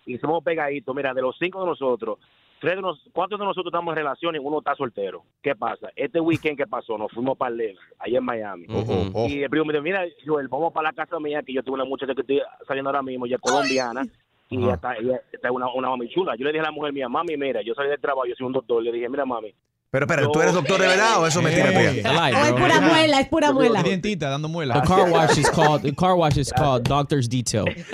y 0.06 0.18
somos 0.18 0.44
pegaditos. 0.44 0.94
Mira, 0.94 1.14
de 1.14 1.22
los 1.22 1.38
cinco 1.40 1.62
de 1.62 1.68
nosotros, 1.68 2.20
tres 2.66 2.78
de 2.78 2.82
nos, 2.82 3.00
cuatro 3.14 3.38
de 3.38 3.46
nosotros 3.46 3.68
estamos 3.68 3.92
en 3.92 3.98
relación 3.98 4.36
y 4.36 4.40
uno 4.40 4.58
está 4.58 4.76
soltero. 4.76 5.24
¿Qué 5.44 5.56
pasa? 5.56 5.90
Este 5.96 6.20
weekend 6.20 6.58
que 6.58 6.66
pasó, 6.66 6.98
nos 6.98 7.12
fuimos 7.12 7.38
para 7.38 7.54
el 7.54 7.78
allá 8.00 8.18
en 8.18 8.26
Miami. 8.26 8.66
Oh, 8.70 9.12
oh. 9.14 9.28
Y 9.28 9.44
el 9.44 9.50
primo 9.52 9.66
me 9.66 9.74
dijo, 9.74 9.84
mira, 9.84 10.04
Joel, 10.26 10.48
vamos 10.48 10.74
para 10.74 10.90
la 10.90 10.94
casa 10.94 11.20
mía, 11.20 11.44
que 11.46 11.54
yo 11.54 11.62
tengo 11.62 11.76
una 11.76 11.86
muchacha 11.86 12.16
que 12.16 12.22
estoy 12.22 12.42
saliendo 12.68 12.90
ahora 12.90 13.04
mismo, 13.04 13.28
ella 13.28 13.36
es 13.36 13.42
colombiana. 13.42 14.04
Y 14.50 14.64
ella 14.64 14.74
está, 14.76 14.96
ella 14.96 15.22
está 15.32 15.52
una, 15.52 15.68
una 15.74 15.90
mami 15.90 16.10
chula. 16.10 16.36
Yo 16.36 16.46
le 16.46 16.52
dije 16.52 16.62
a 16.62 16.66
la 16.66 16.72
mujer 16.72 16.92
mía, 16.92 17.08
mami, 17.08 17.38
mira, 17.38 17.62
yo 17.62 17.76
salí 17.76 17.90
del 17.90 18.02
trabajo, 18.02 18.26
yo 18.28 18.36
soy 18.36 18.48
un 18.48 18.54
doctor. 18.54 18.82
Le 18.82 18.92
dije, 18.92 19.10
mira, 19.10 19.26
mami. 19.26 19.54
Pero 19.92 20.06
espera, 20.08 20.28
¿tú 20.30 20.42
eres 20.42 20.54
doctor 20.54 20.82
de 20.82 20.88
verdad 20.88 21.22
o 21.22 21.28
eso 21.28 21.40
es 21.40 21.46
mentira 21.46 21.70
tuya? 21.72 21.92
O 21.92 22.46
es 22.46 22.54
pura 22.54 22.82
muela, 22.82 23.20
es 23.22 23.28
pura 23.30 23.54
muela. 23.54 23.82
Dientita, 23.82 24.30
dando 24.30 24.50
muela. 24.50 24.82
The 24.82 24.88
car 24.88 25.10
wash 25.10 25.38
is 25.38 25.50
called 25.50 25.84
the 25.84 25.94
car 25.96 26.16
wash 26.16 26.38
is 26.38 26.52
called 26.52 26.84
doctor's 26.84 27.30
detail. 27.30 27.66
Espérese, 27.66 27.94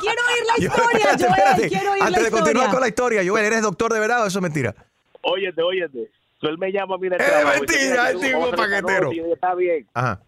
quiero 0.00 0.21
la 0.46 0.54
historia, 0.64 1.10
Espérate, 1.10 1.24
Joel. 1.24 1.30
espérate. 1.38 1.68
Quiero 1.68 1.92
oír 1.92 2.02
Antes 2.02 2.22
la 2.22 2.24
de 2.28 2.30
continuar 2.30 2.70
con 2.70 2.80
la 2.80 2.88
historia, 2.88 3.22
Joel, 3.26 3.44
¿eres 3.44 3.62
doctor 3.62 3.92
de 3.92 4.00
verdad 4.00 4.24
o 4.24 4.26
eso 4.26 4.38
es 4.38 4.42
mentira? 4.42 4.74
Óyete, 5.22 5.62
óyete. 5.62 6.10
Él 6.42 6.58
me 6.58 6.72
llama 6.72 6.96
a 6.96 6.98
mí 6.98 7.06
Es 7.08 7.16
trabajo. 7.18 7.58
mentira, 7.58 8.10
el 8.10 8.20
tipo 8.20 8.50
paquetero. 8.50 9.12
yo 9.12 9.22
dije, 9.22 9.32
está 9.32 9.54
bien. 9.54 9.86
Ajá. 9.94 10.20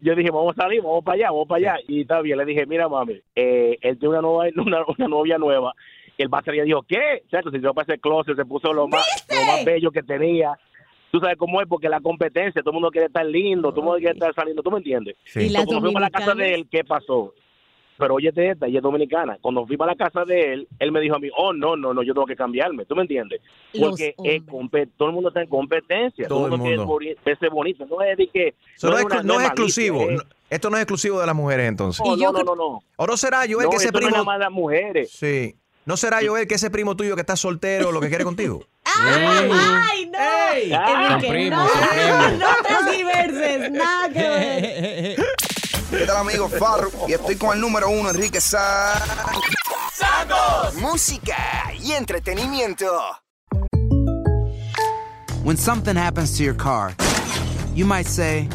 Yo 0.00 0.14
dije, 0.16 0.30
vamos 0.30 0.54
a 0.58 0.62
salir, 0.62 0.82
vamos 0.82 1.02
para 1.04 1.14
allá, 1.14 1.30
vamos 1.30 1.48
para 1.48 1.58
allá. 1.72 1.76
Y 1.88 2.02
está 2.02 2.20
bien, 2.20 2.36
le 2.36 2.44
dije, 2.44 2.66
mira, 2.66 2.88
mami, 2.88 3.20
eh, 3.34 3.78
él 3.80 3.98
tiene 3.98 4.08
una, 4.18 4.20
nueva, 4.20 4.44
una, 4.66 4.84
una 4.86 5.08
novia 5.08 5.38
nueva. 5.38 5.72
Y 6.18 6.22
el 6.22 6.28
batería 6.28 6.64
dijo, 6.64 6.82
¿qué? 6.82 7.22
O 7.26 7.30
sea, 7.30 7.42
se 7.42 7.50
tiró 7.50 7.72
para 7.72 7.90
ese 7.94 8.00
closet, 8.00 8.36
se 8.36 8.44
puso 8.44 8.72
lo 8.74 8.86
más, 8.88 9.02
lo 9.30 9.46
más 9.46 9.64
bello 9.64 9.90
que 9.90 10.02
tenía. 10.02 10.52
Tú 11.10 11.20
sabes 11.20 11.36
cómo 11.38 11.60
es, 11.62 11.68
porque 11.68 11.88
la 11.88 12.00
competencia, 12.00 12.60
todo 12.62 12.70
el 12.72 12.74
mundo 12.74 12.90
quiere 12.90 13.06
estar 13.06 13.24
lindo, 13.24 13.70
todo 13.70 13.80
el 13.80 13.84
mundo 13.84 13.98
quiere 13.98 14.12
estar 14.14 14.34
saliendo, 14.34 14.62
¿tú 14.62 14.70
me 14.70 14.78
entiendes? 14.78 15.16
Sí. 15.24 15.40
¿Y 15.44 15.48
So, 15.48 15.52
las 15.54 15.64
cuando 15.66 15.80
fuimos 15.82 15.96
a 16.02 16.04
la 16.06 16.10
casa 16.10 16.34
de 16.34 16.54
él, 16.54 16.68
¿qué 16.70 16.84
pasó? 16.84 17.32
Pero 17.98 18.14
oye, 18.14 18.32
esta, 18.34 18.66
ella 18.66 18.78
es 18.78 18.82
dominicana. 18.82 19.38
Cuando 19.40 19.66
fui 19.66 19.76
para 19.76 19.92
la 19.92 19.96
casa 19.96 20.24
de 20.24 20.52
él, 20.54 20.68
él 20.78 20.90
me 20.92 21.00
dijo 21.00 21.14
a 21.16 21.18
mí, 21.18 21.28
oh, 21.36 21.52
no, 21.52 21.76
no, 21.76 21.94
no, 21.94 22.02
yo 22.02 22.14
tengo 22.14 22.26
que 22.26 22.34
cambiarme, 22.36 22.84
¿tú 22.84 22.96
me 22.96 23.02
entiendes? 23.02 23.40
Porque 23.78 24.14
es 24.24 24.42
todo 24.96 25.08
el 25.08 25.14
mundo 25.14 25.28
está 25.28 25.42
en 25.42 25.48
competencia, 25.48 26.26
Todo 26.26 26.46
el 26.46 26.60
quiere 26.60 26.78
mundo. 26.78 26.98
verse 27.24 27.48
bonito, 27.48 27.86
no 27.86 28.02
es 28.02 28.16
de 28.16 28.26
que... 28.28 28.54
No, 28.82 28.96
es, 28.98 29.04
una- 29.04 29.16
exclu- 29.16 29.22
no 29.24 29.32
es 29.34 29.38
malicia, 29.38 29.46
exclusivo. 29.46 30.00
es- 30.10 30.16
No- 30.16 30.22
Esto 30.50 30.70
no 30.70 30.76
es 30.76 30.82
exclusivo 30.82 31.20
de 31.20 31.26
las 31.26 31.34
mujeres 31.36 31.68
entonces. 31.68 32.04
no, 32.04 32.16
no, 32.16 32.32
no, 32.32 32.42
no, 32.42 32.54
no. 32.56 32.82
¿O 32.96 33.06
no 33.06 33.16
será, 33.16 33.38
Joel, 33.48 33.64
No, 33.64 33.70
que 33.70 33.76
ese 33.76 33.86
esto 33.86 34.00
no 34.00 34.06
es 34.06 34.12
primo... 34.12 34.24
más 34.24 34.38
las 34.38 34.50
mujeres. 34.50 35.10
Sí. 35.12 35.54
¿No 35.84 35.96
será, 35.96 36.18
Joel, 36.24 36.46
que 36.46 36.54
ese 36.54 36.70
primo 36.70 36.96
tuyo 36.96 37.14
que 37.16 37.22
está 37.22 37.34
soltero 37.36 37.90
lo 37.92 38.00
que 38.00 38.08
quiere 38.08 38.22
contigo? 38.24 38.64
¡Ay, 38.84 40.06
no! 40.10 40.18
Son 41.10 41.20
primos, 41.20 41.58
no, 41.64 41.68
son 41.68 41.88
primos. 41.88 42.32
no 42.38 42.46
transgiverses, 42.68 43.70
nada 43.72 44.08
que 44.08 44.20
ver. 44.28 45.16
¿Qué 45.92 46.06
tal, 46.06 46.16
amigo 46.16 46.48
Farro? 46.48 46.90
Y 47.06 47.12
estoy 47.12 47.36
con 47.36 47.54
el 47.54 47.60
número 47.60 47.90
uno, 47.90 48.08
Enrique 48.08 48.40
Santos. 48.40 49.14
Música 50.80 51.70
y 51.78 51.92
entretenimiento. 51.92 52.90
When 55.44 55.56
something 55.58 55.94
happens 55.96 56.36
to 56.38 56.44
your 56.44 56.54
car, 56.56 56.94
you 57.74 57.84
might 57.84 58.06
say, 58.06 58.48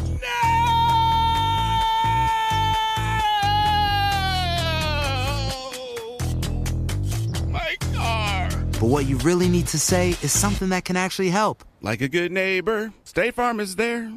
My 7.50 7.76
car. 7.96 8.50
but 8.80 8.88
what 8.88 9.06
you 9.06 9.18
really 9.18 9.48
need 9.48 9.68
to 9.68 9.78
say 9.80 10.16
is 10.22 10.32
something 10.32 10.70
that 10.70 10.86
can 10.86 10.96
actually 10.96 11.30
help. 11.30 11.64
Like 11.82 12.02
a 12.02 12.08
good 12.08 12.32
neighbor, 12.32 12.92
State 13.04 13.36
Farm 13.36 13.60
is 13.60 13.76
there. 13.76 14.12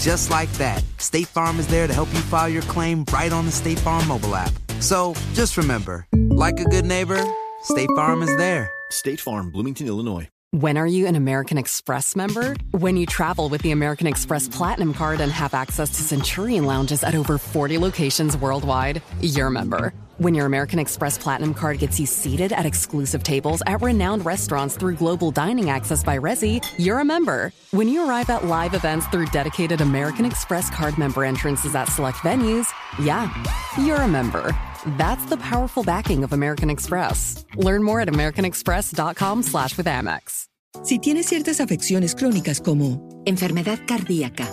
And 0.00 0.06
just 0.06 0.30
like 0.30 0.50
that, 0.52 0.82
State 0.96 1.26
Farm 1.26 1.58
is 1.58 1.66
there 1.66 1.86
to 1.86 1.92
help 1.92 2.08
you 2.14 2.20
file 2.20 2.48
your 2.48 2.62
claim 2.62 3.04
right 3.12 3.30
on 3.30 3.44
the 3.44 3.52
State 3.52 3.78
Farm 3.78 4.08
mobile 4.08 4.34
app. 4.34 4.50
So 4.80 5.14
just 5.34 5.58
remember, 5.58 6.06
like 6.30 6.58
a 6.58 6.64
good 6.64 6.86
neighbor, 6.86 7.22
State 7.64 7.90
Farm 7.94 8.22
is 8.22 8.34
there. 8.38 8.72
State 8.90 9.20
Farm, 9.20 9.50
Bloomington, 9.50 9.86
Illinois. 9.86 10.28
When 10.52 10.78
are 10.78 10.86
you 10.86 11.06
an 11.06 11.16
American 11.16 11.58
Express 11.58 12.16
member? 12.16 12.56
When 12.70 12.96
you 12.96 13.04
travel 13.04 13.50
with 13.50 13.60
the 13.60 13.72
American 13.72 14.06
Express 14.06 14.48
Platinum 14.48 14.94
Card 14.94 15.20
and 15.20 15.30
have 15.30 15.52
access 15.52 15.90
to 15.90 16.02
Centurion 16.02 16.64
lounges 16.64 17.04
at 17.04 17.14
over 17.14 17.36
40 17.36 17.76
locations 17.76 18.38
worldwide, 18.38 19.02
you're 19.20 19.48
a 19.48 19.50
member. 19.50 19.92
When 20.20 20.34
your 20.34 20.44
American 20.44 20.78
Express 20.78 21.16
Platinum 21.16 21.54
Card 21.54 21.78
gets 21.78 21.98
you 21.98 22.04
seated 22.04 22.52
at 22.52 22.66
exclusive 22.66 23.22
tables 23.22 23.62
at 23.66 23.80
renowned 23.80 24.22
restaurants 24.22 24.76
through 24.76 24.96
global 24.96 25.30
dining 25.30 25.70
access 25.70 26.04
by 26.04 26.18
Resi, 26.18 26.62
you're 26.78 26.98
a 26.98 27.06
member. 27.06 27.54
When 27.70 27.88
you 27.88 28.06
arrive 28.06 28.28
at 28.28 28.44
live 28.44 28.74
events 28.74 29.06
through 29.06 29.28
dedicated 29.28 29.80
American 29.80 30.26
Express 30.26 30.68
Card 30.68 30.98
member 30.98 31.24
entrances 31.24 31.74
at 31.74 31.88
select 31.88 32.18
venues, 32.18 32.68
yeah, 33.02 33.32
you're 33.78 34.02
a 34.02 34.06
member. 34.06 34.54
That's 34.98 35.24
the 35.24 35.38
powerful 35.38 35.84
backing 35.84 36.22
of 36.22 36.34
American 36.34 36.68
Express. 36.68 37.46
Learn 37.56 37.82
more 37.82 38.02
at 38.02 38.08
americanexpress.com 38.08 39.42
slash 39.42 39.78
with 39.78 39.86
Amex. 39.86 40.44
Si 40.84 40.98
tienes 40.98 41.28
ciertas 41.28 41.60
afecciones 41.60 42.14
crónicas 42.14 42.60
como 42.60 43.00
enfermedad 43.24 43.78
cardíaca, 43.88 44.46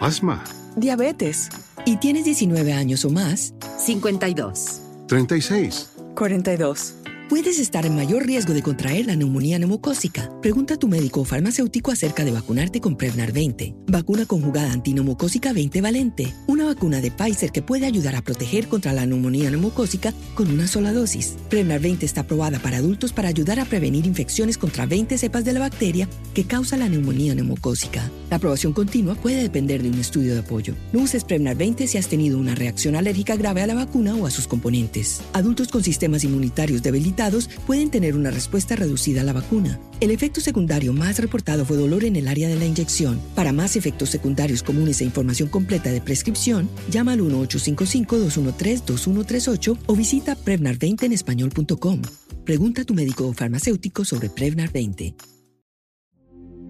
Asma, 0.00 0.44
diabetes 0.76 1.48
y 1.86 1.96
tienes 1.96 2.24
19 2.24 2.72
años 2.72 3.04
o 3.04 3.10
más, 3.10 3.52
52, 3.78 4.82
36. 5.08 5.90
42. 6.14 6.94
Puedes 7.28 7.58
estar 7.58 7.84
en 7.84 7.94
mayor 7.94 8.24
riesgo 8.24 8.54
de 8.54 8.62
contraer 8.62 9.06
la 9.06 9.14
neumonía 9.14 9.58
neumocócica. 9.58 10.30
Pregunta 10.40 10.74
a 10.74 10.76
tu 10.78 10.88
médico 10.88 11.20
o 11.20 11.24
farmacéutico 11.24 11.90
acerca 11.90 12.24
de 12.24 12.32
vacunarte 12.32 12.80
con 12.80 12.96
Prevnar 12.96 13.32
20, 13.32 13.74
vacuna 13.86 14.24
conjugada 14.24 14.72
antineumocócica 14.72 15.52
20 15.52 15.80
valente, 15.82 16.34
vacuna 16.68 17.00
de 17.00 17.10
Pfizer 17.10 17.50
que 17.50 17.62
puede 17.62 17.86
ayudar 17.86 18.14
a 18.14 18.22
proteger 18.22 18.68
contra 18.68 18.92
la 18.92 19.06
neumonía 19.06 19.50
neumocócica 19.50 20.14
con 20.34 20.50
una 20.50 20.68
sola 20.68 20.92
dosis. 20.92 21.36
Prevnar 21.48 21.80
20 21.80 22.06
está 22.06 22.20
aprobada 22.20 22.58
para 22.58 22.76
adultos 22.76 23.12
para 23.12 23.28
ayudar 23.28 23.58
a 23.58 23.64
prevenir 23.64 24.06
infecciones 24.06 24.58
contra 24.58 24.86
20 24.86 25.18
cepas 25.18 25.44
de 25.44 25.52
la 25.52 25.60
bacteria 25.60 26.08
que 26.34 26.44
causa 26.44 26.76
la 26.76 26.88
neumonía 26.88 27.34
neumocócica. 27.34 28.10
La 28.30 28.36
aprobación 28.36 28.72
continua 28.72 29.14
puede 29.14 29.42
depender 29.42 29.82
de 29.82 29.88
un 29.88 29.98
estudio 29.98 30.34
de 30.34 30.40
apoyo. 30.40 30.74
No 30.92 31.00
uses 31.00 31.24
Prevnar 31.24 31.56
20 31.56 31.86
si 31.86 31.98
has 31.98 32.08
tenido 32.08 32.38
una 32.38 32.54
reacción 32.54 32.94
alérgica 32.94 33.36
grave 33.36 33.62
a 33.62 33.66
la 33.66 33.74
vacuna 33.74 34.14
o 34.14 34.26
a 34.26 34.30
sus 34.30 34.46
componentes. 34.46 35.20
Adultos 35.32 35.68
con 35.68 35.82
sistemas 35.82 36.24
inmunitarios 36.24 36.82
debilitados 36.82 37.48
pueden 37.66 37.90
tener 37.90 38.14
una 38.14 38.30
respuesta 38.30 38.76
reducida 38.76 39.22
a 39.22 39.24
la 39.24 39.32
vacuna. 39.32 39.80
El 40.00 40.12
efecto 40.12 40.40
secundario 40.40 40.92
más 40.92 41.18
reportado 41.18 41.64
fue 41.64 41.76
dolor 41.76 42.04
en 42.04 42.14
el 42.14 42.28
área 42.28 42.48
de 42.48 42.54
la 42.54 42.64
inyección. 42.64 43.20
Para 43.34 43.52
más 43.52 43.74
efectos 43.74 44.10
secundarios 44.10 44.62
comunes 44.62 45.00
e 45.00 45.04
información 45.04 45.48
completa 45.48 45.90
de 45.90 46.00
prescripción, 46.00 46.70
llama 46.88 47.14
al 47.14 47.20
1-855-213-2138 47.20 49.76
o 49.86 49.96
visita 49.96 50.36
Prevnar20 50.36 51.02
en 51.02 51.12
español.com. 51.12 52.02
Pregunta 52.44 52.82
a 52.82 52.84
tu 52.84 52.94
médico 52.94 53.26
o 53.26 53.32
farmacéutico 53.32 54.04
sobre 54.04 54.30
Prevnar 54.30 54.70
20. 54.70 55.16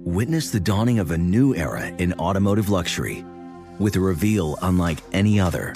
Witness 0.06 0.50
the 0.50 0.60
dawning 0.60 1.00
of 1.00 1.10
a 1.10 1.18
new 1.18 1.54
era 1.54 1.88
in 1.98 2.14
automotive 2.14 2.70
luxury 2.70 3.26
with 3.78 3.94
a 3.96 4.00
reveal 4.00 4.56
unlike 4.62 5.02
any 5.12 5.38
other 5.38 5.74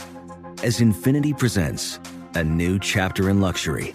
as 0.64 0.80
Infinity 0.80 1.34
presents 1.34 2.00
a 2.34 2.42
new 2.42 2.78
chapter 2.78 3.28
in 3.28 3.40
luxury, 3.40 3.94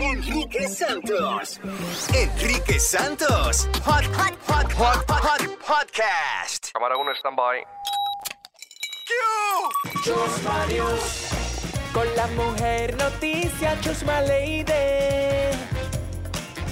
Enrique 0.00 0.68
Santos. 0.68 1.60
Enrique 2.14 2.78
Santos. 2.78 3.68
Hot, 3.84 4.04
hot, 4.14 4.34
hot, 4.46 4.72
hot, 4.72 5.04
hot, 5.08 5.42
podcast. 5.66 6.72
Cámara 6.72 6.96
1, 6.96 7.14
stand 7.16 7.36
by. 7.36 7.64
Chusma 10.04 10.66
News. 10.66 11.28
Con 11.92 12.06
la 12.14 12.26
mujer 12.28 12.96
noticia, 12.96 13.76
Chusma 13.80 14.20
Lady. 14.22 14.72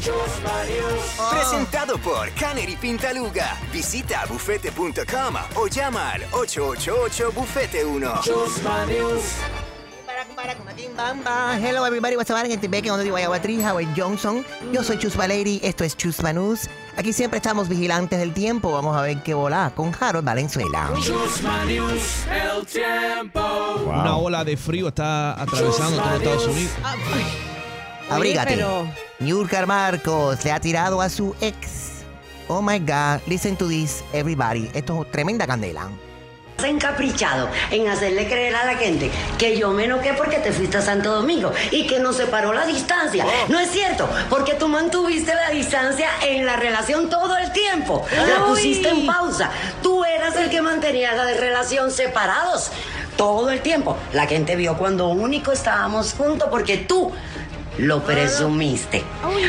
Chusma 0.00 0.64
News. 0.68 1.16
Presentado 1.30 1.98
por 1.98 2.30
Canary 2.34 2.76
Pintaluga. 2.76 3.56
Visita 3.72 4.24
bufete.com 4.28 5.36
o 5.56 5.66
llama 5.66 6.12
al 6.12 6.22
888-Bufete1. 6.30 8.22
Chusma 8.22 8.86
News. 8.86 9.22
Bamba. 9.40 9.65
Hello 11.60 11.84
everybody, 11.84 12.16
what's 12.16 12.30
up, 12.30 12.38
gente 12.46 12.68
Becky, 12.68 12.88
donde 12.88 13.04
digo 13.04 13.16
Guayaba 13.16 13.38
Tree, 13.42 13.62
Howard 13.62 13.88
Johnson. 13.94 14.46
Yo 14.72 14.82
soy 14.82 14.96
Chusma 14.98 15.28
Lady, 15.28 15.60
esto 15.62 15.84
es 15.84 15.94
Chusma 15.94 16.32
News. 16.32 16.70
Aquí 16.96 17.12
siempre 17.12 17.36
estamos 17.36 17.68
vigilantes 17.68 18.18
del 18.18 18.32
tiempo. 18.32 18.72
Vamos 18.72 18.96
a 18.96 19.02
ver 19.02 19.22
qué 19.22 19.34
volá 19.34 19.72
con 19.76 19.92
Harold 20.00 20.24
Valenzuela. 20.24 20.90
Chusma 21.02 21.66
News, 21.66 22.24
el 22.32 22.64
tiempo. 22.66 23.40
Una 23.84 24.16
ola 24.16 24.42
de 24.42 24.56
frío 24.56 24.88
está 24.88 25.38
atravesando 25.38 26.00
todo 26.02 26.16
Estados 26.16 26.46
Unidos. 26.46 26.72
Abrígate. 28.08 28.54
pero- 28.54 29.66
Marcos 29.66 30.42
le 30.46 30.52
ha 30.52 30.60
tirado 30.60 31.02
a 31.02 31.10
su 31.10 31.34
ex. 31.42 32.04
Oh 32.48 32.62
my 32.62 32.78
God, 32.78 33.20
listen 33.26 33.54
to 33.56 33.68
this, 33.68 34.02
everybody. 34.14 34.70
Esto 34.72 35.02
es 35.02 35.10
tremenda 35.10 35.46
candela. 35.46 35.90
Encaprichado 36.64 37.48
en 37.70 37.88
hacerle 37.88 38.26
creer 38.26 38.56
a 38.56 38.64
la 38.64 38.76
gente 38.76 39.10
que 39.38 39.58
yo 39.58 39.70
me 39.70 39.84
enoqué 39.84 40.14
porque 40.14 40.38
te 40.38 40.52
fuiste 40.52 40.78
a 40.78 40.82
Santo 40.82 41.12
Domingo 41.14 41.52
y 41.70 41.86
que 41.86 42.00
nos 42.00 42.16
separó 42.16 42.52
la 42.52 42.66
distancia. 42.66 43.24
No 43.48 43.58
es 43.60 43.70
cierto, 43.70 44.08
porque 44.30 44.54
tú 44.54 44.66
mantuviste 44.66 45.34
la 45.34 45.50
distancia 45.50 46.08
en 46.22 46.46
la 46.46 46.56
relación 46.56 47.10
todo 47.10 47.36
el 47.36 47.52
tiempo. 47.52 48.04
La 48.26 48.46
pusiste 48.46 48.88
en 48.88 49.06
pausa. 49.06 49.50
Tú 49.82 50.04
eras 50.04 50.34
el 50.36 50.50
que 50.50 50.62
mantenía 50.62 51.12
la 51.12 51.24
relación 51.34 51.90
separados 51.90 52.70
todo 53.16 53.50
el 53.50 53.60
tiempo. 53.60 53.96
La 54.12 54.26
gente 54.26 54.56
vio 54.56 54.76
cuando 54.76 55.08
único 55.08 55.52
estábamos 55.52 56.14
juntos 56.14 56.48
porque 56.50 56.78
tú 56.78 57.12
lo 57.78 58.02
presumiste. 58.04 59.04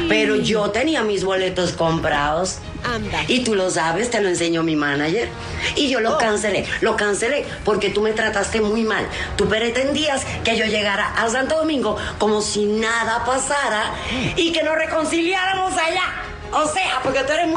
Pero 0.09 0.35
yo 0.35 0.69
tenía 0.71 1.03
mis 1.03 1.23
boletos 1.23 1.71
comprados. 1.73 2.59
Anda. 2.83 3.23
Y 3.27 3.43
tú 3.43 3.55
lo 3.55 3.69
sabes, 3.69 4.09
te 4.09 4.21
lo 4.21 4.29
enseñó 4.29 4.63
mi 4.63 4.75
manager. 4.75 5.29
Y 5.75 5.89
yo 5.89 5.99
lo 5.99 6.17
cancelé. 6.17 6.65
Lo 6.81 6.95
cancelé 6.95 7.45
porque 7.65 7.89
tú 7.89 8.01
me 8.01 8.13
trataste 8.13 8.61
muy 8.61 8.83
mal. 8.83 9.07
Tú 9.35 9.47
pretendías 9.47 10.25
que 10.43 10.57
yo 10.57 10.65
llegara 10.65 11.07
a 11.15 11.29
Santo 11.29 11.57
Domingo 11.57 11.97
como 12.17 12.41
si 12.41 12.65
nada 12.65 13.25
pasara 13.25 13.91
y 14.35 14.51
que 14.51 14.63
nos 14.63 14.75
reconciliáramos 14.75 15.73
allá. 15.73 16.03
O 16.51 16.65
sea, 16.67 16.99
porque 17.03 17.23
tú 17.23 17.33
eres 17.33 17.47
muy 17.47 17.55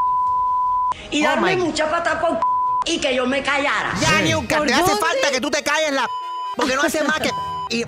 y 1.11 1.23
Oh 1.23 1.29
darme 1.29 1.57
mucha 1.57 1.91
pata 1.91 2.21
por 2.21 2.39
y 2.87 2.99
que 2.99 3.15
yo 3.15 3.27
me 3.27 3.43
callara. 3.43 3.93
Ya, 4.01 4.21
Niurka, 4.23 4.65
te 4.65 4.73
hace 4.73 4.97
falta 4.97 5.31
que 5.31 5.41
tú 5.41 5.51
te 5.51 5.63
calles 5.63 5.93
la. 5.93 6.09
Porque 6.57 6.75
no 6.75 6.83
hace 6.83 7.03
más 7.05 7.21
que. 7.21 7.31
y- 7.71 7.85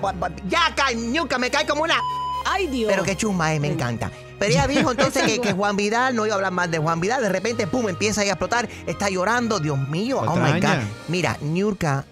ya, 0.47 0.73
cae, 0.75 0.95
Niurka, 0.95 1.37
me 1.37 1.49
cae 1.49 1.65
como 1.65 1.83
una. 1.83 1.99
Ay, 2.45 2.67
Dios. 2.67 2.91
Pero 2.91 3.03
qué 3.03 3.15
chusma 3.15 3.53
es, 3.53 3.61
me 3.61 3.67
encanta. 3.67 4.11
Pero 4.39 4.51
ella 4.51 4.67
dijo 4.67 4.91
entonces 4.91 5.23
que, 5.23 5.39
que 5.39 5.53
Juan 5.53 5.75
Vidal, 5.75 6.15
no 6.15 6.25
iba 6.25 6.33
a 6.33 6.37
hablar 6.37 6.51
más 6.51 6.69
de 6.69 6.77
Juan 6.77 6.99
Vidal, 6.99 7.21
de 7.21 7.29
repente, 7.29 7.67
pum, 7.67 7.87
empieza 7.87 8.21
ahí 8.21 8.29
a 8.29 8.33
explotar, 8.33 8.67
está 8.85 9.09
llorando, 9.09 9.59
Dios 9.59 9.77
mío, 9.89 10.21
oh 10.25 10.35
my 10.35 10.59
God. 10.59 10.83
Mira, 11.07 11.37
Niurka, 11.41 12.05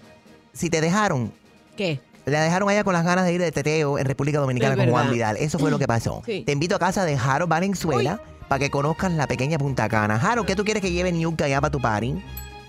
si 0.52 0.70
te 0.70 0.80
dejaron, 0.80 1.32
¿Qué? 1.76 2.00
la 2.24 2.42
dejaron 2.42 2.68
a 2.68 2.72
ella 2.72 2.84
con 2.84 2.94
las 2.94 3.04
ganas 3.04 3.24
de 3.24 3.32
ir 3.32 3.40
de 3.40 3.52
teteo 3.52 3.98
en 3.98 4.06
República 4.06 4.38
Dominicana 4.38 4.76
con 4.76 4.90
Juan. 4.90 5.10
Vidal. 5.10 5.36
Eso 5.36 5.58
fue 5.58 5.70
lo 5.70 5.78
que 5.78 5.86
pasó. 5.86 6.22
Sí. 6.24 6.42
Te 6.46 6.52
invito 6.52 6.76
a 6.76 6.78
casa 6.78 7.04
de 7.04 7.16
Harold 7.16 7.50
Valenzuela 7.50 8.20
para 8.48 8.58
que 8.58 8.70
conozcan 8.70 9.16
la 9.16 9.26
pequeña 9.26 9.58
Punta 9.58 9.88
Cana. 9.88 10.16
Harold, 10.16 10.46
¿qué 10.46 10.54
tú 10.54 10.64
quieres 10.64 10.82
que 10.82 10.92
lleve 10.92 11.10
Niurka 11.12 11.46
allá 11.46 11.60
para 11.60 11.70
tu 11.70 11.80
party? 11.80 12.22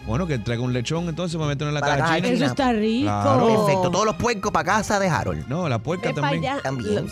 Bueno, 0.05 0.27
que 0.27 0.37
traiga 0.37 0.61
un 0.63 0.73
lechón 0.73 1.07
entonces 1.07 1.37
para 1.37 1.47
meterlo 1.47 1.69
en 1.69 1.75
la 1.75 1.81
caja 1.81 2.15
china. 2.17 2.27
Eso 2.27 2.45
está 2.45 2.73
rico. 2.73 3.05
Claro. 3.05 3.47
Perfecto, 3.47 3.89
todos 3.91 4.05
los 4.05 4.15
puercos 4.15 4.51
para 4.51 4.65
casa 4.65 4.99
de 4.99 5.07
Harold. 5.07 5.47
No, 5.47 5.69
la 5.69 5.79
puerca 5.79 6.09
Ve 6.09 6.15
también. 6.15 6.43
También, 6.61 7.07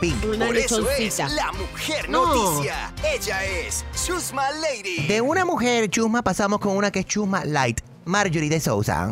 pig. 0.00 0.14
Una 0.26 0.46
Por 0.46 0.56
eso 0.56 0.88
es 0.98 1.18
la 1.18 1.52
mujer 1.52 2.08
No. 2.08 2.34
noticia. 2.34 2.94
Ella 3.14 3.44
es 3.44 3.84
Chusma 4.06 4.44
Lady. 4.52 5.06
De 5.06 5.20
una 5.20 5.44
mujer 5.44 5.90
chusma 5.90 6.22
pasamos 6.22 6.60
con 6.60 6.76
una 6.76 6.90
que 6.90 7.00
es 7.00 7.06
chusma 7.06 7.44
light, 7.44 7.80
Marjorie 8.06 8.48
de 8.48 8.60
Sousa. 8.60 9.10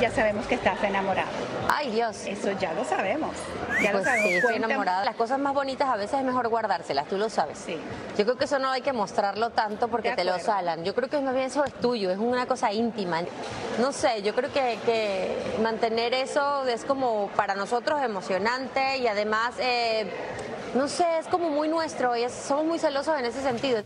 Ya 0.00 0.10
sabemos 0.12 0.46
que 0.46 0.54
estás 0.54 0.82
enamorado. 0.84 1.28
Ay, 1.68 1.90
Dios. 1.90 2.24
Eso 2.26 2.52
ya 2.52 2.72
lo 2.72 2.84
sabemos. 2.84 3.34
Ya 3.82 3.90
pues 3.92 3.94
lo 3.94 4.04
sabemos. 4.04 4.28
sí, 4.30 4.34
estoy 4.36 4.54
enamorada. 4.56 5.04
Las 5.04 5.16
cosas 5.16 5.38
más 5.38 5.54
bonitas 5.54 5.88
a 5.88 5.96
veces 5.96 6.18
es 6.20 6.24
mejor 6.24 6.48
guardárselas, 6.48 7.06
tú 7.08 7.16
lo 7.18 7.28
sabes. 7.28 7.58
Sí. 7.58 7.76
Yo 8.16 8.24
creo 8.24 8.36
que 8.36 8.44
eso 8.44 8.58
no 8.58 8.70
hay 8.70 8.80
que 8.82 8.92
mostrarlo 8.92 9.50
tanto 9.50 9.88
porque 9.88 10.12
te 10.12 10.24
lo 10.24 10.38
salan. 10.38 10.84
Yo 10.84 10.94
creo 10.94 11.08
que 11.08 11.20
más 11.20 11.34
bien 11.34 11.46
eso 11.46 11.64
es 11.64 11.72
tuyo, 11.74 12.10
es 12.10 12.18
una 12.18 12.46
cosa 12.46 12.72
íntima. 12.72 13.22
No 13.80 13.92
sé, 13.92 14.22
yo 14.22 14.34
creo 14.34 14.52
que, 14.52 14.78
que 14.86 15.36
mantener 15.62 16.14
eso 16.14 16.64
es 16.66 16.84
como 16.84 17.28
para 17.36 17.54
nosotros 17.54 18.00
emocionante 18.02 18.98
y 18.98 19.08
además, 19.08 19.54
eh, 19.58 20.10
no 20.74 20.86
sé, 20.88 21.04
es 21.18 21.26
como 21.26 21.50
muy 21.50 21.68
nuestro 21.68 22.16
y 22.16 22.22
es- 22.22 22.32
somos 22.32 22.64
muy 22.64 22.78
celosos 22.78 23.18
en 23.18 23.24
ese 23.26 23.42
sentido. 23.42 23.82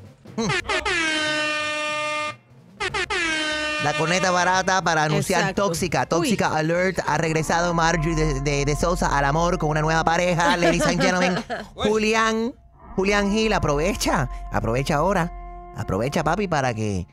La 3.85 3.95
corneta 3.95 4.31
barata 4.31 4.83
para 4.83 5.05
anunciar 5.05 5.41
Exacto. 5.41 5.67
Tóxica. 5.67 6.07
Tóxica 6.07 6.55
Alert. 6.57 7.01
Ha 7.07 7.19
regresado 7.19 7.75
Marjorie 7.75 8.15
de, 8.15 8.41
de, 8.41 8.65
de 8.65 8.77
Sousa 8.77 9.17
al 9.17 9.25
amor 9.25 9.59
con 9.59 9.71
una 9.71 9.81
nueva 9.81 10.05
pareja. 10.05 10.57
Ladies 10.57 10.87
and 10.87 11.01
gentlemen, 11.01 11.45
Julián. 11.75 12.55
Julián 12.95 13.33
Gil, 13.33 13.53
aprovecha. 13.53 14.29
Aprovecha 14.53 14.97
ahora. 14.97 15.33
Aprovecha, 15.77 16.23
papi, 16.23 16.47
para 16.47 16.75
que 16.75 17.07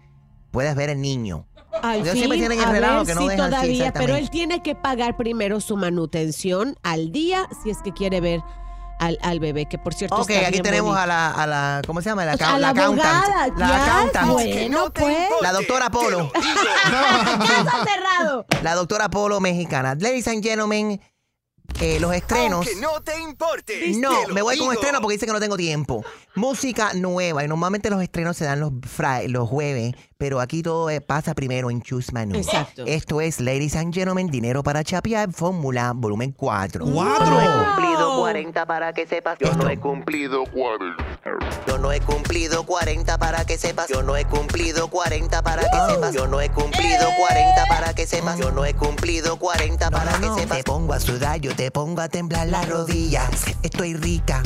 puedas 0.51 0.75
ver 0.75 0.89
el 0.89 1.01
niño. 1.01 1.47
Al 1.81 2.01
Ellos 2.01 2.11
fin, 2.11 2.19
siempre 2.19 2.37
tienen 2.37 2.59
el 2.59 2.69
relajo 2.69 3.05
que 3.05 3.15
no 3.15 3.21
si 3.21 3.27
dejan, 3.29 3.45
sí, 3.45 3.55
todavía, 3.55 3.93
pero 3.93 4.15
él 4.15 4.29
tiene 4.29 4.61
que 4.61 4.75
pagar 4.75 5.15
primero 5.15 5.61
su 5.61 5.77
manutención 5.77 6.75
al 6.83 7.11
día 7.11 7.47
si 7.63 7.69
es 7.69 7.77
que 7.77 7.93
quiere 7.93 8.19
ver 8.21 8.41
al, 8.99 9.17
al 9.21 9.39
bebé, 9.39 9.65
que 9.65 9.77
por 9.77 9.93
cierto 9.93 10.15
Ok, 10.17 10.29
está 10.29 10.41
aquí 10.43 10.51
bien 10.51 10.63
tenemos 10.63 10.89
bonito. 10.91 11.01
a 11.03 11.07
la, 11.07 11.31
a 11.31 11.47
la, 11.47 11.81
¿cómo 11.87 12.01
se 12.01 12.09
llama? 12.09 12.25
La, 12.25 12.33
O 12.35 12.37
sea, 12.37 12.53
a 12.55 12.59
la 12.59 12.69
accountant. 12.69 13.05
abogada, 13.09 13.47
La 13.57 13.67
ya, 13.67 13.97
accountant. 14.01 14.27
bueno, 14.31 14.93
pues. 14.93 15.27
La 15.41 15.51
doctora 15.53 15.89
Polo. 15.89 16.31
La 18.63 18.75
doctora 18.75 19.09
Polo 19.09 19.39
mexicana. 19.39 19.95
Ladies 19.95 20.27
and 20.27 20.43
gentlemen, 20.43 21.01
eh, 21.79 21.99
los 21.99 22.13
estrenos. 22.13 22.65
Aunque 22.67 22.81
no 22.81 23.01
te 23.01 23.19
importe. 23.19 23.91
No, 23.97 24.27
me 24.33 24.41
voy 24.41 24.57
con 24.57 24.73
estreno 24.73 24.99
porque 25.01 25.13
dice 25.13 25.25
que 25.25 25.31
no 25.33 25.39
tengo 25.39 25.55
tiempo. 25.57 26.03
Música 26.35 26.91
nueva. 26.93 27.43
Y 27.43 27.47
normalmente 27.47 27.89
los 27.89 28.01
estrenos 28.01 28.35
se 28.37 28.45
dan 28.45 28.59
los, 28.59 28.71
los 29.27 29.47
jueves, 29.49 29.93
pero 30.19 30.41
aquí 30.41 30.61
todo 30.61 30.89
eh, 30.89 30.99
pasa 30.99 31.33
primero 31.33 31.71
en 31.71 31.81
Choose 31.81 32.11
Manu. 32.11 32.35
Exacto. 32.35 32.83
Esto 32.85 33.21
es, 33.21 33.39
ladies 33.39 33.77
and 33.77 33.93
gentlemen, 33.93 34.27
Dinero 34.27 34.61
para 34.63 34.83
Chapear, 34.83 35.31
Fórmula, 35.31 35.93
volumen 35.95 36.33
4. 36.33 36.85
¡Cuatro! 36.91 37.25
Yo 37.25 37.31
no 37.31 37.41
he 37.41 37.47
cumplido 37.47 38.19
40 38.19 38.65
para 38.65 38.93
que 38.93 39.07
sepas. 39.07 39.37
Yo 39.39 39.53
no 39.53 39.69
he 39.69 39.77
Cumplido 39.77 40.43
40. 40.43 41.03
yo 41.65 41.77
no 41.77 41.93
he 41.93 42.01
cumplido 42.01 42.65
40 42.65 43.17
para 43.17 43.45
que 43.45 43.57
sepas. 43.57 43.87
Yo 43.87 44.03
no 44.03 44.17
he 44.17 44.25
cumplido 44.25 44.89
40 44.89 45.41
para 45.41 45.61
que 45.61 45.77
sepas. 45.89 46.13
Yo 46.13 46.27
no 46.27 46.41
he 46.41 46.49
cumplido 46.49 47.07
40 47.17 47.65
para 47.69 47.93
que 47.93 48.05
sepas. 48.05 48.37
Yo 48.37 48.51
no 48.51 48.65
he 48.65 48.73
cumplido 48.73 49.39
40 49.39 49.89
para 49.89 50.11
que 50.19 50.27
sepas. 50.37 50.57
Te 50.57 50.63
pongo 50.65 50.91
a 50.91 50.99
sudar, 50.99 51.39
yo 51.39 51.55
te 51.55 51.71
pongo 51.71 52.01
a 52.01 52.09
temblar 52.09 52.49
las 52.49 52.67
rodillas. 52.67 53.29
Estoy 53.63 53.93
rica, 53.93 54.43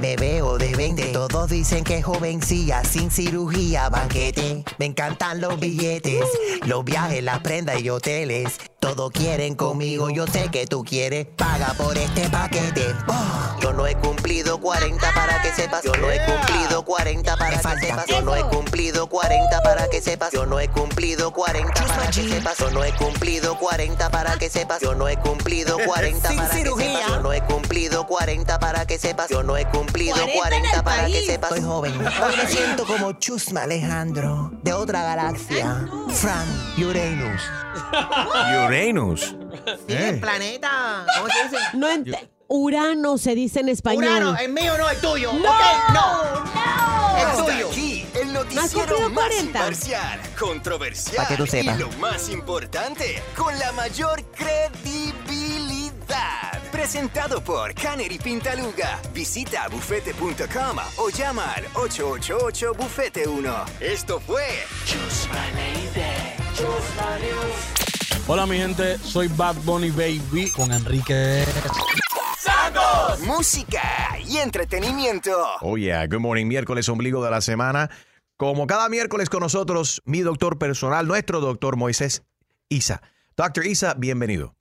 me 0.00 0.16
veo 0.16 0.58
de 0.58 0.74
20. 0.74 1.12
Todos 1.12 1.48
dicen 1.48 1.84
que 1.84 1.98
es 1.98 2.04
jovencilla, 2.04 2.82
sin 2.82 3.12
cirugía, 3.12 3.88
banquete. 3.88 4.64
Me 4.78 4.86
encantan 5.12 5.40
los 5.42 5.60
billetes, 5.60 6.24
los 6.66 6.84
viajes, 6.84 7.22
las 7.22 7.40
prendas 7.40 7.80
y 7.82 7.90
hoteles. 7.90 8.71
Todos 8.82 9.12
quieren 9.12 9.54
conmigo, 9.54 10.10
yo 10.10 10.26
sé 10.26 10.48
que 10.50 10.66
tú 10.66 10.82
quieres. 10.82 11.28
Paga 11.36 11.72
por 11.78 11.96
este 11.96 12.28
paquete. 12.28 12.92
Oh, 13.06 13.56
yo 13.60 13.72
no 13.72 13.86
he 13.86 13.94
cumplido 13.94 14.58
40 14.60 15.14
para 15.14 15.40
que 15.40 15.52
sepas. 15.52 15.84
Yo 15.84 15.94
no 15.94 16.10
he 16.10 16.18
cumplido 16.24 16.84
40 16.84 17.36
para 17.36 17.60
que 17.60 17.78
sepas. 17.78 18.06
Yo 18.08 18.22
no 18.22 18.34
he 18.34 18.42
cumplido 18.42 19.08
40 19.08 19.62
para 19.62 19.88
que 19.88 20.00
sepas. 20.00 20.32
Yo 20.32 20.46
no 20.46 20.58
he 20.58 20.68
cumplido 20.68 21.32
40 21.32 21.86
para 21.92 22.18
que 22.18 22.26
sepas. 22.26 22.58
Yo 22.58 22.72
no 22.72 22.82
he 22.82 22.92
cumplido 22.92 23.56
40 23.56 24.10
para 24.10 24.36
que 24.36 24.50
sepas. 24.50 24.80
Yo 24.82 24.94
no 24.96 25.08
he 25.08 25.16
cumplido 25.16 25.78
40 25.78 26.28
Sin 26.28 26.36
para 26.38 26.50
que 26.50 26.64
sepas. 26.64 27.06
Yo 27.06 27.20
no 27.20 27.32
he 27.32 27.40
cumplido 27.44 28.06
40 28.08 28.58
para 28.58 28.84
que 28.84 28.98
sepas. 28.98 29.30
Yo 29.30 29.42
no 29.44 29.56
he 29.56 29.64
cumplido 29.66 30.16
40 30.16 30.32
en 30.32 30.38
40 30.40 30.76
el 30.76 30.82
para 30.82 31.06
que 31.06 31.24
sepas. 31.24 31.50
Soy 31.50 31.62
joven. 31.62 31.94
Hoy 32.00 32.36
me 32.36 32.46
siento 32.48 32.84
como 32.84 33.12
Chusma 33.12 33.62
Alejandro, 33.62 34.50
de 34.64 34.72
otra 34.72 35.04
galaxia. 35.04 35.86
Fran 36.08 36.48
Uranus. 36.78 37.42
Uranus. 38.72 39.34
Sí, 39.86 39.92
el 39.94 40.18
planeta. 40.20 41.04
¿Cómo 41.18 41.28
se 41.28 41.42
dice? 41.44 41.56
No 41.74 41.88
ent- 41.90 42.28
Urano 42.48 43.18
se 43.18 43.34
dice 43.34 43.60
en 43.60 43.68
español. 43.68 44.04
Urano, 44.04 44.36
el 44.38 44.50
mío 44.52 44.72
no, 44.78 44.88
el 44.88 44.96
tuyo. 44.98 45.32
No, 45.34 45.50
Ok, 45.50 45.56
no. 45.92 46.22
El 47.18 47.26
Hasta 47.26 47.44
tuyo. 47.44 47.68
aquí, 47.68 48.06
el 48.20 48.32
¿No 48.32 48.40
has 48.40 48.46
noticiero 48.46 48.86
cumplido 48.96 49.10
más 49.10 49.24
40? 49.28 49.44
imparcial, 49.58 50.20
controversial 50.38 51.16
Pa' 51.16 51.26
que 51.28 51.36
tú 51.36 51.46
sepas. 51.46 51.76
y 51.76 51.78
lo 51.80 51.90
más 51.98 52.28
importante, 52.30 53.22
con 53.36 53.58
la 53.58 53.72
mayor 53.72 54.22
credibilidad. 54.32 55.92
Presentado 56.72 57.42
por 57.44 57.74
Canary 57.74 58.18
Pintaluga. 58.18 58.98
Visita 59.14 59.68
bufete.com 59.68 60.78
o 60.96 61.08
llama 61.10 61.52
al 61.52 61.66
888-Bufete1. 61.74 63.64
Esto 63.80 64.18
fue 64.20 64.46
Hola 68.28 68.46
mi 68.46 68.56
gente, 68.56 68.98
soy 68.98 69.28
Bad 69.36 69.56
Bunny 69.64 69.90
Baby 69.90 70.50
con 70.54 70.70
Enrique. 70.72 71.44
¡Santos! 72.38 73.20
Música 73.26 74.16
y 74.24 74.38
entretenimiento. 74.38 75.30
Oh 75.60 75.76
yeah, 75.76 76.06
good 76.06 76.20
morning, 76.20 76.46
miércoles 76.46 76.88
ombligo 76.88 77.24
de 77.24 77.30
la 77.30 77.40
semana. 77.40 77.90
Como 78.36 78.66
cada 78.68 78.88
miércoles 78.88 79.28
con 79.28 79.40
nosotros, 79.40 80.02
mi 80.04 80.20
doctor 80.20 80.56
personal, 80.56 81.06
nuestro 81.08 81.40
doctor 81.40 81.76
Moisés 81.76 82.22
Isa. 82.68 83.02
Doctor 83.36 83.66
Isa, 83.66 83.94
bienvenido. 83.94 84.54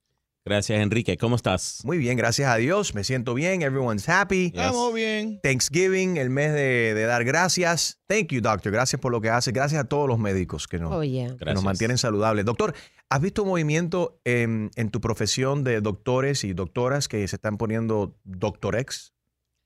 Gracias, 0.44 0.80
Enrique. 0.82 1.18
¿Cómo 1.18 1.36
estás? 1.36 1.82
Muy 1.86 2.00
bien, 2.00 2.18
gracias 2.18 2.50
a 2.50 2.56
Dios. 2.58 2.96
Me 2.96 3.04
siento 3.04 3.36
bien. 3.36 3.62
Everyone's 3.62 4.10
happy. 4.10 4.48
Estamos 4.48 4.92
bien. 4.92 5.40
Thanksgiving, 5.44 6.18
el 6.18 6.32
mes 6.32 6.52
de, 6.54 6.96
de 6.96 7.04
dar 7.04 7.24
gracias. 7.24 8.00
Thank 8.08 8.30
you, 8.32 8.42
doctor. 8.42 8.72
Gracias 8.72 9.00
por 9.00 9.12
lo 9.12 9.22
que 9.22 9.30
hace. 9.30 9.52
Gracias 9.52 9.80
a 9.82 9.84
todos 9.88 10.08
los 10.08 10.18
médicos 10.18 10.68
que 10.68 10.80
nos, 10.80 10.92
Oh, 10.94 11.04
yeah. 11.04 11.26
que 11.26 11.30
nos 11.32 11.40
Gracias. 11.40 11.64
mantienen 11.64 11.98
saludables. 12.00 12.44
Doctor, 12.46 12.74
¿has 13.10 13.22
visto 13.22 13.46
movimiento 13.46 14.20
en, 14.26 14.72
en 14.76 14.90
tu 14.90 15.00
profesión 15.00 15.64
de 15.64 15.80
doctores 15.80 16.44
y 16.44 16.54
doctoras 16.54 17.08
que 17.08 17.28
se 17.28 17.36
están 17.36 17.58
poniendo 17.58 18.18
Doctorex? 18.24 19.14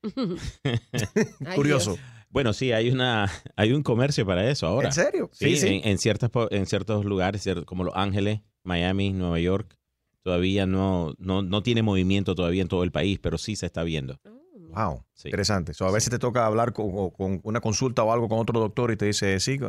Curioso. 1.54 1.96
Bueno, 2.30 2.52
sí, 2.52 2.72
hay 2.72 2.90
una 2.90 3.30
hay 3.56 3.72
un 3.72 3.82
comercio 3.82 4.26
para 4.26 4.48
eso 4.50 4.66
ahora. 4.66 4.88
¿En 4.88 4.92
serio? 4.92 5.30
Sí, 5.32 5.56
Sí, 5.56 5.56
sí. 5.56 5.80
En, 5.82 5.88
en 5.92 5.98
ciertas 5.98 6.30
en 6.50 6.66
ciertos 6.66 7.04
lugares 7.06 7.48
como 7.64 7.84
Los 7.84 7.94
Ángeles, 7.96 8.40
Miami, 8.62 9.12
Nueva 9.14 9.40
York, 9.40 9.74
todavía 10.26 10.66
no, 10.66 11.14
no 11.18 11.42
no 11.42 11.62
tiene 11.62 11.84
movimiento 11.84 12.34
todavía 12.34 12.60
en 12.60 12.66
todo 12.66 12.82
el 12.82 12.90
país, 12.90 13.20
pero 13.20 13.38
sí 13.38 13.54
se 13.54 13.66
está 13.66 13.84
viendo. 13.84 14.18
Wow, 14.70 15.04
interesante. 15.24 15.72
So, 15.72 15.86
a 15.86 15.92
veces 15.92 16.10
te 16.10 16.18
toca 16.18 16.44
hablar 16.44 16.72
con, 16.72 17.10
con 17.10 17.40
una 17.44 17.60
consulta 17.60 18.02
o 18.02 18.12
algo 18.12 18.28
con 18.28 18.40
otro 18.40 18.58
doctor 18.58 18.90
y 18.90 18.96
te 18.96 19.06
dice, 19.06 19.38
sí, 19.38 19.60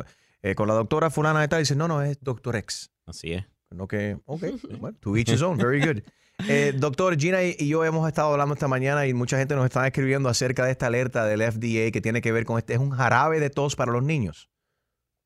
eh, 0.42 0.56
con 0.56 0.66
la 0.66 0.74
doctora 0.74 1.10
fulana 1.10 1.42
de 1.42 1.46
tal, 1.46 1.60
y 1.60 1.62
dice, 1.62 1.76
no, 1.76 1.86
no, 1.86 2.02
es 2.02 2.18
Doctor 2.20 2.56
X. 2.56 2.90
Así 3.06 3.34
es. 3.34 3.44
No 3.70 3.86
que, 3.86 4.18
ok, 4.24 4.42
bueno, 4.80 4.98
to 5.00 5.16
each 5.16 5.28
his 5.28 5.42
own, 5.42 5.58
very 5.58 5.78
good. 5.78 6.02
Eh, 6.48 6.72
doctor, 6.76 7.16
Gina 7.16 7.44
y 7.44 7.54
y 7.56 7.68
yo 7.68 7.84
hemos 7.84 8.08
estado 8.08 8.32
hablando 8.32 8.54
esta 8.54 8.66
mañana 8.66 9.06
y 9.06 9.14
mucha 9.14 9.38
gente 9.38 9.54
nos 9.54 9.64
está 9.64 9.86
escribiendo 9.86 10.28
acerca 10.28 10.64
de 10.64 10.72
esta 10.72 10.88
alerta 10.88 11.24
del 11.24 11.40
FDA 11.40 11.92
que 11.92 12.00
tiene 12.00 12.20
que 12.20 12.32
ver 12.32 12.44
con 12.44 12.58
este, 12.58 12.72
es 12.72 12.80
un 12.80 12.90
jarabe 12.90 13.38
de 13.38 13.50
tos 13.50 13.76
para 13.76 13.92
los 13.92 14.02
niños. 14.02 14.50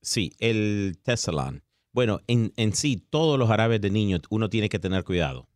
Sí, 0.03 0.37
el 0.41 1.01
Tesalon. 1.03 1.62
Bueno, 1.93 2.21
en, 2.27 2.53
en 2.57 2.75
sí, 2.75 2.97
todos 2.97 3.39
los 3.39 3.49
jarabes 3.49 3.81
de 3.81 3.91
niños 3.91 4.23
uno 4.31 4.49
tiene 4.49 4.69
que 4.69 4.79
tener 4.79 5.05
cuidado. 5.05 5.49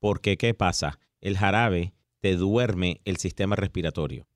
Porque, 0.00 0.36
¿qué 0.36 0.54
pasa? 0.54 0.98
El 1.20 1.36
jarabe 1.36 1.92
te 2.20 2.36
duerme 2.36 3.00
el 3.04 3.16
sistema 3.16 3.56
respiratorio. 3.56 4.26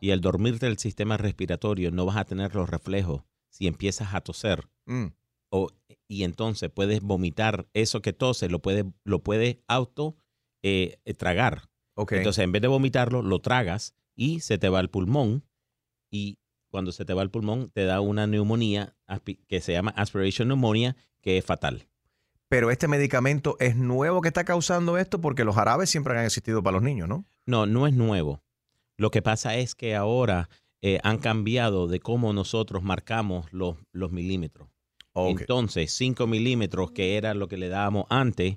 Y 0.00 0.10
al 0.10 0.20
dormirte 0.20 0.66
el 0.66 0.78
sistema 0.78 1.16
respiratorio 1.16 1.90
no 1.90 2.04
vas 2.04 2.16
a 2.16 2.24
tener 2.24 2.54
los 2.54 2.68
reflejos 2.68 3.22
si 3.48 3.66
empiezas 3.66 4.14
a 4.14 4.20
toser. 4.20 4.68
Mm. 4.84 5.06
O, 5.50 5.68
y 6.08 6.24
entonces 6.24 6.70
puedes 6.70 7.00
vomitar 7.00 7.68
eso 7.72 8.02
que 8.02 8.12
toses, 8.12 8.50
lo 8.50 8.60
puedes 8.60 8.84
lo 9.04 9.22
puedes 9.22 9.58
auto 9.68 10.16
eh, 10.62 10.98
tragar. 11.16 11.70
Entonces, 11.96 12.44
en 12.44 12.52
vez 12.52 12.60
de 12.60 12.68
vomitarlo, 12.68 13.22
lo 13.22 13.38
tragas 13.40 13.94
y 14.14 14.40
se 14.40 14.58
te 14.58 14.68
va 14.68 14.80
al 14.80 14.90
pulmón. 14.90 15.44
Y 16.10 16.38
cuando 16.76 16.92
se 16.92 17.06
te 17.06 17.14
va 17.14 17.22
al 17.22 17.30
pulmón, 17.30 17.70
te 17.72 17.84
da 17.86 18.02
una 18.02 18.26
neumonía 18.26 18.94
que 19.48 19.62
se 19.62 19.72
llama 19.72 19.94
aspiration 19.96 20.46
pneumonia, 20.48 20.94
que 21.22 21.38
es 21.38 21.44
fatal. 21.46 21.88
Pero 22.50 22.70
este 22.70 22.86
medicamento 22.86 23.56
es 23.60 23.76
nuevo 23.76 24.20
que 24.20 24.28
está 24.28 24.44
causando 24.44 24.98
esto 24.98 25.18
porque 25.22 25.44
los 25.44 25.54
jarabes 25.54 25.88
siempre 25.88 26.18
han 26.18 26.26
existido 26.26 26.62
para 26.62 26.74
los 26.74 26.82
niños, 26.82 27.08
¿no? 27.08 27.24
No, 27.46 27.64
no 27.64 27.86
es 27.86 27.94
nuevo. 27.94 28.42
Lo 28.98 29.10
que 29.10 29.22
pasa 29.22 29.56
es 29.56 29.74
que 29.74 29.96
ahora 29.96 30.50
eh, 30.82 31.00
han 31.02 31.16
cambiado 31.16 31.86
de 31.86 31.98
cómo 31.98 32.34
nosotros 32.34 32.82
marcamos 32.82 33.50
los, 33.54 33.76
los 33.92 34.12
milímetros. 34.12 34.68
Entonces, 35.40 35.92
5 35.94 36.26
milímetros, 36.26 36.90
que 36.92 37.16
era 37.16 37.32
lo 37.32 37.48
que 37.48 37.56
le 37.56 37.70
dábamos 37.70 38.04
antes, 38.10 38.56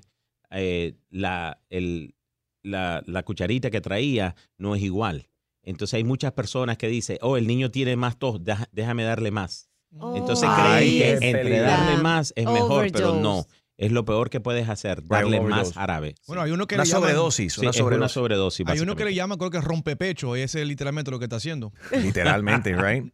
eh, 0.50 0.92
la, 1.08 1.62
el- 1.70 2.14
la, 2.62 3.02
la 3.06 3.22
cucharita 3.22 3.70
que 3.70 3.80
traía 3.80 4.36
no 4.58 4.74
es 4.74 4.82
igual. 4.82 5.29
Entonces 5.70 5.94
hay 5.94 6.04
muchas 6.04 6.32
personas 6.32 6.76
que 6.76 6.88
dicen, 6.88 7.18
oh, 7.22 7.36
el 7.36 7.46
niño 7.46 7.70
tiene 7.70 7.96
más 7.96 8.18
tos, 8.18 8.42
deja- 8.44 8.68
déjame 8.72 9.04
darle 9.04 9.30
más. 9.30 9.68
Entonces 10.14 10.48
Ay, 10.50 10.98
creen 10.98 11.18
que 11.20 11.26
entre 11.30 11.60
darle 11.60 11.96
más 12.02 12.32
es 12.36 12.46
mejor, 12.46 12.86
pero 12.92 13.14
no. 13.14 13.46
Es 13.82 13.92
lo 13.92 14.04
peor 14.04 14.28
que 14.28 14.40
puedes 14.40 14.68
hacer, 14.68 15.06
darle 15.06 15.40
más 15.40 15.74
árabe. 15.76 16.14
Bueno, 16.26 16.42
hay 16.42 16.50
uno 16.50 16.66
que 16.66 16.74
Una 16.74 16.84
le 16.84 16.90
llaman- 16.90 17.00
sobredosis, 17.08 17.54
Sí, 17.54 17.60
una 17.62 17.70
es 17.70 17.76
una 17.76 17.82
sobredosis. 17.84 18.12
sobredosis. 18.14 18.66
Hay 18.68 18.80
uno 18.80 18.94
que 18.94 19.06
le 19.06 19.14
llaman, 19.14 19.38
creo 19.38 19.50
que 19.50 19.60
rompepecho, 19.62 20.36
y 20.36 20.42
ese 20.42 20.60
es 20.60 20.68
literalmente 20.68 21.10
lo 21.10 21.18
que 21.18 21.24
está 21.24 21.36
haciendo. 21.36 21.72
Literalmente, 21.90 22.76
right? 22.76 23.10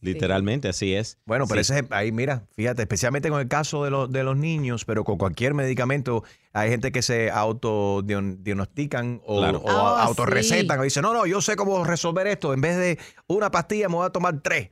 Literalmente, 0.00 0.68
así 0.68 0.92
es. 0.94 1.16
Bueno, 1.24 1.46
pero 1.48 1.64
Sí. 1.64 1.72
ese 1.72 1.84
es, 1.84 1.86
ahí 1.92 2.12
mira, 2.12 2.46
fíjate, 2.54 2.82
especialmente 2.82 3.30
con 3.30 3.40
el 3.40 3.48
caso 3.48 3.84
de, 3.84 3.90
los 3.90 4.12
de 4.12 4.22
los 4.22 4.36
niños, 4.36 4.84
pero 4.84 5.02
con 5.02 5.16
cualquier 5.16 5.54
medicamento, 5.54 6.24
hay 6.52 6.68
gente 6.68 6.92
que 6.92 7.00
se 7.00 7.30
autodiagnostican 7.30 9.20
o, 9.24 9.38
Claro. 9.38 9.58
o 9.60 9.70
Ah, 9.70 10.02
autorrecetan 10.04 10.76
sí. 10.76 10.80
o 10.80 10.84
dicen, 10.84 11.02
no, 11.02 11.12
no, 11.14 11.26
yo 11.26 11.40
sé 11.40 11.56
cómo 11.56 11.84
resolver 11.84 12.26
esto, 12.26 12.52
en 12.52 12.60
vez 12.60 12.76
de 12.76 12.98
una 13.28 13.50
pastilla 13.50 13.88
me 13.88 13.96
voy 13.96 14.06
a 14.06 14.10
tomar 14.10 14.40
tres. 14.42 14.70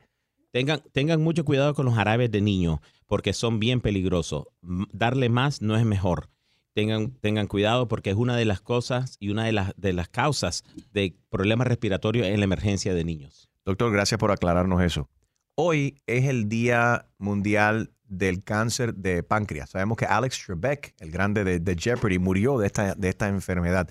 Tengan, 0.51 0.81
tengan 0.91 1.21
mucho 1.21 1.45
cuidado 1.45 1.73
con 1.73 1.85
los 1.85 1.95
jarabes 1.95 2.29
de 2.29 2.41
niños 2.41 2.79
porque 3.07 3.33
son 3.33 3.59
bien 3.59 3.81
peligrosos. 3.81 4.45
Darle 4.61 5.29
más 5.29 5.61
no 5.61 5.77
es 5.77 5.85
mejor. 5.85 6.29
Tengan, 6.73 7.11
tengan 7.11 7.47
cuidado 7.47 7.87
porque 7.87 8.09
es 8.09 8.15
una 8.15 8.35
de 8.35 8.45
las 8.45 8.61
cosas 8.61 9.17
y 9.19 9.29
una 9.29 9.45
de 9.45 9.51
las, 9.51 9.73
de 9.75 9.93
las 9.93 10.07
causas 10.09 10.63
de 10.93 11.15
problemas 11.29 11.67
respiratorios 11.67 12.27
en 12.27 12.39
la 12.39 12.45
emergencia 12.45 12.93
de 12.93 13.03
niños. 13.03 13.49
Doctor, 13.65 13.91
gracias 13.91 14.19
por 14.19 14.31
aclararnos 14.31 14.81
eso. 14.81 15.09
Hoy 15.55 16.01
es 16.07 16.25
el 16.25 16.47
Día 16.47 17.07
Mundial 17.17 17.91
del 18.05 18.43
Cáncer 18.43 18.95
de 18.95 19.23
Páncreas. 19.23 19.71
Sabemos 19.71 19.97
que 19.97 20.05
Alex 20.05 20.45
Trebek, 20.45 20.95
el 20.99 21.11
grande 21.11 21.43
de, 21.43 21.59
de 21.59 21.75
Jeopardy, 21.75 22.19
murió 22.19 22.57
de 22.57 22.67
esta, 22.67 22.95
de 22.95 23.09
esta 23.09 23.27
enfermedad. 23.27 23.89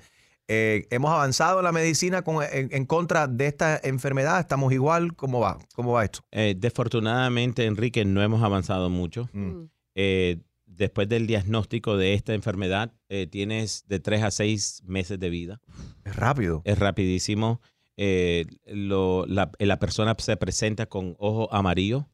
Eh, 0.53 0.89
hemos 0.91 1.13
avanzado 1.13 1.59
en 1.61 1.65
la 1.65 1.71
medicina 1.71 2.23
con- 2.23 2.43
en, 2.43 2.71
en 2.73 2.85
contra 2.85 3.29
de 3.29 3.47
esta 3.47 3.79
enfermedad. 3.85 4.41
¿Estamos 4.41 4.73
igual? 4.73 5.15
¿Cómo 5.15 5.39
va? 5.39 5.59
¿Cómo 5.77 5.93
va 5.93 6.03
esto? 6.05 6.21
Eh, 6.33 6.57
desafortunadamente, 6.59 7.67
Enrique, 7.67 8.05
no 8.05 8.21
hemos 8.21 8.43
avanzado 8.43 8.91
mucho. 8.91 9.29
Mm. 9.33 9.67
Eh, 9.95 10.39
después 10.67 11.09
del 11.09 11.29
diagnóstico 11.29 11.97
de 11.97 12.15
esta 12.15 12.35
enfermedad, 12.35 12.93
eh, 13.09 13.29
tienes 13.29 13.85
de 13.87 14.01
tres 14.01 14.23
a 14.25 14.31
seis 14.33 14.83
meses 14.85 15.21
de 15.21 15.31
vida. 15.31 15.61
Es 16.05 16.17
rápido. 16.17 16.63
Es 16.65 16.79
rapidísimo. 16.81 17.61
Eh, 17.97 18.47
lo- 18.67 19.27
la, 19.27 19.53
la 19.59 19.79
persona 19.79 20.17
se 20.19 20.37
presenta 20.37 20.87
con 20.87 21.15
ojo 21.19 21.53
amarillo, 21.55 22.09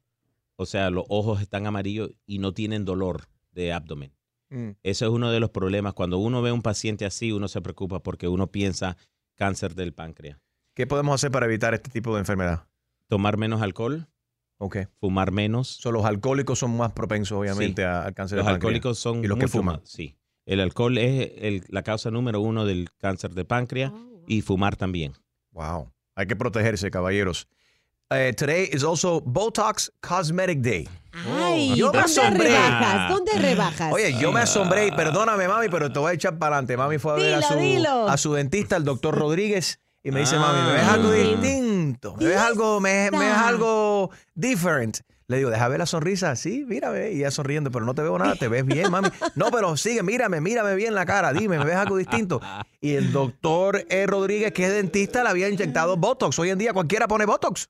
o 0.57 0.67
sea, 0.67 0.91
los 0.91 1.05
ojos 1.09 1.41
están 1.41 1.67
amarillos 1.67 2.11
y 2.27 2.39
no 2.39 2.53
tienen 2.53 2.85
dolor 2.85 3.29
de 3.53 3.73
abdomen. 3.73 4.13
Mm. 4.51 4.71
Eso 4.83 5.07
es 5.07 5.11
uno 5.11 5.31
de 5.31 5.41
los 5.41 5.51
problemas. 5.51 5.95
Cuando 5.95 6.19
uno 6.19 6.43
ve 6.43 6.51
a 6.51 6.55
un 6.55 6.63
paciente 6.63 7.05
así, 7.05 7.33
uno 7.33 7.49
se 7.49 7.61
preocupa 7.61 8.01
porque 8.03 8.29
uno 8.29 8.47
piensa 8.49 8.97
cáncer 9.37 9.75
del 9.75 9.93
páncreas. 9.93 10.39
¿Qué 10.75 10.87
podemos 10.87 11.15
hacer 11.15 11.31
para 11.31 11.47
evitar 11.47 11.75
este 11.75 11.91
tipo 11.91 12.15
de 12.15 12.21
enfermedad? 12.21 12.69
Tomar 13.09 13.37
menos 13.39 13.63
alcohol, 13.63 14.09
Ok. 14.59 14.79
fumar 15.01 15.33
menos. 15.33 15.69
So, 15.69 15.91
los 15.93 16.05
alcohólicos 16.05 16.59
son 16.59 16.77
más 16.77 16.93
propensos, 16.93 17.39
obviamente, 17.39 17.83
Sí. 17.83 17.87
a- 17.87 18.05
al 18.05 18.15
cáncer 18.15 18.37
Los 18.39 18.47
de 18.47 18.53
páncreas. 18.53 18.55
alcohólicos 18.55 18.99
son 18.99 19.25
Y 19.25 19.27
los 19.27 19.39
que 19.39 19.49
fuman. 19.49 19.81
más, 19.81 19.89
sí. 19.91 20.17
El 20.45 20.61
alcohol 20.61 20.97
es 20.99 21.33
el- 21.39 21.65
la 21.69 21.83
causa 21.83 22.11
número 22.11 22.41
uno 22.41 22.65
del 22.65 22.89
cáncer 22.99 23.33
de 23.35 23.45
páncreas 23.45 23.93
y 24.29 24.43
fumar 24.43 24.77
también. 24.77 25.13
Wow. 25.51 25.93
Hay 26.15 26.27
que 26.27 26.37
protegerse, 26.37 26.91
caballeros. 26.91 27.49
Eh, 28.11 28.33
today 28.35 28.69
is 28.73 28.85
also 28.85 29.21
Botox 29.21 29.91
Cosmetic 30.01 30.61
Day. 30.61 30.89
Ay, 31.29 31.75
Yo 31.75 31.87
me 31.91 31.99
¿dónde 31.99 31.99
asombré. 32.05 32.49
rebajas? 32.51 33.11
¿Dónde 33.11 33.33
rebajas? 33.33 33.93
Oye, 33.93 34.15
yo 34.21 34.31
me 34.31 34.41
asombré 34.41 34.87
y 34.87 34.93
perdóname, 34.93 35.49
mami, 35.49 35.69
pero 35.69 35.91
te 35.91 35.99
voy 35.99 36.13
a 36.13 36.15
echar 36.15 36.39
para 36.39 36.55
adelante. 36.57 36.77
Mami 36.77 36.99
fue 36.99 37.13
a 37.13 37.17
ver 37.17 37.35
a 37.35 37.43
su, 37.43 37.55
dilo. 37.57 38.09
a 38.09 38.17
su 38.17 38.33
dentista, 38.35 38.77
el 38.77 38.85
doctor 38.85 39.13
Rodríguez, 39.19 39.81
y 40.05 40.13
me 40.13 40.21
dice, 40.21 40.39
mami, 40.39 40.61
me 40.69 40.75
ves 40.75 40.83
Ah. 40.85 40.93
algo 40.95 41.11
distinto, 41.11 42.15
me 42.17 42.27
ves 42.27 42.37
algo, 42.39 42.81
me, 42.81 43.11
me 43.11 43.19
ves 43.19 43.35
algo 43.37 44.11
different. 44.37 44.99
Le 45.27 45.39
digo, 45.39 45.51
deja 45.51 45.67
ver 45.67 45.81
la 45.81 45.87
sonrisa. 45.87 46.37
Sí, 46.37 46.65
mírame. 46.65 47.11
Y 47.11 47.17
ella 47.19 47.33
sonriendo, 47.33 47.73
pero 47.73 47.85
no 47.85 47.95
te 47.97 48.03
veo 48.03 48.17
nada, 48.17 48.37
te 48.37 48.47
ves 48.47 48.65
bien, 48.65 48.93
mami. 48.93 49.09
No, 49.35 49.51
pero 49.51 49.77
sigue, 49.77 50.05
mírame, 50.05 50.41
mírame 50.41 50.77
bien 50.77 50.95
la 50.95 51.05
cara, 51.07 51.33
dime, 51.33 51.59
¿me 51.59 51.65
ves 51.65 51.75
algo 51.75 51.97
distinto? 51.97 52.41
Y 52.81 52.95
el 52.95 53.11
doctor 53.11 53.85
eh, 53.89 54.07
Rodríguez, 54.07 54.53
que 54.53 54.65
es 54.67 54.73
dentista, 54.73 55.25
le 55.25 55.31
había 55.31 55.49
inyectado 55.49 55.97
Botox. 55.97 56.39
Hoy 56.39 56.51
en 56.51 56.59
día 56.59 56.73
cualquiera 56.73 57.09
pone 57.09 57.25
Botox. 57.27 57.69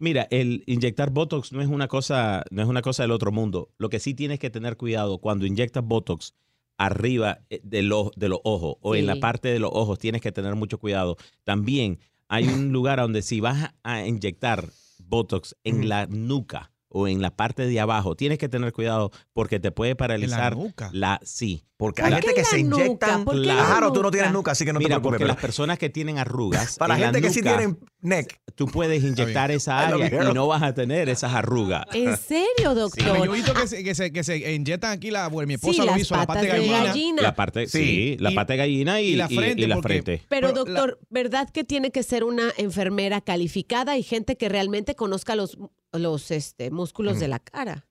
Mira, 0.00 0.26
el 0.30 0.64
inyectar 0.66 1.10
Botox 1.10 1.52
no 1.52 1.60
es 1.60 1.68
una 1.68 1.88
cosa, 1.88 2.44
no 2.50 2.62
es 2.62 2.68
una 2.68 2.82
cosa 2.82 3.02
del 3.02 3.12
otro 3.12 3.32
mundo. 3.32 3.70
Lo 3.78 3.88
que 3.88 4.00
sí 4.00 4.14
tienes 4.14 4.38
que 4.38 4.50
tener 4.50 4.76
cuidado 4.76 5.18
cuando 5.18 5.46
inyectas 5.46 5.84
Botox 5.84 6.34
arriba 6.78 7.40
eh, 7.50 7.60
de 7.62 7.82
los, 7.82 8.10
de 8.16 8.28
los 8.28 8.40
ojos 8.44 8.76
o 8.80 8.94
en 8.94 9.06
la 9.06 9.16
parte 9.16 9.48
de 9.48 9.58
los 9.58 9.70
ojos, 9.72 9.98
tienes 9.98 10.22
que 10.22 10.32
tener 10.32 10.54
mucho 10.54 10.78
cuidado. 10.78 11.16
También 11.44 11.98
hay 12.28 12.46
un 12.48 12.72
lugar 12.72 12.98
donde 13.00 13.22
si 13.22 13.40
vas 13.40 13.74
a 13.82 14.06
inyectar 14.06 14.70
Botox 14.98 15.56
en 15.64 15.88
la 15.88 16.06
nuca 16.06 16.70
o 16.88 17.06
en 17.08 17.20
la 17.22 17.30
parte 17.36 17.66
de 17.66 17.80
abajo, 17.80 18.14
tienes 18.16 18.38
que 18.38 18.48
tener 18.48 18.72
cuidado 18.72 19.10
porque 19.32 19.60
te 19.60 19.70
puede 19.70 19.94
paralizar 19.96 20.56
nuca? 20.56 20.90
la 20.92 21.20
sí. 21.22 21.64
Porque 21.76 22.02
¿Por 22.02 22.12
hay 22.12 22.20
gente 22.20 22.34
que 22.34 22.44
se 22.44 22.60
la 22.64 23.24
Claro, 23.42 23.92
tú 23.92 24.02
no 24.02 24.10
tienes 24.10 24.32
nuca, 24.32 24.50
así 24.50 24.64
que 24.64 24.72
no 24.72 24.80
Mira, 24.80 24.96
te 24.96 25.00
preocupes. 25.00 25.10
porque 25.10 25.18
pero 25.18 25.28
las 25.28 25.36
personas 25.40 25.78
que 25.78 25.88
tienen 25.90 26.18
arrugas 26.18 26.76
para 26.78 26.94
en 26.94 27.00
la 27.00 27.06
gente 27.06 27.22
que 27.22 27.30
sí 27.30 27.40
tienen 27.40 27.78
neck. 28.00 28.40
Tú 28.56 28.66
puedes 28.66 29.02
inyectar 29.04 29.52
esa 29.52 29.78
área 29.86 30.28
y 30.30 30.34
no 30.34 30.48
vas 30.48 30.62
a 30.64 30.74
tener 30.74 31.08
esas 31.08 31.32
arrugas. 31.34 31.84
¿En 31.92 32.16
serio, 32.16 32.74
doctor? 32.74 33.16
Yo 33.18 33.24
he 33.24 33.28
visto 33.28 33.54
que 33.54 33.68
se, 33.68 33.84
que 33.84 33.94
se, 33.94 34.12
que 34.12 34.24
se 34.24 34.52
inyectan 34.54 34.90
aquí, 34.90 35.12
la, 35.12 35.28
bueno, 35.28 35.46
mi 35.46 35.54
Sí, 35.54 35.70
esposa 35.70 35.84
lo 35.84 35.92
las 35.92 36.00
hizo, 36.00 36.16
la 36.16 36.26
parte 36.26 36.46
de 36.46 36.52
gallina. 36.52 36.84
gallina. 36.84 37.22
La 37.22 37.34
parte, 37.36 37.66
sí, 37.68 37.78
Sí. 37.78 38.16
la 38.18 38.32
pata 38.32 38.54
de 38.54 38.56
gallina 38.56 39.00
y, 39.00 39.10
y 39.10 39.16
la 39.16 39.28
frente, 39.28 39.62
y 39.62 39.66
la 39.66 39.74
porque- 39.76 39.88
frente. 40.02 40.22
Pero, 40.28 40.48
Pero 40.48 40.48
la- 40.48 40.52
doctor, 40.80 40.98
¿verdad 41.10 41.48
que 41.48 41.62
tiene 41.62 41.92
que 41.92 42.02
ser 42.02 42.24
una 42.24 42.50
enfermera 42.56 43.20
calificada 43.20 43.96
y 43.96 44.02
gente 44.02 44.36
que 44.36 44.48
realmente 44.48 44.96
conozca 44.96 45.36
los, 45.36 45.56
los 45.92 46.30
este, 46.30 46.70
músculos 46.70 47.18
de 47.20 47.28
la 47.28 47.38
cara? 47.38 47.84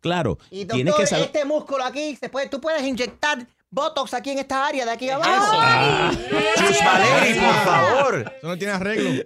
Claro, 0.00 0.38
Y 0.50 0.64
tienes 0.64 0.86
doctor, 0.86 1.00
que 1.04 1.06
saber. 1.06 1.26
este 1.26 1.44
músculo 1.44 1.84
aquí, 1.84 2.16
se 2.16 2.28
puede, 2.28 2.48
tú 2.48 2.60
puedes 2.60 2.82
inyectar 2.82 3.46
Botox 3.72 4.14
aquí 4.14 4.30
en 4.30 4.38
esta 4.40 4.66
área 4.66 4.84
de 4.84 4.90
aquí 4.90 5.08
abajo. 5.10 5.30
Ah. 5.30 6.10
Chus 6.56 6.78
Valeri, 6.84 7.38
por 7.38 7.54
favor. 7.64 8.32
Eso 8.38 8.46
no 8.48 8.58
tiene 8.58 8.72
arreglo. 8.72 9.10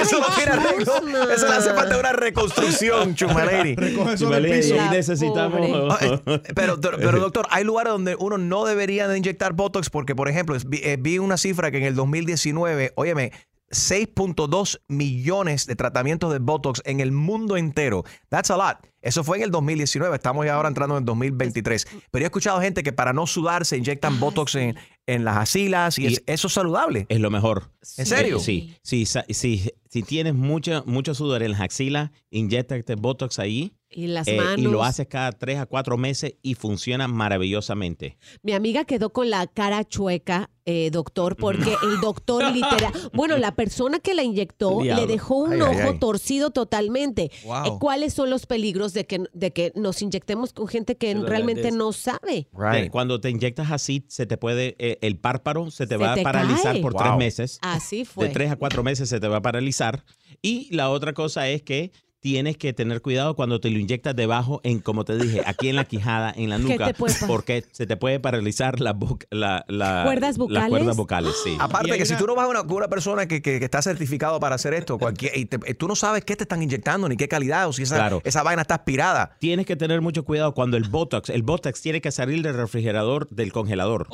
Eso 0.00 0.20
no 0.20 0.26
tiene 0.36 0.52
arreglo. 0.52 1.30
Eso 1.32 1.48
le 1.48 1.54
hace 1.54 1.74
falta 1.74 1.98
una 1.98 2.12
reconstrucción. 2.12 3.16
Recoge 3.76 4.14
eso 4.14 4.30
del 4.30 4.50
piso. 4.50 4.74
ahí 4.80 4.90
necesitamos. 4.90 5.60
Eh, 6.02 6.20
Pero, 6.54 6.80
pero, 6.80 6.98
pero, 6.98 7.18
doctor, 7.20 7.46
hay 7.50 7.64
lugares 7.64 7.92
donde 7.92 8.14
uno 8.16 8.38
no 8.38 8.64
debería 8.64 9.08
de 9.08 9.18
inyectar 9.18 9.52
Botox 9.52 9.90
porque, 9.90 10.14
por 10.14 10.28
ejemplo, 10.28 10.56
vi, 10.66 10.78
eh, 10.84 10.96
vi 10.98 11.18
una 11.18 11.36
cifra 11.36 11.70
que 11.70 11.78
en 11.78 11.84
el 11.84 11.94
2019, 11.94 12.92
óyeme, 12.94 13.32
6.2 13.72 14.80
millones 14.88 15.66
de 15.66 15.76
tratamientos 15.76 16.32
de 16.32 16.38
Botox 16.38 16.82
en 16.84 17.00
el 17.00 17.12
mundo 17.12 17.56
entero. 17.56 18.04
That's 18.28 18.50
a 18.50 18.56
lot. 18.56 18.78
Eso 19.00 19.24
fue 19.24 19.38
en 19.38 19.44
el 19.44 19.50
2019. 19.50 20.14
Estamos 20.14 20.46
ya 20.46 20.54
ahora 20.54 20.68
entrando 20.68 20.96
en 20.96 21.02
el 21.02 21.04
2023. 21.06 21.86
Pero 22.10 22.24
he 22.24 22.26
escuchado 22.26 22.60
gente 22.60 22.82
que 22.82 22.92
para 22.92 23.12
no 23.12 23.26
sudar 23.26 23.64
se 23.64 23.76
inyectan 23.76 24.20
Botox 24.20 24.54
en, 24.54 24.76
en 25.06 25.24
las 25.24 25.36
axilas 25.38 25.98
y, 25.98 26.04
Y- 26.04 26.06
es- 26.14 26.22
eso 26.26 26.46
es 26.46 26.52
saludable. 26.52 27.06
Es 27.08 27.20
lo 27.20 27.30
mejor. 27.30 27.70
¿En 27.96 28.06
serio? 28.06 28.38
Sí. 28.38 28.76
Sí, 28.82 29.04
sí, 29.30 29.70
si 29.90 30.02
tienes 30.02 30.34
mucho, 30.34 30.84
mucho 30.86 31.14
sudor 31.14 31.42
en 31.42 31.52
las 31.52 31.60
axilas, 31.60 32.10
inyectate 32.30 32.94
Botox 32.94 33.38
ahí. 33.38 33.72
Y 33.94 34.06
las 34.08 34.26
eh, 34.28 34.36
manos. 34.36 34.58
y 34.58 34.62
lo 34.62 34.82
haces 34.84 35.06
cada 35.08 35.32
tres 35.32 35.58
a 35.58 35.66
cuatro 35.66 35.96
meses 35.98 36.34
y 36.42 36.54
funciona 36.54 37.08
maravillosamente. 37.08 38.16
Mi 38.42 38.52
amiga 38.52 38.84
quedó 38.84 39.10
con 39.12 39.30
la 39.30 39.46
cara 39.46 39.84
chueca, 39.84 40.50
eh, 40.64 40.90
doctor, 40.92 41.36
porque 41.36 41.74
el 41.82 42.00
doctor 42.00 42.44
literal, 42.52 42.92
bueno, 43.12 43.36
la 43.36 43.54
persona 43.54 43.98
que 43.98 44.14
la 44.14 44.22
inyectó 44.22 44.80
Diablo. 44.80 45.02
le 45.06 45.12
dejó 45.12 45.36
un 45.36 45.54
Ay, 45.54 45.60
ojo 45.60 45.90
ay. 45.92 45.98
torcido 45.98 46.50
totalmente. 46.50 47.30
Wow. 47.44 47.64
Eh, 47.66 47.70
¿Cuáles 47.80 48.14
son 48.14 48.30
los 48.30 48.46
peligros 48.46 48.92
de 48.94 49.06
que, 49.06 49.24
de 49.32 49.52
que 49.52 49.72
nos 49.74 50.00
inyectemos 50.02 50.52
con 50.52 50.68
gente 50.68 50.96
que 50.96 51.14
realmente 51.14 51.70
no 51.72 51.92
sabe? 51.92 52.48
Te- 52.72 52.90
Cuando 52.90 53.20
te 53.20 53.30
inyectas 53.30 53.70
así, 53.72 54.04
se 54.08 54.24
te 54.26 54.36
puede, 54.36 54.76
eh, 54.78 54.98
el 55.02 55.18
párpado 55.18 55.70
se 55.70 55.86
te 55.86 55.94
Se 55.94 55.98
va 55.98 56.14
te 56.14 56.20
a 56.20 56.24
paralizar 56.24 56.74
cae. 56.74 56.82
por 56.82 56.92
Wow. 56.92 57.02
tres 57.02 57.16
meses. 57.16 57.58
Así 57.60 58.04
fue. 58.04 58.28
De 58.28 58.32
tres 58.32 58.50
a 58.52 58.56
cuatro 58.56 58.82
meses 58.82 59.08
se 59.08 59.18
te 59.20 59.28
va 59.28 59.38
a 59.38 59.42
paralizar. 59.42 60.04
Y 60.40 60.74
la 60.74 60.90
otra 60.90 61.12
cosa 61.12 61.48
es 61.48 61.62
que 61.62 61.92
tienes 62.22 62.56
que 62.56 62.72
tener 62.72 63.02
cuidado 63.02 63.34
cuando 63.34 63.60
te 63.60 63.68
lo 63.68 63.80
inyectas 63.80 64.14
debajo, 64.14 64.60
en 64.62 64.78
como 64.78 65.04
te 65.04 65.18
dije, 65.18 65.42
aquí 65.44 65.68
en 65.68 65.74
la 65.76 65.84
quijada, 65.84 66.32
en 66.34 66.50
la 66.50 66.56
¿Qué 66.56 66.62
nuca, 66.78 66.92
porque 67.26 67.64
se 67.72 67.84
te 67.84 67.96
puede 67.96 68.20
paralizar 68.20 68.80
la, 68.80 68.92
boca- 68.92 69.26
la, 69.30 69.64
la- 69.66 70.04
¿Cuerdas 70.04 70.38
las 70.48 70.68
cuerdas 70.68 70.96
vocales. 70.96 71.34
Sí. 71.42 71.56
Aparte 71.58 71.98
que 71.98 72.06
si 72.06 72.14
tú 72.16 72.26
no 72.28 72.36
vas 72.36 72.46
a 72.46 72.48
una, 72.48 72.62
con 72.62 72.76
una 72.76 72.86
persona 72.88 73.26
que, 73.26 73.42
que- 73.42 73.58
que 73.58 73.64
está 73.64 73.82
certificado 73.82 74.38
para 74.38 74.54
hacer 74.54 74.72
esto, 74.72 74.98
cualquier, 74.98 75.36
y 75.36 75.46
te- 75.46 75.58
tú 75.74 75.88
no 75.88 75.96
sabes 75.96 76.24
qué 76.24 76.36
te 76.36 76.44
están 76.44 76.62
inyectando 76.62 77.08
ni 77.08 77.16
qué 77.16 77.26
calidad 77.26 77.68
o 77.68 77.72
si 77.72 77.82
esa, 77.82 77.96
Claro. 77.96 78.22
esa 78.24 78.44
vaina 78.44 78.62
está 78.62 78.76
aspirada. 78.76 79.36
Tienes 79.40 79.66
que 79.66 79.74
tener 79.74 80.00
mucho 80.00 80.24
cuidado 80.24 80.54
cuando 80.54 80.76
el 80.76 80.84
Botox, 80.84 81.28
el 81.28 81.42
Botox 81.42 81.82
tiene 81.82 82.00
que 82.00 82.12
salir 82.12 82.40
del 82.42 82.54
refrigerador, 82.54 83.28
del 83.30 83.52
congelador. 83.52 84.06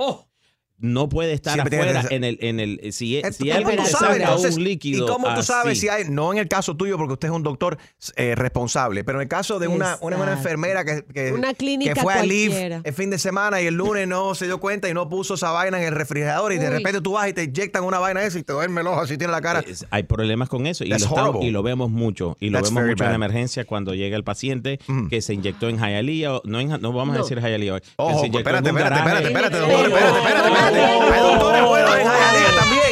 No 0.80 1.08
puede 1.08 1.32
estar 1.32 1.54
Siempre 1.54 1.76
tiene 1.78 1.90
afuera 1.90 2.08
que- 2.08 2.14
en 2.14 2.24
el, 2.24 2.38
en 2.40 2.60
el, 2.60 2.92
si, 2.92 3.16
Eh, 3.18 3.32
si 3.32 3.48
¿Cómo 3.48 3.54
alguien 3.58 3.76
tú 3.78 3.82
te 3.84 3.90
sabes, 3.90 4.18
saca 4.18 4.24
entonces, 4.30 4.56
un 4.56 4.64
líquido 4.64 5.04
¿Y 5.06 5.08
cómo 5.10 5.34
tú 5.34 5.42
sabes 5.42 5.72
así, 5.72 5.80
si 5.80 5.88
hay, 5.88 6.04
no 6.08 6.32
en 6.32 6.38
el 6.38 6.46
caso 6.48 6.76
tuyo, 6.76 6.96
porque 6.96 7.14
usted 7.14 7.28
es 7.28 7.34
un 7.34 7.42
doctor 7.42 7.78
eh, 8.16 8.34
responsable, 8.36 9.02
pero 9.04 9.18
en 9.18 9.22
el 9.22 9.28
caso 9.28 9.58
de 9.58 9.66
una, 9.68 9.98
una, 10.00 10.16
una 10.16 10.32
enfermera 10.32 10.84
que, 10.84 11.04
que- 11.12 11.32
Una 11.32 11.52
clínica 11.54 11.94
que 11.94 12.00
fue 12.00 12.14
a 12.14 12.22
el 12.22 12.92
fin 12.94 13.10
de 13.10 13.18
semana 13.18 13.60
y 13.60 13.66
el 13.66 13.74
lunes 13.74 14.06
no 14.06 14.34
se 14.34 14.46
dio 14.46 14.58
cuenta 14.60 14.88
y 14.88 14.94
no 14.94 15.08
puso 15.08 15.34
esa 15.34 15.50
vaina 15.50 15.80
en 15.80 15.88
el 15.88 15.94
refrigerador 15.94 16.52
y 16.52 16.58
de 16.58 16.70
repente 16.70 17.00
tú 17.00 17.12
vas 17.12 17.28
y 17.28 17.32
te 17.32 17.44
inyectan 17.44 17.82
una 17.84 17.98
vaina 17.98 18.22
esa 18.22 18.38
y 18.38 18.42
te 18.42 18.52
duerme 18.52 18.80
el 18.82 18.86
ojo 18.86 19.00
así 19.00 19.18
tiene 19.18 19.32
la 19.32 19.40
cara. 19.40 19.64
Es- 19.66 19.86
hay 19.90 20.04
problemas 20.04 20.48
con 20.48 20.66
eso 20.66 20.84
y 20.84 20.88
lo, 20.88 20.96
estamos- 20.96 21.44
y 21.44 21.50
lo 21.50 21.62
vemos 21.62 21.90
mucho 21.90 22.36
y 22.40 22.50
lo 22.50 22.58
That's 22.58 22.70
vemos 22.70 22.84
mucho 22.90 22.92
en 22.92 22.98
bad. 22.98 23.08
la 23.08 23.14
emergencia 23.16 23.64
cuando 23.64 23.94
llega 23.94 24.16
el 24.16 24.24
paciente 24.24 24.78
Mm. 24.86 25.08
que 25.08 25.22
se 25.22 25.34
inyectó 25.34 25.68
en 25.68 25.78
Hialeah 25.78 26.34
o 26.36 26.42
no, 26.44 26.60
en- 26.60 26.80
no 26.80 26.92
vamos 26.92 27.16
a 27.16 27.18
decir 27.22 27.40
Hialeah 27.40 27.80
que 27.80 27.86
Ojo, 27.96 28.20
se 28.20 28.26
inyectó 28.28 28.38
espérate, 28.38 28.68
en 28.68 28.74
un 28.76 28.80
espérate, 28.80 28.98
espérate, 29.00 29.26
espérate, 29.28 29.58
doctor, 29.58 29.86
espérate, 29.86 30.18
espérate, 30.18 30.48
espérate. 30.48 30.67
Hay 30.74 31.20
doctores 31.20 31.64
buenos 31.64 31.94
en 31.96 32.02
Hialeah 32.02 32.54
también. 32.58 32.82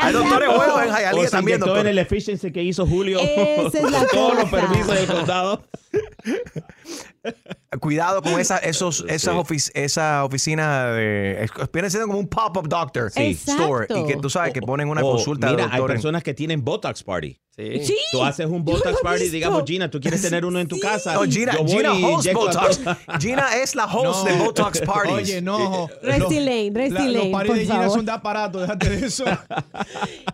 Hay 0.00 0.12
doctores 0.12 0.48
buenos 0.48 0.80
en 0.80 1.24
se 1.24 1.30
también, 1.30 1.60
doctor. 1.60 1.78
en 1.78 1.86
el 1.86 1.98
efficiency 1.98 2.52
que 2.52 2.62
hizo 2.62 2.86
Julio. 2.86 3.20
Esa 3.20 3.78
es 3.78 3.84
la 3.90 3.98
con 4.00 4.08
todos 4.08 4.34
los 4.36 4.50
permisos 4.50 4.94
del 4.94 5.06
condado 5.06 5.64
Cuidado 7.80 8.22
con 8.22 8.38
esa, 8.38 8.58
esos, 8.58 9.04
esas 9.08 9.34
ofic- 9.34 9.70
esa 9.74 10.24
oficina 10.24 10.86
de. 10.92 11.48
siendo 11.88 12.06
como 12.06 12.18
un 12.18 12.28
pop-up 12.28 12.68
doctor 12.68 13.10
Sí. 13.10 13.30
store. 13.46 13.86
Y 13.88 14.06
que 14.06 14.16
tú 14.16 14.28
sabes 14.30 14.52
que 14.52 14.60
ponen 14.60 14.88
una 14.88 15.02
O, 15.02 15.12
consulta 15.12 15.46
de 15.48 15.52
mira 15.56 15.68
hay 15.72 15.82
personas 15.82 16.22
que 16.22 16.34
tienen 16.34 16.62
Botox 16.64 17.02
party 17.02 17.38
Sí. 17.54 17.94
tú 18.10 18.22
haces 18.24 18.46
un 18.46 18.64
Botox 18.64 18.98
party 19.02 19.20
visto. 19.24 19.34
digamos 19.34 19.62
Gina 19.66 19.90
tú 19.90 20.00
quieres 20.00 20.22
tener 20.22 20.42
uno 20.46 20.58
en 20.58 20.66
tu 20.68 20.78
casa 20.80 21.12
No, 21.14 21.22
Gina, 21.24 21.52
Gina 21.66 21.92
host 21.92 22.32
Botox. 22.32 22.80
Gina 23.20 23.56
es 23.62 23.74
la 23.74 23.84
host 23.84 24.26
de 24.26 24.36
Botox 24.38 24.80
Parties. 24.80 25.12
Oye, 25.14 25.42
no. 25.42 25.88
Resty 26.02 26.40
Los- 26.40 26.44
Lane, 26.46 26.70
Los 27.12 27.26
por 27.28 27.54
de 27.54 27.60
Gina 27.62 27.74
favor. 27.74 27.90
son 27.90 28.06
de 28.06 28.12
aparato, 28.12 28.60
déjate 28.60 28.88
de 28.90 29.06
eso. 29.06 29.24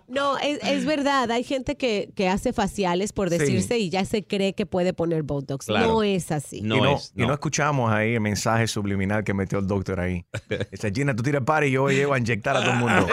No, 0.09 0.39
es, 0.39 0.59
es 0.63 0.87
verdad. 0.87 1.31
Hay 1.31 1.45
gente 1.45 1.77
que, 1.77 2.11
que 2.15 2.29
hace 2.29 2.53
faciales 2.55 3.13
por 3.13 3.29
Sí. 3.29 3.37
decirse 3.39 3.79
y 3.79 3.91
ya 3.91 4.05
se 4.07 4.25
cree 4.25 4.55
que 4.55 4.65
puede 4.65 4.95
poner 4.95 5.23
Botox. 5.23 5.67
Claro. 5.67 5.87
No 5.89 6.03
es 6.03 6.33
así. 6.33 6.63
No 6.63 6.87
es, 6.97 7.13
no 7.15 7.28
no. 7.29 7.35
escuchamos 7.35 7.93
ahí 7.93 8.15
el 8.15 8.21
mensaje 8.21 8.67
subliminal 8.67 9.25
que 9.25 9.35
metió 9.35 9.59
el 9.59 9.67
doctor 9.67 10.01
ahí. 10.01 10.25
Dice, 10.71 10.91
Gina, 10.93 11.15
tú 11.15 11.23
tiras 11.23 11.43
par 11.45 11.65
y 11.65 11.71
yo 11.71 11.89
llego 11.89 12.15
a 12.15 12.19
inyectar 12.19 12.57
a 12.57 12.61
todo 12.61 12.73
el 12.73 12.79
mundo. 12.79 13.07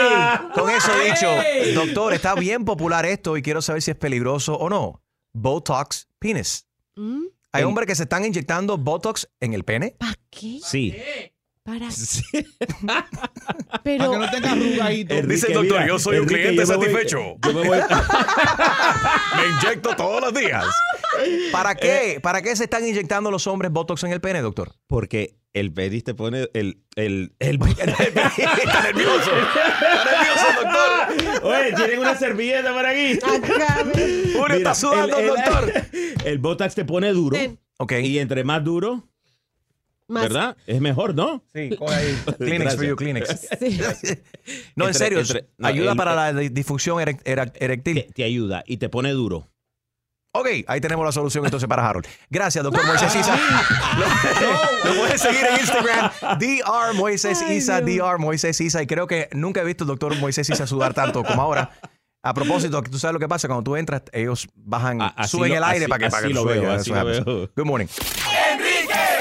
Con 0.54 0.70
eso 0.70 0.92
dicho, 1.00 1.28
doctor, 1.74 2.12
está 2.14 2.34
bien 2.34 2.64
popular 2.64 3.04
esto 3.06 3.36
y 3.36 3.42
quiero 3.42 3.62
saber 3.62 3.82
si 3.82 3.90
es 3.90 3.96
peligroso 3.96 4.54
o 4.54 4.68
no. 4.68 5.02
Botox 5.32 6.08
penis. 6.18 6.66
¿Mm? 6.94 7.24
Hay 7.52 7.64
hombres 7.64 7.86
que 7.86 7.94
se 7.94 8.04
están 8.04 8.24
inyectando 8.24 8.78
Botox 8.78 9.28
en 9.40 9.52
el 9.52 9.64
pene. 9.64 9.94
¿Para 9.98 10.14
qué? 10.30 10.60
sí 10.62 10.96
Para. 11.64 11.88
Para 12.86 13.08
Pero 13.84 14.10
que 14.10 14.18
no 14.18 14.30
tenga 14.30 14.52
arrugadito. 14.52 15.14
Enrique, 15.14 15.34
Dice 15.34 15.46
el 15.48 15.52
doctor, 15.54 15.72
mira, 15.78 15.86
yo 15.86 15.98
soy 16.00 16.18
un 16.18 16.26
cliente 16.26 16.56
yo 16.56 16.66
me 16.66 16.76
voy- 16.76 16.84
satisfecho. 16.86 17.18
yo 17.40 17.52
me 17.52 17.68
voy 17.68 17.78
Me 17.78 19.46
inyecto 19.68 19.94
todos 19.96 20.20
los 20.20 20.34
días. 20.34 20.64
¿Para 21.52 21.74
qué? 21.76 22.18
¿Para 22.20 22.42
qué 22.42 22.56
se 22.56 22.64
están 22.64 22.86
inyectando 22.86 23.30
los 23.30 23.46
hombres 23.46 23.70
Botox 23.70 24.02
en 24.04 24.12
el 24.12 24.20
pene, 24.20 24.40
doctor? 24.40 24.72
porque 24.88 25.36
el 25.54 25.70
peris 25.72 26.02
te 26.02 26.14
pone 26.14 26.48
el 26.54 26.82
el, 26.96 27.34
el 27.38 27.58
Está 27.78 28.82
nervioso. 28.82 29.30
Está 29.30 30.04
nervioso, 30.04 30.46
doctor. 30.62 31.44
Oye, 31.44 31.72
tienen 31.76 31.98
una 32.00 32.16
servilleta 32.16 32.72
por 32.72 32.86
aquí. 32.86 33.18
Julio 33.22 34.42
Mira, 34.48 34.56
está 34.56 34.74
sudando, 34.74 35.16
el, 35.18 35.24
el- 35.24 35.28
doctor. 35.30 35.72
El 36.24 36.38
Botox 36.38 36.74
te 36.74 36.84
pone 36.84 37.10
duro. 37.12 37.38
Ok. 37.78 37.92
Y 38.02 38.18
entre 38.18 38.42
más 38.44 38.64
duro, 38.64 39.08
más. 40.12 40.22
¿verdad? 40.22 40.56
Es 40.66 40.80
mejor, 40.80 41.14
¿no? 41.14 41.42
Sí, 41.54 41.70
coge 41.76 41.94
ahí. 41.94 42.22
Kleenex 42.38 42.76
for 42.76 42.84
you, 42.84 42.96
Kleenex. 42.96 43.48
Sí. 43.58 43.80
No, 44.76 44.88
en 44.88 44.94
serio, 44.94 45.20
entre- 45.20 45.48
no, 45.58 45.68
ayuda 45.68 45.92
el- 45.92 45.96
para 45.96 46.14
la 46.14 46.32
di- 46.32 46.48
disfunción 46.48 46.98
erec- 46.98 47.22
erec- 47.24 47.52
Te, 47.52 47.64
erectil. 47.64 48.06
te 48.14 48.24
ayuda 48.24 48.62
y 48.66 48.76
te 48.78 48.88
pone 48.88 49.10
duro. 49.12 49.48
Ok, 50.34 50.46
ahí 50.66 50.80
tenemos 50.80 51.04
la 51.04 51.12
solución 51.12 51.44
entonces 51.44 51.68
para 51.68 51.86
Harold. 51.86 52.06
Gracias, 52.30 52.64
doctor 52.64 52.86
Moisés 52.88 53.14
Isa. 53.14 53.36
Lo, 53.98 54.90
lo 54.94 55.00
puedes 55.00 55.20
seguir 55.20 55.44
en 55.44 55.60
Instagram, 55.60 56.10
Dr. 56.40 56.94
Moisés 56.94 57.42
Ay, 57.46 57.56
Isa. 57.56 57.80
Dr. 57.82 58.18
Moisés 58.18 58.60
Isa. 58.60 58.82
Y 58.82 58.86
creo 58.86 59.06
que 59.06 59.28
nunca 59.32 59.60
he 59.60 59.64
visto 59.64 59.84
al 59.84 59.88
doctor 59.88 60.16
Moisés 60.18 60.48
Isa 60.48 60.66
sudar 60.66 60.94
tanto 60.94 61.22
como 61.22 61.42
ahora. 61.42 61.70
A 62.24 62.34
propósito, 62.34 62.82
tú 62.82 62.98
sabes 62.98 63.12
lo 63.14 63.18
que 63.20 63.28
pasa, 63.28 63.46
cuando 63.48 63.62
tú 63.64 63.76
entras, 63.76 64.02
ellos 64.12 64.48
bajan, 64.54 65.02
A- 65.02 65.26
suben 65.28 65.50
lo- 65.50 65.56
el 65.58 65.64
aire 65.64 65.84
así- 65.84 65.90
para 65.90 66.04
que, 66.06 66.10
para 66.10 66.18
así 66.20 66.28
que 66.28 66.34
lo 66.34 66.44
veo, 66.44 66.70
así 66.72 66.90
lo 66.90 67.04
veo. 67.04 67.50
Good 67.54 67.64
morning. 67.66 67.86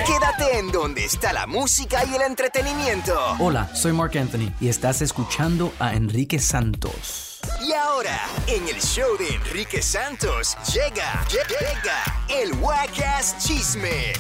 Quédate 0.06 0.58
en 0.58 0.72
donde 0.72 1.06
está 1.06 1.32
la 1.34 1.46
música 1.48 2.04
y 2.06 2.16
el 2.16 2.22
entretenimiento. 2.24 3.14
Hola, 3.40 3.70
soy 3.76 3.94
Mark 3.94 4.18
Anthony 4.18 4.52
y 4.60 4.68
estás 4.70 5.02
escuchando 5.02 5.72
a 5.80 5.94
Enrique 5.94 6.40
Santos. 6.40 7.40
Y 7.66 7.72
ahora, 7.74 8.20
en 8.48 8.68
el 8.68 8.82
show 8.82 9.18
de 9.18 9.36
Enrique 9.36 9.82
Santos, 9.82 10.58
llega, 10.74 11.26
llega 11.30 12.04
el 12.30 12.54
Wacas 12.60 13.38
Chisme 13.40 14.14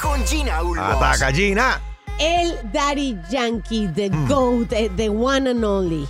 con 0.00 0.24
Gina 0.26 0.62
Ulmos. 0.62 0.96
Ataca, 0.96 1.32
Gina. 1.32 1.80
El 2.18 2.58
Daddy 2.72 3.16
Yankee, 3.30 3.88
the 3.94 4.10
Mm. 4.10 4.28
GOAT, 4.28 4.72
eh, 4.72 4.90
the 4.96 5.08
one 5.08 5.48
and 5.50 5.64
only. 5.64 6.06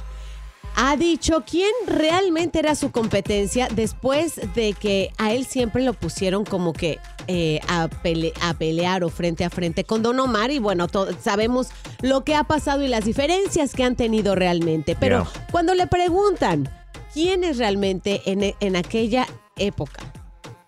Ha 0.77 0.95
dicho 0.97 1.43
quién 1.51 1.71
realmente 1.87 2.59
era 2.59 2.75
su 2.75 2.91
competencia 2.91 3.69
después 3.75 4.39
de 4.55 4.75
que 4.75 5.11
a 5.19 5.33
él 5.33 5.47
siempre 5.47 5.83
lo 5.83 5.95
pusieron 5.95 6.45
como 6.45 6.73
que 6.75 6.99
eh, 7.29 7.61
a, 7.67 7.89
pele- 7.89 8.33
a 8.43 8.55
pelear 8.55 9.03
o 9.03 9.09
frente 9.09 9.45
a 9.45 9.51
frente 9.51 9.85
con 9.85 10.03
Don 10.03 10.21
Omar 10.21 10.51
y 10.51 10.59
bueno, 10.59 10.87
sabemos 11.21 11.69
lo 12.03 12.25
que 12.25 12.35
ha 12.35 12.45
pasado 12.45 12.83
y 12.85 12.89
las 12.89 13.05
diferencias 13.05 13.75
que 13.75 13.85
han 13.85 13.97
tenido 13.97 14.35
realmente. 14.35 14.95
Pero 15.01 15.27
cuando 15.51 15.75
le 15.75 15.87
preguntan 15.87 16.69
quién 17.13 17.43
es 17.43 17.57
realmente 17.59 18.21
en, 18.27 18.43
e- 18.45 18.55
en 18.61 18.77
aquella 18.77 19.27
época, 19.57 20.03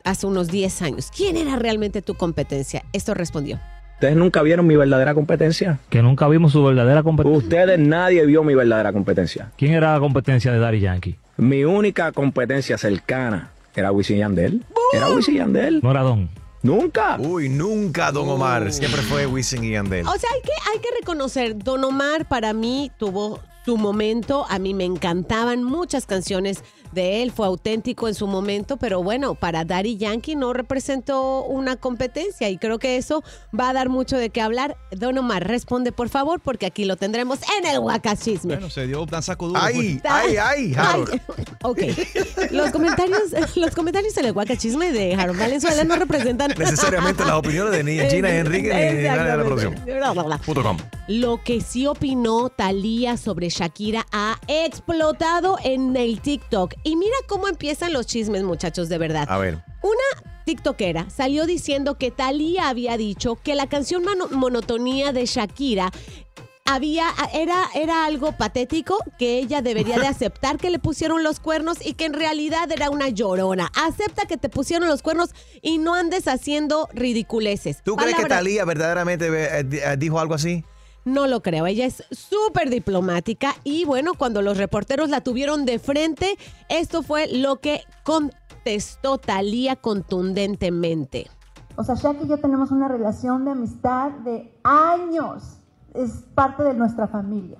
hace 0.04 0.26
unos 0.26 0.48
10 0.48 0.82
años, 0.82 1.10
quién 1.14 1.36
era 1.36 1.56
realmente 1.56 2.00
tu 2.02 2.14
competencia, 2.14 2.82
esto 2.94 3.12
respondió. 3.14 3.60
¿Ustedes 3.98 4.14
nunca 4.14 4.42
vieron 4.42 4.64
mi 4.64 4.76
verdadera 4.76 5.12
competencia? 5.12 5.80
Que 5.90 6.02
nunca 6.02 6.28
vimos 6.28 6.52
su 6.52 6.62
verdadera 6.62 7.02
competencia. 7.02 7.36
Ustedes 7.36 7.80
nadie 7.80 8.24
vio 8.26 8.44
mi 8.44 8.54
verdadera 8.54 8.92
competencia. 8.92 9.50
¿Quién 9.58 9.72
era 9.72 9.92
la 9.94 9.98
competencia 9.98 10.52
de 10.52 10.60
Daddy 10.60 10.78
Yankee? 10.78 11.18
Mi 11.36 11.64
única 11.64 12.12
competencia 12.12 12.78
cercana 12.78 13.50
era 13.74 13.90
Wisin 13.90 14.18
y 14.18 14.20
Yandel. 14.20 14.62
Era 14.92 15.08
Wisin 15.08 15.34
y 15.34 15.38
Yandel. 15.38 15.80
No 15.82 15.90
era 15.90 16.02
Don. 16.02 16.28
Nunca. 16.62 17.16
Uy, 17.18 17.48
nunca 17.48 18.12
Don 18.12 18.28
Omar. 18.28 18.72
Siempre 18.72 19.02
fue 19.02 19.26
Wisin 19.26 19.64
y 19.64 19.70
Yandel. 19.72 20.06
O 20.06 20.16
sea, 20.16 20.30
hay 20.32 20.42
que, 20.42 20.52
hay 20.72 20.78
que 20.78 20.88
reconocer, 21.00 21.58
Don 21.58 21.82
Omar 21.82 22.28
para 22.28 22.52
mí 22.52 22.92
tuvo 22.98 23.40
su 23.64 23.76
momento, 23.76 24.46
a 24.48 24.58
mí 24.58 24.74
me 24.74 24.84
encantaban 24.84 25.62
muchas 25.62 26.06
canciones 26.06 26.62
de 26.92 27.22
él, 27.22 27.32
fue 27.32 27.46
auténtico 27.46 28.08
en 28.08 28.14
su 28.14 28.26
momento, 28.26 28.76
pero 28.76 29.02
bueno, 29.02 29.34
para 29.34 29.64
Daddy 29.64 29.96
Yankee 29.96 30.36
no 30.36 30.52
representó 30.52 31.44
una 31.44 31.76
competencia 31.76 32.48
y 32.48 32.58
creo 32.58 32.78
que 32.78 32.96
eso 32.96 33.22
va 33.58 33.70
a 33.70 33.72
dar 33.72 33.88
mucho 33.88 34.16
de 34.16 34.30
qué 34.30 34.40
hablar. 34.40 34.76
Don 34.90 35.18
Omar, 35.18 35.46
responde 35.46 35.92
por 35.92 36.08
favor, 36.08 36.40
porque 36.40 36.66
aquí 36.66 36.84
lo 36.84 36.96
tendremos 36.96 37.40
en 37.58 37.66
el 37.66 37.78
Huacachisme. 37.78 38.54
Bueno, 38.54 38.70
se 38.70 38.86
dio 38.86 39.02
un 39.02 39.22
saco 39.22 39.48
duro. 39.48 39.60
Ay, 39.62 39.98
pues. 40.00 40.12
ay, 40.12 40.36
ay, 40.36 40.74
Harold. 40.74 41.20
Ok. 41.62 41.80
Los 42.50 42.70
comentarios, 42.70 43.20
los 43.56 43.74
comentarios 43.74 44.16
en 44.16 44.26
el 44.26 44.32
Huacachisme 44.32 44.92
de 44.92 45.14
Harold 45.14 45.38
Valenzuela 45.38 45.84
no 45.84 45.96
representan 45.96 46.52
Necesariamente 46.56 47.24
las 47.24 47.34
opiniones 47.34 47.72
de 47.72 47.84
ni 47.84 47.98
Gina 48.10 48.30
y 48.30 48.36
Enrique 48.38 48.68
ni 48.68 49.02
de 49.02 49.08
la 49.08 49.44
producción. 49.44 49.74
Lo 51.06 51.42
que 51.42 51.60
sí 51.60 51.86
opinó 51.86 52.50
Talía 52.50 53.16
sobre 53.16 53.50
Shakira 53.62 54.06
ha 54.12 54.38
explotado 54.46 55.58
en 55.64 55.96
el 55.96 56.20
TikTok. 56.20 56.74
Y 56.84 56.94
mira 56.94 57.16
cómo 57.26 57.48
empiezan 57.48 57.92
los 57.92 58.06
chismes, 58.06 58.44
muchachos, 58.44 58.88
de 58.88 58.98
verdad. 58.98 59.26
A 59.28 59.38
ver. 59.38 59.54
Una 59.82 60.28
TikTokera 60.44 61.10
salió 61.10 61.44
diciendo 61.44 61.98
que 61.98 62.12
Talía 62.12 62.68
había 62.68 62.96
dicho 62.96 63.34
que 63.42 63.56
la 63.56 63.66
canción 63.66 64.04
Mono- 64.04 64.28
Monotonía 64.30 65.12
de 65.12 65.26
Shakira 65.26 65.90
había, 66.64 67.06
era, 67.32 67.64
era 67.74 68.04
algo 68.06 68.32
patético, 68.32 68.98
que 69.18 69.38
ella 69.38 69.60
debería 69.60 69.98
de 69.98 70.06
aceptar 70.14 70.58
que 70.58 70.70
le 70.70 70.78
pusieron 70.78 71.24
los 71.24 71.40
cuernos 71.40 71.84
y 71.84 71.94
que 71.94 72.04
en 72.04 72.12
realidad 72.12 72.70
era 72.70 72.90
una 72.90 73.08
llorona. 73.08 73.72
Acepta 73.74 74.26
que 74.26 74.36
te 74.36 74.48
pusieron 74.48 74.86
los 74.88 75.02
cuernos 75.02 75.30
y 75.62 75.78
no 75.78 75.94
andes 75.94 76.28
haciendo 76.28 76.88
ridiculeces. 76.94 77.82
¿Tú 77.82 77.96
crees 77.96 78.14
que 78.16 78.26
Talía 78.26 78.64
verdaderamente 78.64 79.26
eh, 79.28 79.66
eh, 79.72 79.96
dijo 79.98 80.20
algo 80.20 80.34
así? 80.34 80.64
No 81.12 81.26
lo 81.26 81.42
creo, 81.42 81.66
ella 81.66 81.86
es 81.86 82.04
súper 82.10 82.70
diplomática 82.70 83.54
y 83.64 83.84
bueno, 83.84 84.12
cuando 84.14 84.42
los 84.42 84.56
reporteros 84.56 85.10
la 85.10 85.20
tuvieron 85.20 85.64
de 85.64 85.78
frente, 85.78 86.36
esto 86.68 87.02
fue 87.02 87.26
lo 87.28 87.56
que 87.56 87.82
contestó 88.04 89.18
Talía 89.18 89.76
contundentemente. 89.76 91.28
O 91.76 91.84
sea, 91.84 91.94
Shaq 91.94 92.24
y 92.24 92.28
yo 92.28 92.38
tenemos 92.38 92.70
una 92.72 92.88
relación 92.88 93.44
de 93.44 93.52
amistad 93.52 94.10
de 94.24 94.52
años. 94.64 95.60
Es 95.94 96.24
parte 96.34 96.64
de 96.64 96.74
nuestra 96.74 97.06
familia. 97.06 97.58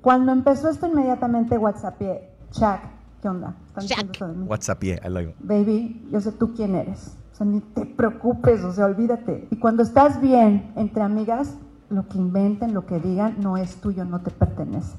Cuando 0.00 0.32
empezó 0.32 0.68
esto 0.68 0.86
inmediatamente 0.86 1.56
WhatsAppé, 1.56 2.30
Shaq, 2.52 2.80
¿qué 3.22 3.28
onda? 3.28 3.56
¿Están 3.66 3.82
diciendo 3.86 4.12
eso 4.12 4.28
de 4.28 4.34
mí? 4.34 4.46
WhatsApp, 4.46 4.82
yeah, 4.82 4.98
I 5.06 5.08
like 5.08 5.30
it. 5.30 5.36
Baby, 5.38 6.08
yo 6.10 6.20
sé 6.20 6.32
tú 6.32 6.52
quién 6.52 6.74
eres. 6.74 7.16
O 7.32 7.36
sea, 7.36 7.46
ni 7.46 7.60
te 7.60 7.86
preocupes, 7.86 8.62
o 8.64 8.72
sea, 8.72 8.86
olvídate. 8.86 9.48
Y 9.50 9.56
cuando 9.56 9.82
estás 9.82 10.20
bien 10.20 10.72
entre 10.76 11.02
amigas, 11.02 11.56
lo 11.90 12.08
que 12.08 12.18
inventen, 12.18 12.74
lo 12.74 12.86
que 12.86 12.98
digan, 12.98 13.36
no 13.40 13.56
es 13.56 13.76
tuyo, 13.76 14.04
no 14.04 14.20
te 14.20 14.30
pertenece. 14.30 14.96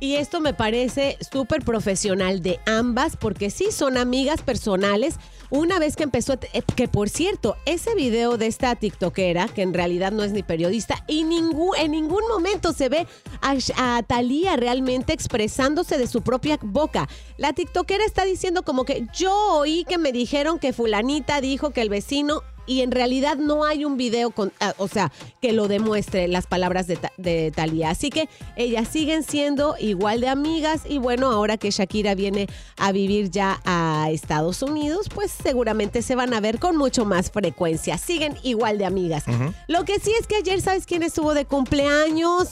Y 0.00 0.14
esto 0.16 0.40
me 0.40 0.54
parece 0.54 1.18
súper 1.20 1.62
profesional 1.62 2.42
de 2.42 2.58
ambas, 2.66 3.16
porque 3.16 3.50
sí 3.50 3.70
son 3.70 3.98
amigas 3.98 4.40
personales. 4.40 5.16
Una 5.50 5.80
vez 5.80 5.96
que 5.96 6.04
empezó, 6.04 6.34
eh, 6.34 6.62
que 6.76 6.86
por 6.86 7.08
cierto, 7.08 7.56
ese 7.66 7.94
video 7.96 8.36
de 8.36 8.46
esta 8.46 8.76
TikTokera, 8.76 9.48
que 9.48 9.62
en 9.62 9.74
realidad 9.74 10.12
no 10.12 10.22
es 10.22 10.30
ni 10.30 10.44
periodista, 10.44 11.02
y 11.08 11.24
ningún, 11.24 11.76
en 11.76 11.90
ningún 11.90 12.22
momento 12.28 12.72
se 12.72 12.88
ve 12.88 13.06
a, 13.42 13.56
a 13.76 14.02
Thalía 14.04 14.56
realmente 14.56 15.12
expresándose 15.12 15.98
de 15.98 16.06
su 16.06 16.22
propia 16.22 16.58
boca. 16.62 17.08
La 17.36 17.52
TikTokera 17.52 18.04
está 18.04 18.24
diciendo 18.24 18.62
como 18.62 18.84
que 18.84 19.06
yo 19.12 19.34
oí 19.58 19.84
que 19.88 19.98
me 19.98 20.12
dijeron 20.12 20.60
que 20.60 20.72
fulanita 20.72 21.40
dijo 21.40 21.70
que 21.70 21.82
el 21.82 21.88
vecino 21.88 22.42
y 22.70 22.82
en 22.82 22.92
realidad 22.92 23.36
no 23.36 23.64
hay 23.64 23.84
un 23.84 23.96
video 23.96 24.30
con, 24.30 24.52
o 24.76 24.86
sea, 24.86 25.10
que 25.40 25.52
lo 25.52 25.66
demuestre 25.66 26.28
las 26.28 26.46
palabras 26.46 26.86
de, 26.86 27.00
de 27.16 27.50
Thalía. 27.50 27.90
Así 27.90 28.10
que 28.10 28.28
ellas 28.54 28.86
siguen 28.86 29.24
siendo 29.24 29.74
igual 29.80 30.20
de 30.20 30.28
amigas 30.28 30.82
y 30.88 30.98
bueno, 30.98 31.32
ahora 31.32 31.56
que 31.56 31.72
Shakira 31.72 32.14
viene 32.14 32.46
a 32.76 32.92
vivir 32.92 33.28
ya 33.30 33.60
a 33.64 34.08
Estados 34.12 34.62
Unidos, 34.62 35.08
pues 35.12 35.32
seguramente 35.42 36.02
se 36.02 36.14
van 36.14 36.34
a 36.34 36.40
ver 36.40 36.58
con 36.58 36.76
mucho 36.76 37.04
más 37.04 37.30
frecuencia. 37.30 37.98
Siguen 37.98 38.36
igual 38.42 38.78
de 38.78 38.84
amigas. 38.84 39.24
Lo 39.68 39.84
que 39.84 39.98
sí 39.98 40.12
es 40.18 40.26
que 40.26 40.36
ayer, 40.36 40.60
¿sabes 40.60 40.86
quién 40.86 41.02
estuvo 41.02 41.34
de 41.34 41.44
cumpleaños? 41.44 42.48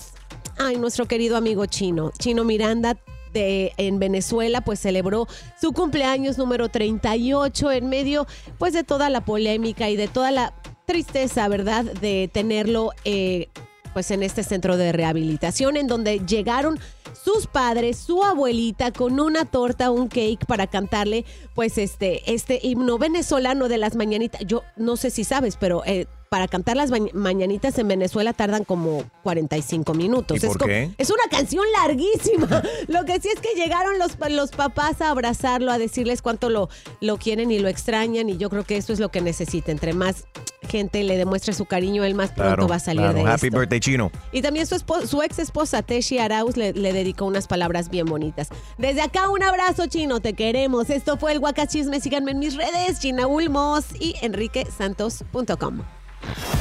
Ay, 0.58 0.76
nuestro 0.76 1.06
querido 1.06 1.36
amigo 1.36 1.66
Chino, 1.66 2.12
Chino 2.18 2.44
Miranda. 2.44 2.96
De, 3.32 3.74
en 3.76 3.98
Venezuela, 3.98 4.62
pues 4.62 4.80
celebró 4.80 5.28
su 5.60 5.74
cumpleaños 5.74 6.38
número 6.38 6.70
38 6.70 7.72
en 7.72 7.90
medio, 7.90 8.26
pues 8.56 8.72
de 8.72 8.84
toda 8.84 9.10
la 9.10 9.22
polémica 9.22 9.90
y 9.90 9.96
de 9.96 10.08
toda 10.08 10.30
la 10.30 10.54
tristeza, 10.86 11.46
¿verdad? 11.48 11.84
De 11.84 12.30
tenerlo, 12.32 12.92
eh, 13.04 13.50
pues 13.98 14.12
en 14.12 14.22
este 14.22 14.44
centro 14.44 14.76
de 14.76 14.92
rehabilitación, 14.92 15.76
en 15.76 15.88
donde 15.88 16.20
llegaron 16.20 16.78
sus 17.20 17.48
padres, 17.48 17.96
su 17.96 18.22
abuelita, 18.22 18.92
con 18.92 19.18
una 19.18 19.44
torta, 19.44 19.90
un 19.90 20.06
cake 20.06 20.46
para 20.46 20.68
cantarle, 20.68 21.24
pues 21.56 21.78
este, 21.78 22.32
este 22.32 22.60
himno 22.62 22.96
venezolano 22.96 23.68
de 23.68 23.76
las 23.76 23.96
mañanitas. 23.96 24.42
Yo 24.46 24.62
no 24.76 24.96
sé 24.96 25.10
si 25.10 25.24
sabes, 25.24 25.56
pero 25.56 25.82
eh, 25.84 26.06
para 26.28 26.48
cantar 26.48 26.76
las 26.76 26.90
ma- 26.90 26.98
mañanitas 27.14 27.78
en 27.78 27.88
Venezuela 27.88 28.32
tardan 28.32 28.64
como 28.64 29.02
45 29.22 29.94
minutos. 29.94 30.42
¿Y 30.42 30.46
es, 30.46 30.52
por 30.56 30.66
qué? 30.66 30.90
es 30.98 31.10
una 31.10 31.22
canción 31.30 31.64
larguísima. 31.80 32.62
Lo 32.88 33.04
que 33.04 33.20
sí 33.20 33.28
es 33.34 33.40
que 33.40 33.54
llegaron 33.54 33.98
los, 33.98 34.12
los 34.30 34.50
papás 34.50 35.00
a 35.00 35.10
abrazarlo, 35.10 35.70
a 35.72 35.78
decirles 35.78 36.22
cuánto 36.22 36.50
lo, 36.50 36.68
lo 37.00 37.16
quieren 37.18 37.50
y 37.50 37.58
lo 37.58 37.68
extrañan. 37.68 38.28
Y 38.28 38.36
yo 38.36 38.50
creo 38.50 38.64
que 38.64 38.76
eso 38.76 38.92
es 38.92 39.00
lo 39.00 39.10
que 39.10 39.20
necesita. 39.20 39.72
Entre 39.72 39.92
más 39.92 40.26
gente 40.68 41.02
le 41.02 41.16
demuestre 41.16 41.52
su 41.54 41.64
cariño, 41.64 42.04
él 42.04 42.14
más 42.14 42.32
pronto 42.32 42.68
va 42.68 42.76
a 42.76 42.80
salir 42.80 43.02
claro. 43.02 43.14
de 43.18 43.22
Happy 43.30 43.46
esto. 43.46 43.58
birthday, 43.58 43.80
Chino. 43.80 44.10
Y 44.32 44.42
también 44.42 44.66
su, 44.66 44.76
su 45.06 45.22
ex 45.22 45.38
esposa, 45.38 45.82
Teshi 45.82 46.18
Arauz, 46.18 46.56
le, 46.56 46.72
le 46.72 46.92
dedicó 46.92 47.24
unas 47.24 47.46
palabras 47.46 47.88
bien 47.88 48.06
bonitas. 48.06 48.48
Desde 48.76 49.00
acá, 49.00 49.28
un 49.30 49.42
abrazo, 49.42 49.86
Chino, 49.86 50.20
te 50.20 50.34
queremos. 50.34 50.90
Esto 50.90 51.16
fue 51.16 51.32
el 51.32 51.38
Guacachisme. 51.40 52.00
Síganme 52.00 52.32
en 52.32 52.38
mis 52.38 52.54
redes, 52.56 53.00
Gina 53.00 53.26
Ulmos 53.26 53.84
y 53.98 54.14
enriquesantos.com. 54.20 55.82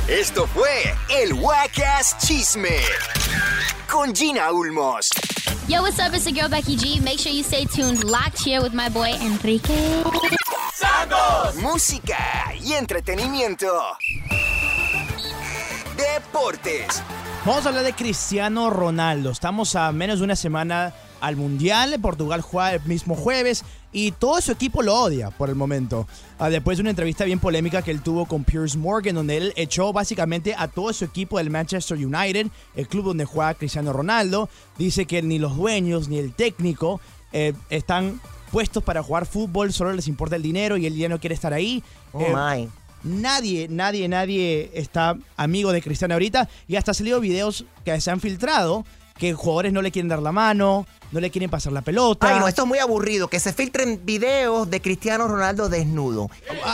Esto 0.08 0.48
fue 0.48 0.96
el 1.10 1.34
Wacas 1.34 2.18
Chisme 2.20 2.80
con 3.90 4.14
Gina 4.16 4.52
Ulmos. 4.52 5.10
Yo, 5.68 5.82
what's 5.82 6.00
up? 6.00 6.14
It's 6.14 6.24
the 6.24 6.32
girl 6.32 6.50
Becky 6.50 6.78
G. 6.78 7.00
Make 7.02 7.20
sure 7.20 7.32
you 7.32 7.44
stay 7.44 7.66
tuned, 7.66 8.04
locked 8.04 8.40
here 8.40 8.62
with 8.62 8.74
my 8.74 8.90
boy 8.90 9.14
Enrique. 9.22 10.04
Música 11.62 12.54
y 12.62 12.74
entretenimiento. 12.74 13.68
Deportes. 15.98 17.04
Vamos 17.46 17.66
a 17.66 17.70
hablar 17.70 17.84
de 17.84 17.94
Cristiano 17.94 18.70
Ronaldo. 18.70 19.32
Estamos 19.32 19.76
a 19.76 19.92
menos 19.92 20.20
de 20.20 20.26
una 20.26 20.36
semana 20.36 20.94
al 21.22 21.36
Mundial. 21.36 21.98
Portugal 22.02 22.42
juega 22.42 22.74
el 22.74 22.82
mismo 22.86 23.16
jueves 23.16 23.64
y 23.92 24.12
todo 24.12 24.40
su 24.42 24.52
equipo 24.52 24.84
lo 24.84 24.94
odia 24.96 25.32
por 25.32 25.50
el 25.50 25.56
momento. 25.56 26.08
Ah, 26.40 26.50
después 26.50 26.78
de 26.78 26.82
una 26.82 26.90
entrevista 26.92 27.24
bien 27.26 27.40
polémica 27.40 27.82
que 27.82 27.92
él 27.92 28.02
tuvo 28.02 28.26
con 28.26 28.44
Piers 28.44 28.76
Morgan, 28.76 29.16
donde 29.16 29.38
él 29.38 29.54
echó 29.56 29.94
básicamente 29.94 30.54
a 30.58 30.68
todo 30.68 30.92
su 30.94 31.06
equipo 31.06 31.38
del 31.38 31.50
Manchester 31.50 31.98
United, 31.98 32.48
el 32.76 32.88
club 32.88 33.06
donde 33.06 33.26
juega 33.26 33.54
Cristiano 33.54 33.94
Ronaldo. 33.94 34.50
Dice 34.78 35.06
que 35.06 35.22
ni 35.22 35.40
los 35.40 35.56
dueños 35.56 36.10
ni 36.10 36.18
el 36.20 36.34
técnico 36.34 37.00
eh, 37.34 37.54
están 37.70 38.22
puestos 38.52 38.84
para 38.84 39.04
jugar 39.04 39.26
fútbol, 39.26 39.74
solo 39.74 39.94
les 39.94 40.08
importa 40.08 40.36
el 40.36 40.42
dinero 40.42 40.78
y 40.78 40.86
él 40.86 40.96
ya 40.96 41.10
no 41.10 41.20
quiere 41.20 41.36
estar 41.36 41.54
ahí. 41.54 41.84
Oh, 42.14 42.22
Eh, 42.22 42.34
my. 42.34 42.70
Nadie, 43.04 43.68
nadie, 43.70 44.08
nadie 44.08 44.72
está 44.74 45.16
amigo 45.38 45.72
de 45.72 45.82
Cristiano 45.82 46.16
ahorita 46.16 46.50
y 46.68 46.76
hasta 46.76 46.92
han 46.92 46.96
salido 46.96 47.20
videos 47.20 47.64
que 47.86 48.02
se 48.02 48.10
han 48.12 48.20
filtrado 48.20 48.86
que 49.18 49.34
jugadores 49.34 49.74
no 49.74 49.82
le 49.82 49.92
quieren 49.92 50.10
dar 50.10 50.22
la 50.22 50.32
mano, 50.32 50.86
no 51.12 51.20
le 51.20 51.30
quieren 51.32 51.50
pasar 51.50 51.74
la 51.74 51.82
pelota. 51.82 52.28
Ay, 52.28 52.40
no, 52.40 52.48
esto 52.48 52.64
es 52.64 52.68
muy 52.68 52.80
aburrido. 52.80 53.28
Que 53.28 53.40
se 53.40 53.54
filtren 53.54 54.02
videos 54.04 54.70
de 54.70 54.82
Cristiano 54.82 55.28
Ronaldo 55.28 55.70
desnudo. 55.70 56.30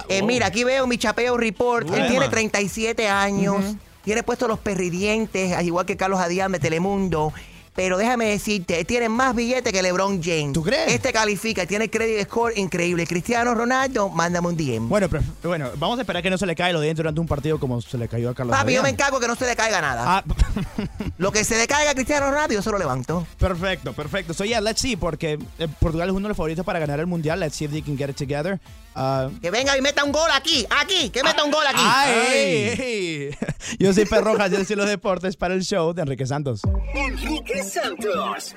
Eh, 0.09 0.19
oh. 0.21 0.25
Mira, 0.25 0.47
aquí 0.47 0.63
veo 0.63 0.87
mi 0.87 0.97
chapeo 0.97 1.37
report. 1.37 1.89
Él 1.93 2.07
tiene 2.07 2.27
37 2.29 3.07
años. 3.07 3.75
Tiene 4.03 4.21
puestos 4.21 4.49
los 4.49 4.59
perridientes, 4.59 5.53
al 5.53 5.65
igual 5.65 5.85
que 5.85 5.95
Carlos 5.95 6.19
Adrián 6.19 6.51
de 6.51 6.59
Telemundo. 6.59 7.31
Pero 7.75 7.97
déjame 7.97 8.25
decirte, 8.25 8.83
tiene 8.85 9.09
más 9.09 9.35
billetes 9.35 9.71
que 9.73 9.81
LeBron 9.81 10.21
James. 10.21 10.53
¿Tú 10.53 10.63
crees? 10.63 10.93
Este 10.93 11.11
califica, 11.11 11.65
tiene 11.65 11.89
credit 11.89 12.25
score 12.27 12.57
increíble. 12.57 13.07
Cristiano 13.07 13.53
Ronaldo, 13.55 14.09
mándame 14.09 14.47
un 14.47 14.57
DM. 14.57 14.87
Bueno, 14.87 15.09
pero, 15.09 15.23
bueno, 15.43 15.69
vamos 15.77 15.97
a 15.97 16.01
esperar 16.01 16.21
que 16.21 16.29
no 16.29 16.37
se 16.37 16.45
le 16.45 16.55
caiga 16.55 16.73
lo 16.73 16.79
de 16.79 16.87
dentro 16.87 17.03
durante 17.03 17.19
un 17.19 17.27
partido 17.27 17.59
como 17.59 17.81
se 17.81 17.97
le 17.97 18.07
cayó 18.07 18.29
a 18.29 18.35
Carlos 18.35 18.55
Papi, 18.55 18.73
yo 18.73 18.83
me 18.83 18.89
encargo 18.89 19.19
que 19.19 19.27
no 19.27 19.35
se 19.35 19.45
le 19.45 19.55
caiga 19.55 19.81
nada. 19.81 20.03
Ah, 20.05 20.23
Lo 21.17 21.31
que 21.31 21.43
se 21.43 21.57
le 21.57 21.67
caiga 21.67 21.91
a 21.91 21.93
Cristiano 21.95 22.29
Ronaldo, 22.29 22.53
yo 22.53 22.61
se 22.61 22.71
lo 22.71 22.77
levanto. 22.77 23.25
Perfecto, 23.37 23.93
perfecto. 23.93 24.33
So 24.33 24.45
yeah, 24.45 24.61
let's 24.61 24.81
see, 24.81 24.95
porque 24.95 25.39
eh, 25.59 25.67
Portugal 25.79 26.09
es 26.09 26.13
uno 26.13 26.23
de 26.23 26.29
los 26.29 26.37
favoritos 26.37 26.65
para 26.65 26.79
ganar 26.79 26.99
el 26.99 27.07
mundial. 27.07 27.39
Let's 27.39 27.55
see 27.55 27.65
if 27.65 27.71
they 27.71 27.81
can 27.81 27.97
get 27.97 28.09
it 28.09 28.15
together. 28.15 28.59
Uh, 28.95 29.29
Que 29.41 29.49
venga 29.51 29.75
y 29.77 29.81
meta 29.81 30.03
un 30.03 30.11
gol 30.11 30.29
aquí, 30.33 30.65
aquí, 30.69 31.09
que 31.09 31.23
meta 31.23 31.43
un 31.43 31.51
gol 31.51 31.65
aquí. 31.65 31.81
¡Ay! 31.81 32.75
ey. 32.79 33.37
Yo 33.79 33.93
soy 33.93 34.05
Perroja, 34.05 34.47
yo 34.47 34.63
soy 34.63 34.75
los 34.75 34.87
deportes 34.87 35.35
para 35.35 35.53
el 35.55 35.63
show 35.63 35.93
de 35.93 36.01
Enrique 36.03 36.25
Santos. 36.25 36.61
Enrique 36.93 37.63
Santos. 37.63 38.55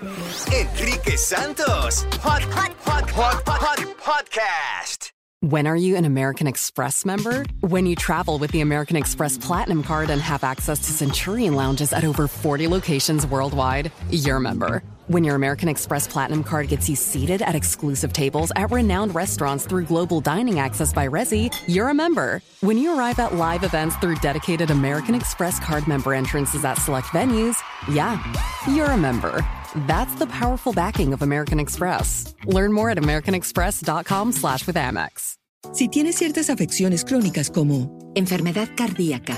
Enrique 0.53 1.17
Santos. 1.17 2.07
Hot, 2.23 2.43
hot, 2.43 2.73
hot, 2.85 3.11
hot, 3.11 3.43
hot, 3.47 3.79
podcast. 3.99 5.11
When 5.41 5.67
are 5.67 5.77
you 5.77 5.97
an 5.97 6.05
American 6.05 6.47
Express 6.47 7.05
member? 7.05 7.45
When 7.61 7.87
you 7.87 7.95
travel 7.95 8.39
with 8.39 8.51
the 8.51 8.61
American 8.63 8.97
Express 8.97 9.39
Platinum 9.39 9.83
Card 9.83 10.11
and 10.11 10.21
have 10.21 10.43
access 10.45 10.79
to 10.81 10.93
Centurion 10.93 11.55
lounges 11.55 11.93
at 11.93 12.05
over 12.05 12.27
40 12.27 12.67
locations 12.67 13.27
worldwide, 13.27 13.93
you're 14.11 14.37
a 14.37 14.41
member. 14.41 14.83
When 15.09 15.23
your 15.23 15.37
American 15.37 15.69
Express 15.69 16.09
Platinum 16.09 16.43
Card 16.43 16.67
gets 16.67 16.89
you 16.89 16.97
seated 16.97 17.41
at 17.41 17.55
exclusive 17.55 18.13
tables 18.13 18.51
at 18.57 18.73
renowned 18.73 19.15
restaurants 19.15 19.65
through 19.65 19.85
global 19.85 20.21
dining 20.21 20.59
access 20.59 20.93
by 20.93 21.07
Resi, 21.07 21.55
you're 21.69 21.91
a 21.91 21.95
member. 21.95 22.43
When 22.61 22.77
you 22.77 22.99
arrive 22.99 23.21
at 23.21 23.33
live 23.33 23.63
events 23.63 23.95
through 23.99 24.17
dedicated 24.17 24.73
American 24.73 25.15
Express 25.15 25.61
card 25.61 25.87
member 25.87 26.13
entrances 26.13 26.65
at 26.65 26.75
select 26.79 27.07
venues, 27.09 27.57
yeah, 27.89 28.21
you're 28.69 28.91
a 28.91 28.97
member. 28.97 29.47
That's 29.87 30.13
the 30.17 30.27
powerful 30.27 30.73
backing 30.73 31.13
of 31.13 31.23
American 31.23 31.61
Express. 31.61 32.35
Learn 32.45 32.73
more 32.73 32.91
at 32.91 32.99
americanexpress.com 32.99 34.33
slash 34.33 34.67
with 34.67 34.75
Amex. 34.75 35.37
Si 35.73 35.87
tienes 35.87 36.17
ciertas 36.17 36.51
afecciones 36.51 37.05
crónicas 37.05 37.49
como 37.49 38.13
enfermedad 38.17 38.75
cardíaca, 38.77 39.37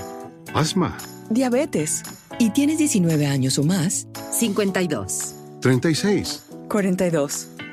Asma, 0.55 0.97
diabetes 1.29 2.05
y 2.39 2.51
tienes 2.51 2.79
19 2.79 3.27
años 3.27 3.59
o 3.59 3.65
más, 3.65 4.07
52, 4.31 5.38
36. 5.61 6.43
42. 6.69 7.68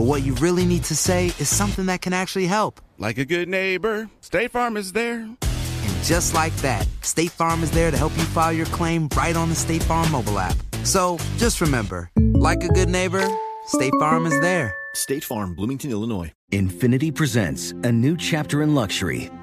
but 0.00 0.06
what 0.06 0.22
you 0.22 0.32
really 0.36 0.64
need 0.64 0.82
to 0.82 0.96
say 0.96 1.26
is 1.26 1.54
something 1.54 1.84
that 1.84 2.00
can 2.00 2.14
actually 2.14 2.46
help. 2.46 2.80
Like 2.96 3.18
a 3.18 3.26
good 3.26 3.50
neighbor, 3.50 4.08
State 4.22 4.50
Farm 4.50 4.78
is 4.78 4.92
there. 4.92 5.18
And 5.18 6.04
just 6.04 6.32
like 6.32 6.56
that, 6.62 6.88
State 7.02 7.30
Farm 7.32 7.62
is 7.62 7.70
there 7.70 7.90
to 7.90 7.98
help 7.98 8.16
you 8.16 8.24
file 8.24 8.50
your 8.50 8.64
claim 8.64 9.10
right 9.14 9.36
on 9.36 9.50
the 9.50 9.54
State 9.54 9.82
Farm 9.82 10.10
mobile 10.10 10.38
app. 10.38 10.56
So 10.84 11.18
just 11.36 11.60
remember, 11.60 12.10
like 12.16 12.64
a 12.64 12.68
good 12.68 12.88
neighbor, 12.88 13.28
State 13.66 13.92
Farm 14.00 14.24
is 14.24 14.40
there. 14.40 14.74
State 14.94 15.22
Farm, 15.22 15.54
Bloomington, 15.54 15.90
Illinois. 15.90 16.32
Infinity 16.50 17.10
presents 17.10 17.72
a 17.84 17.92
new 17.92 18.16
chapter 18.16 18.62
in 18.62 18.74
luxury, 18.74 19.30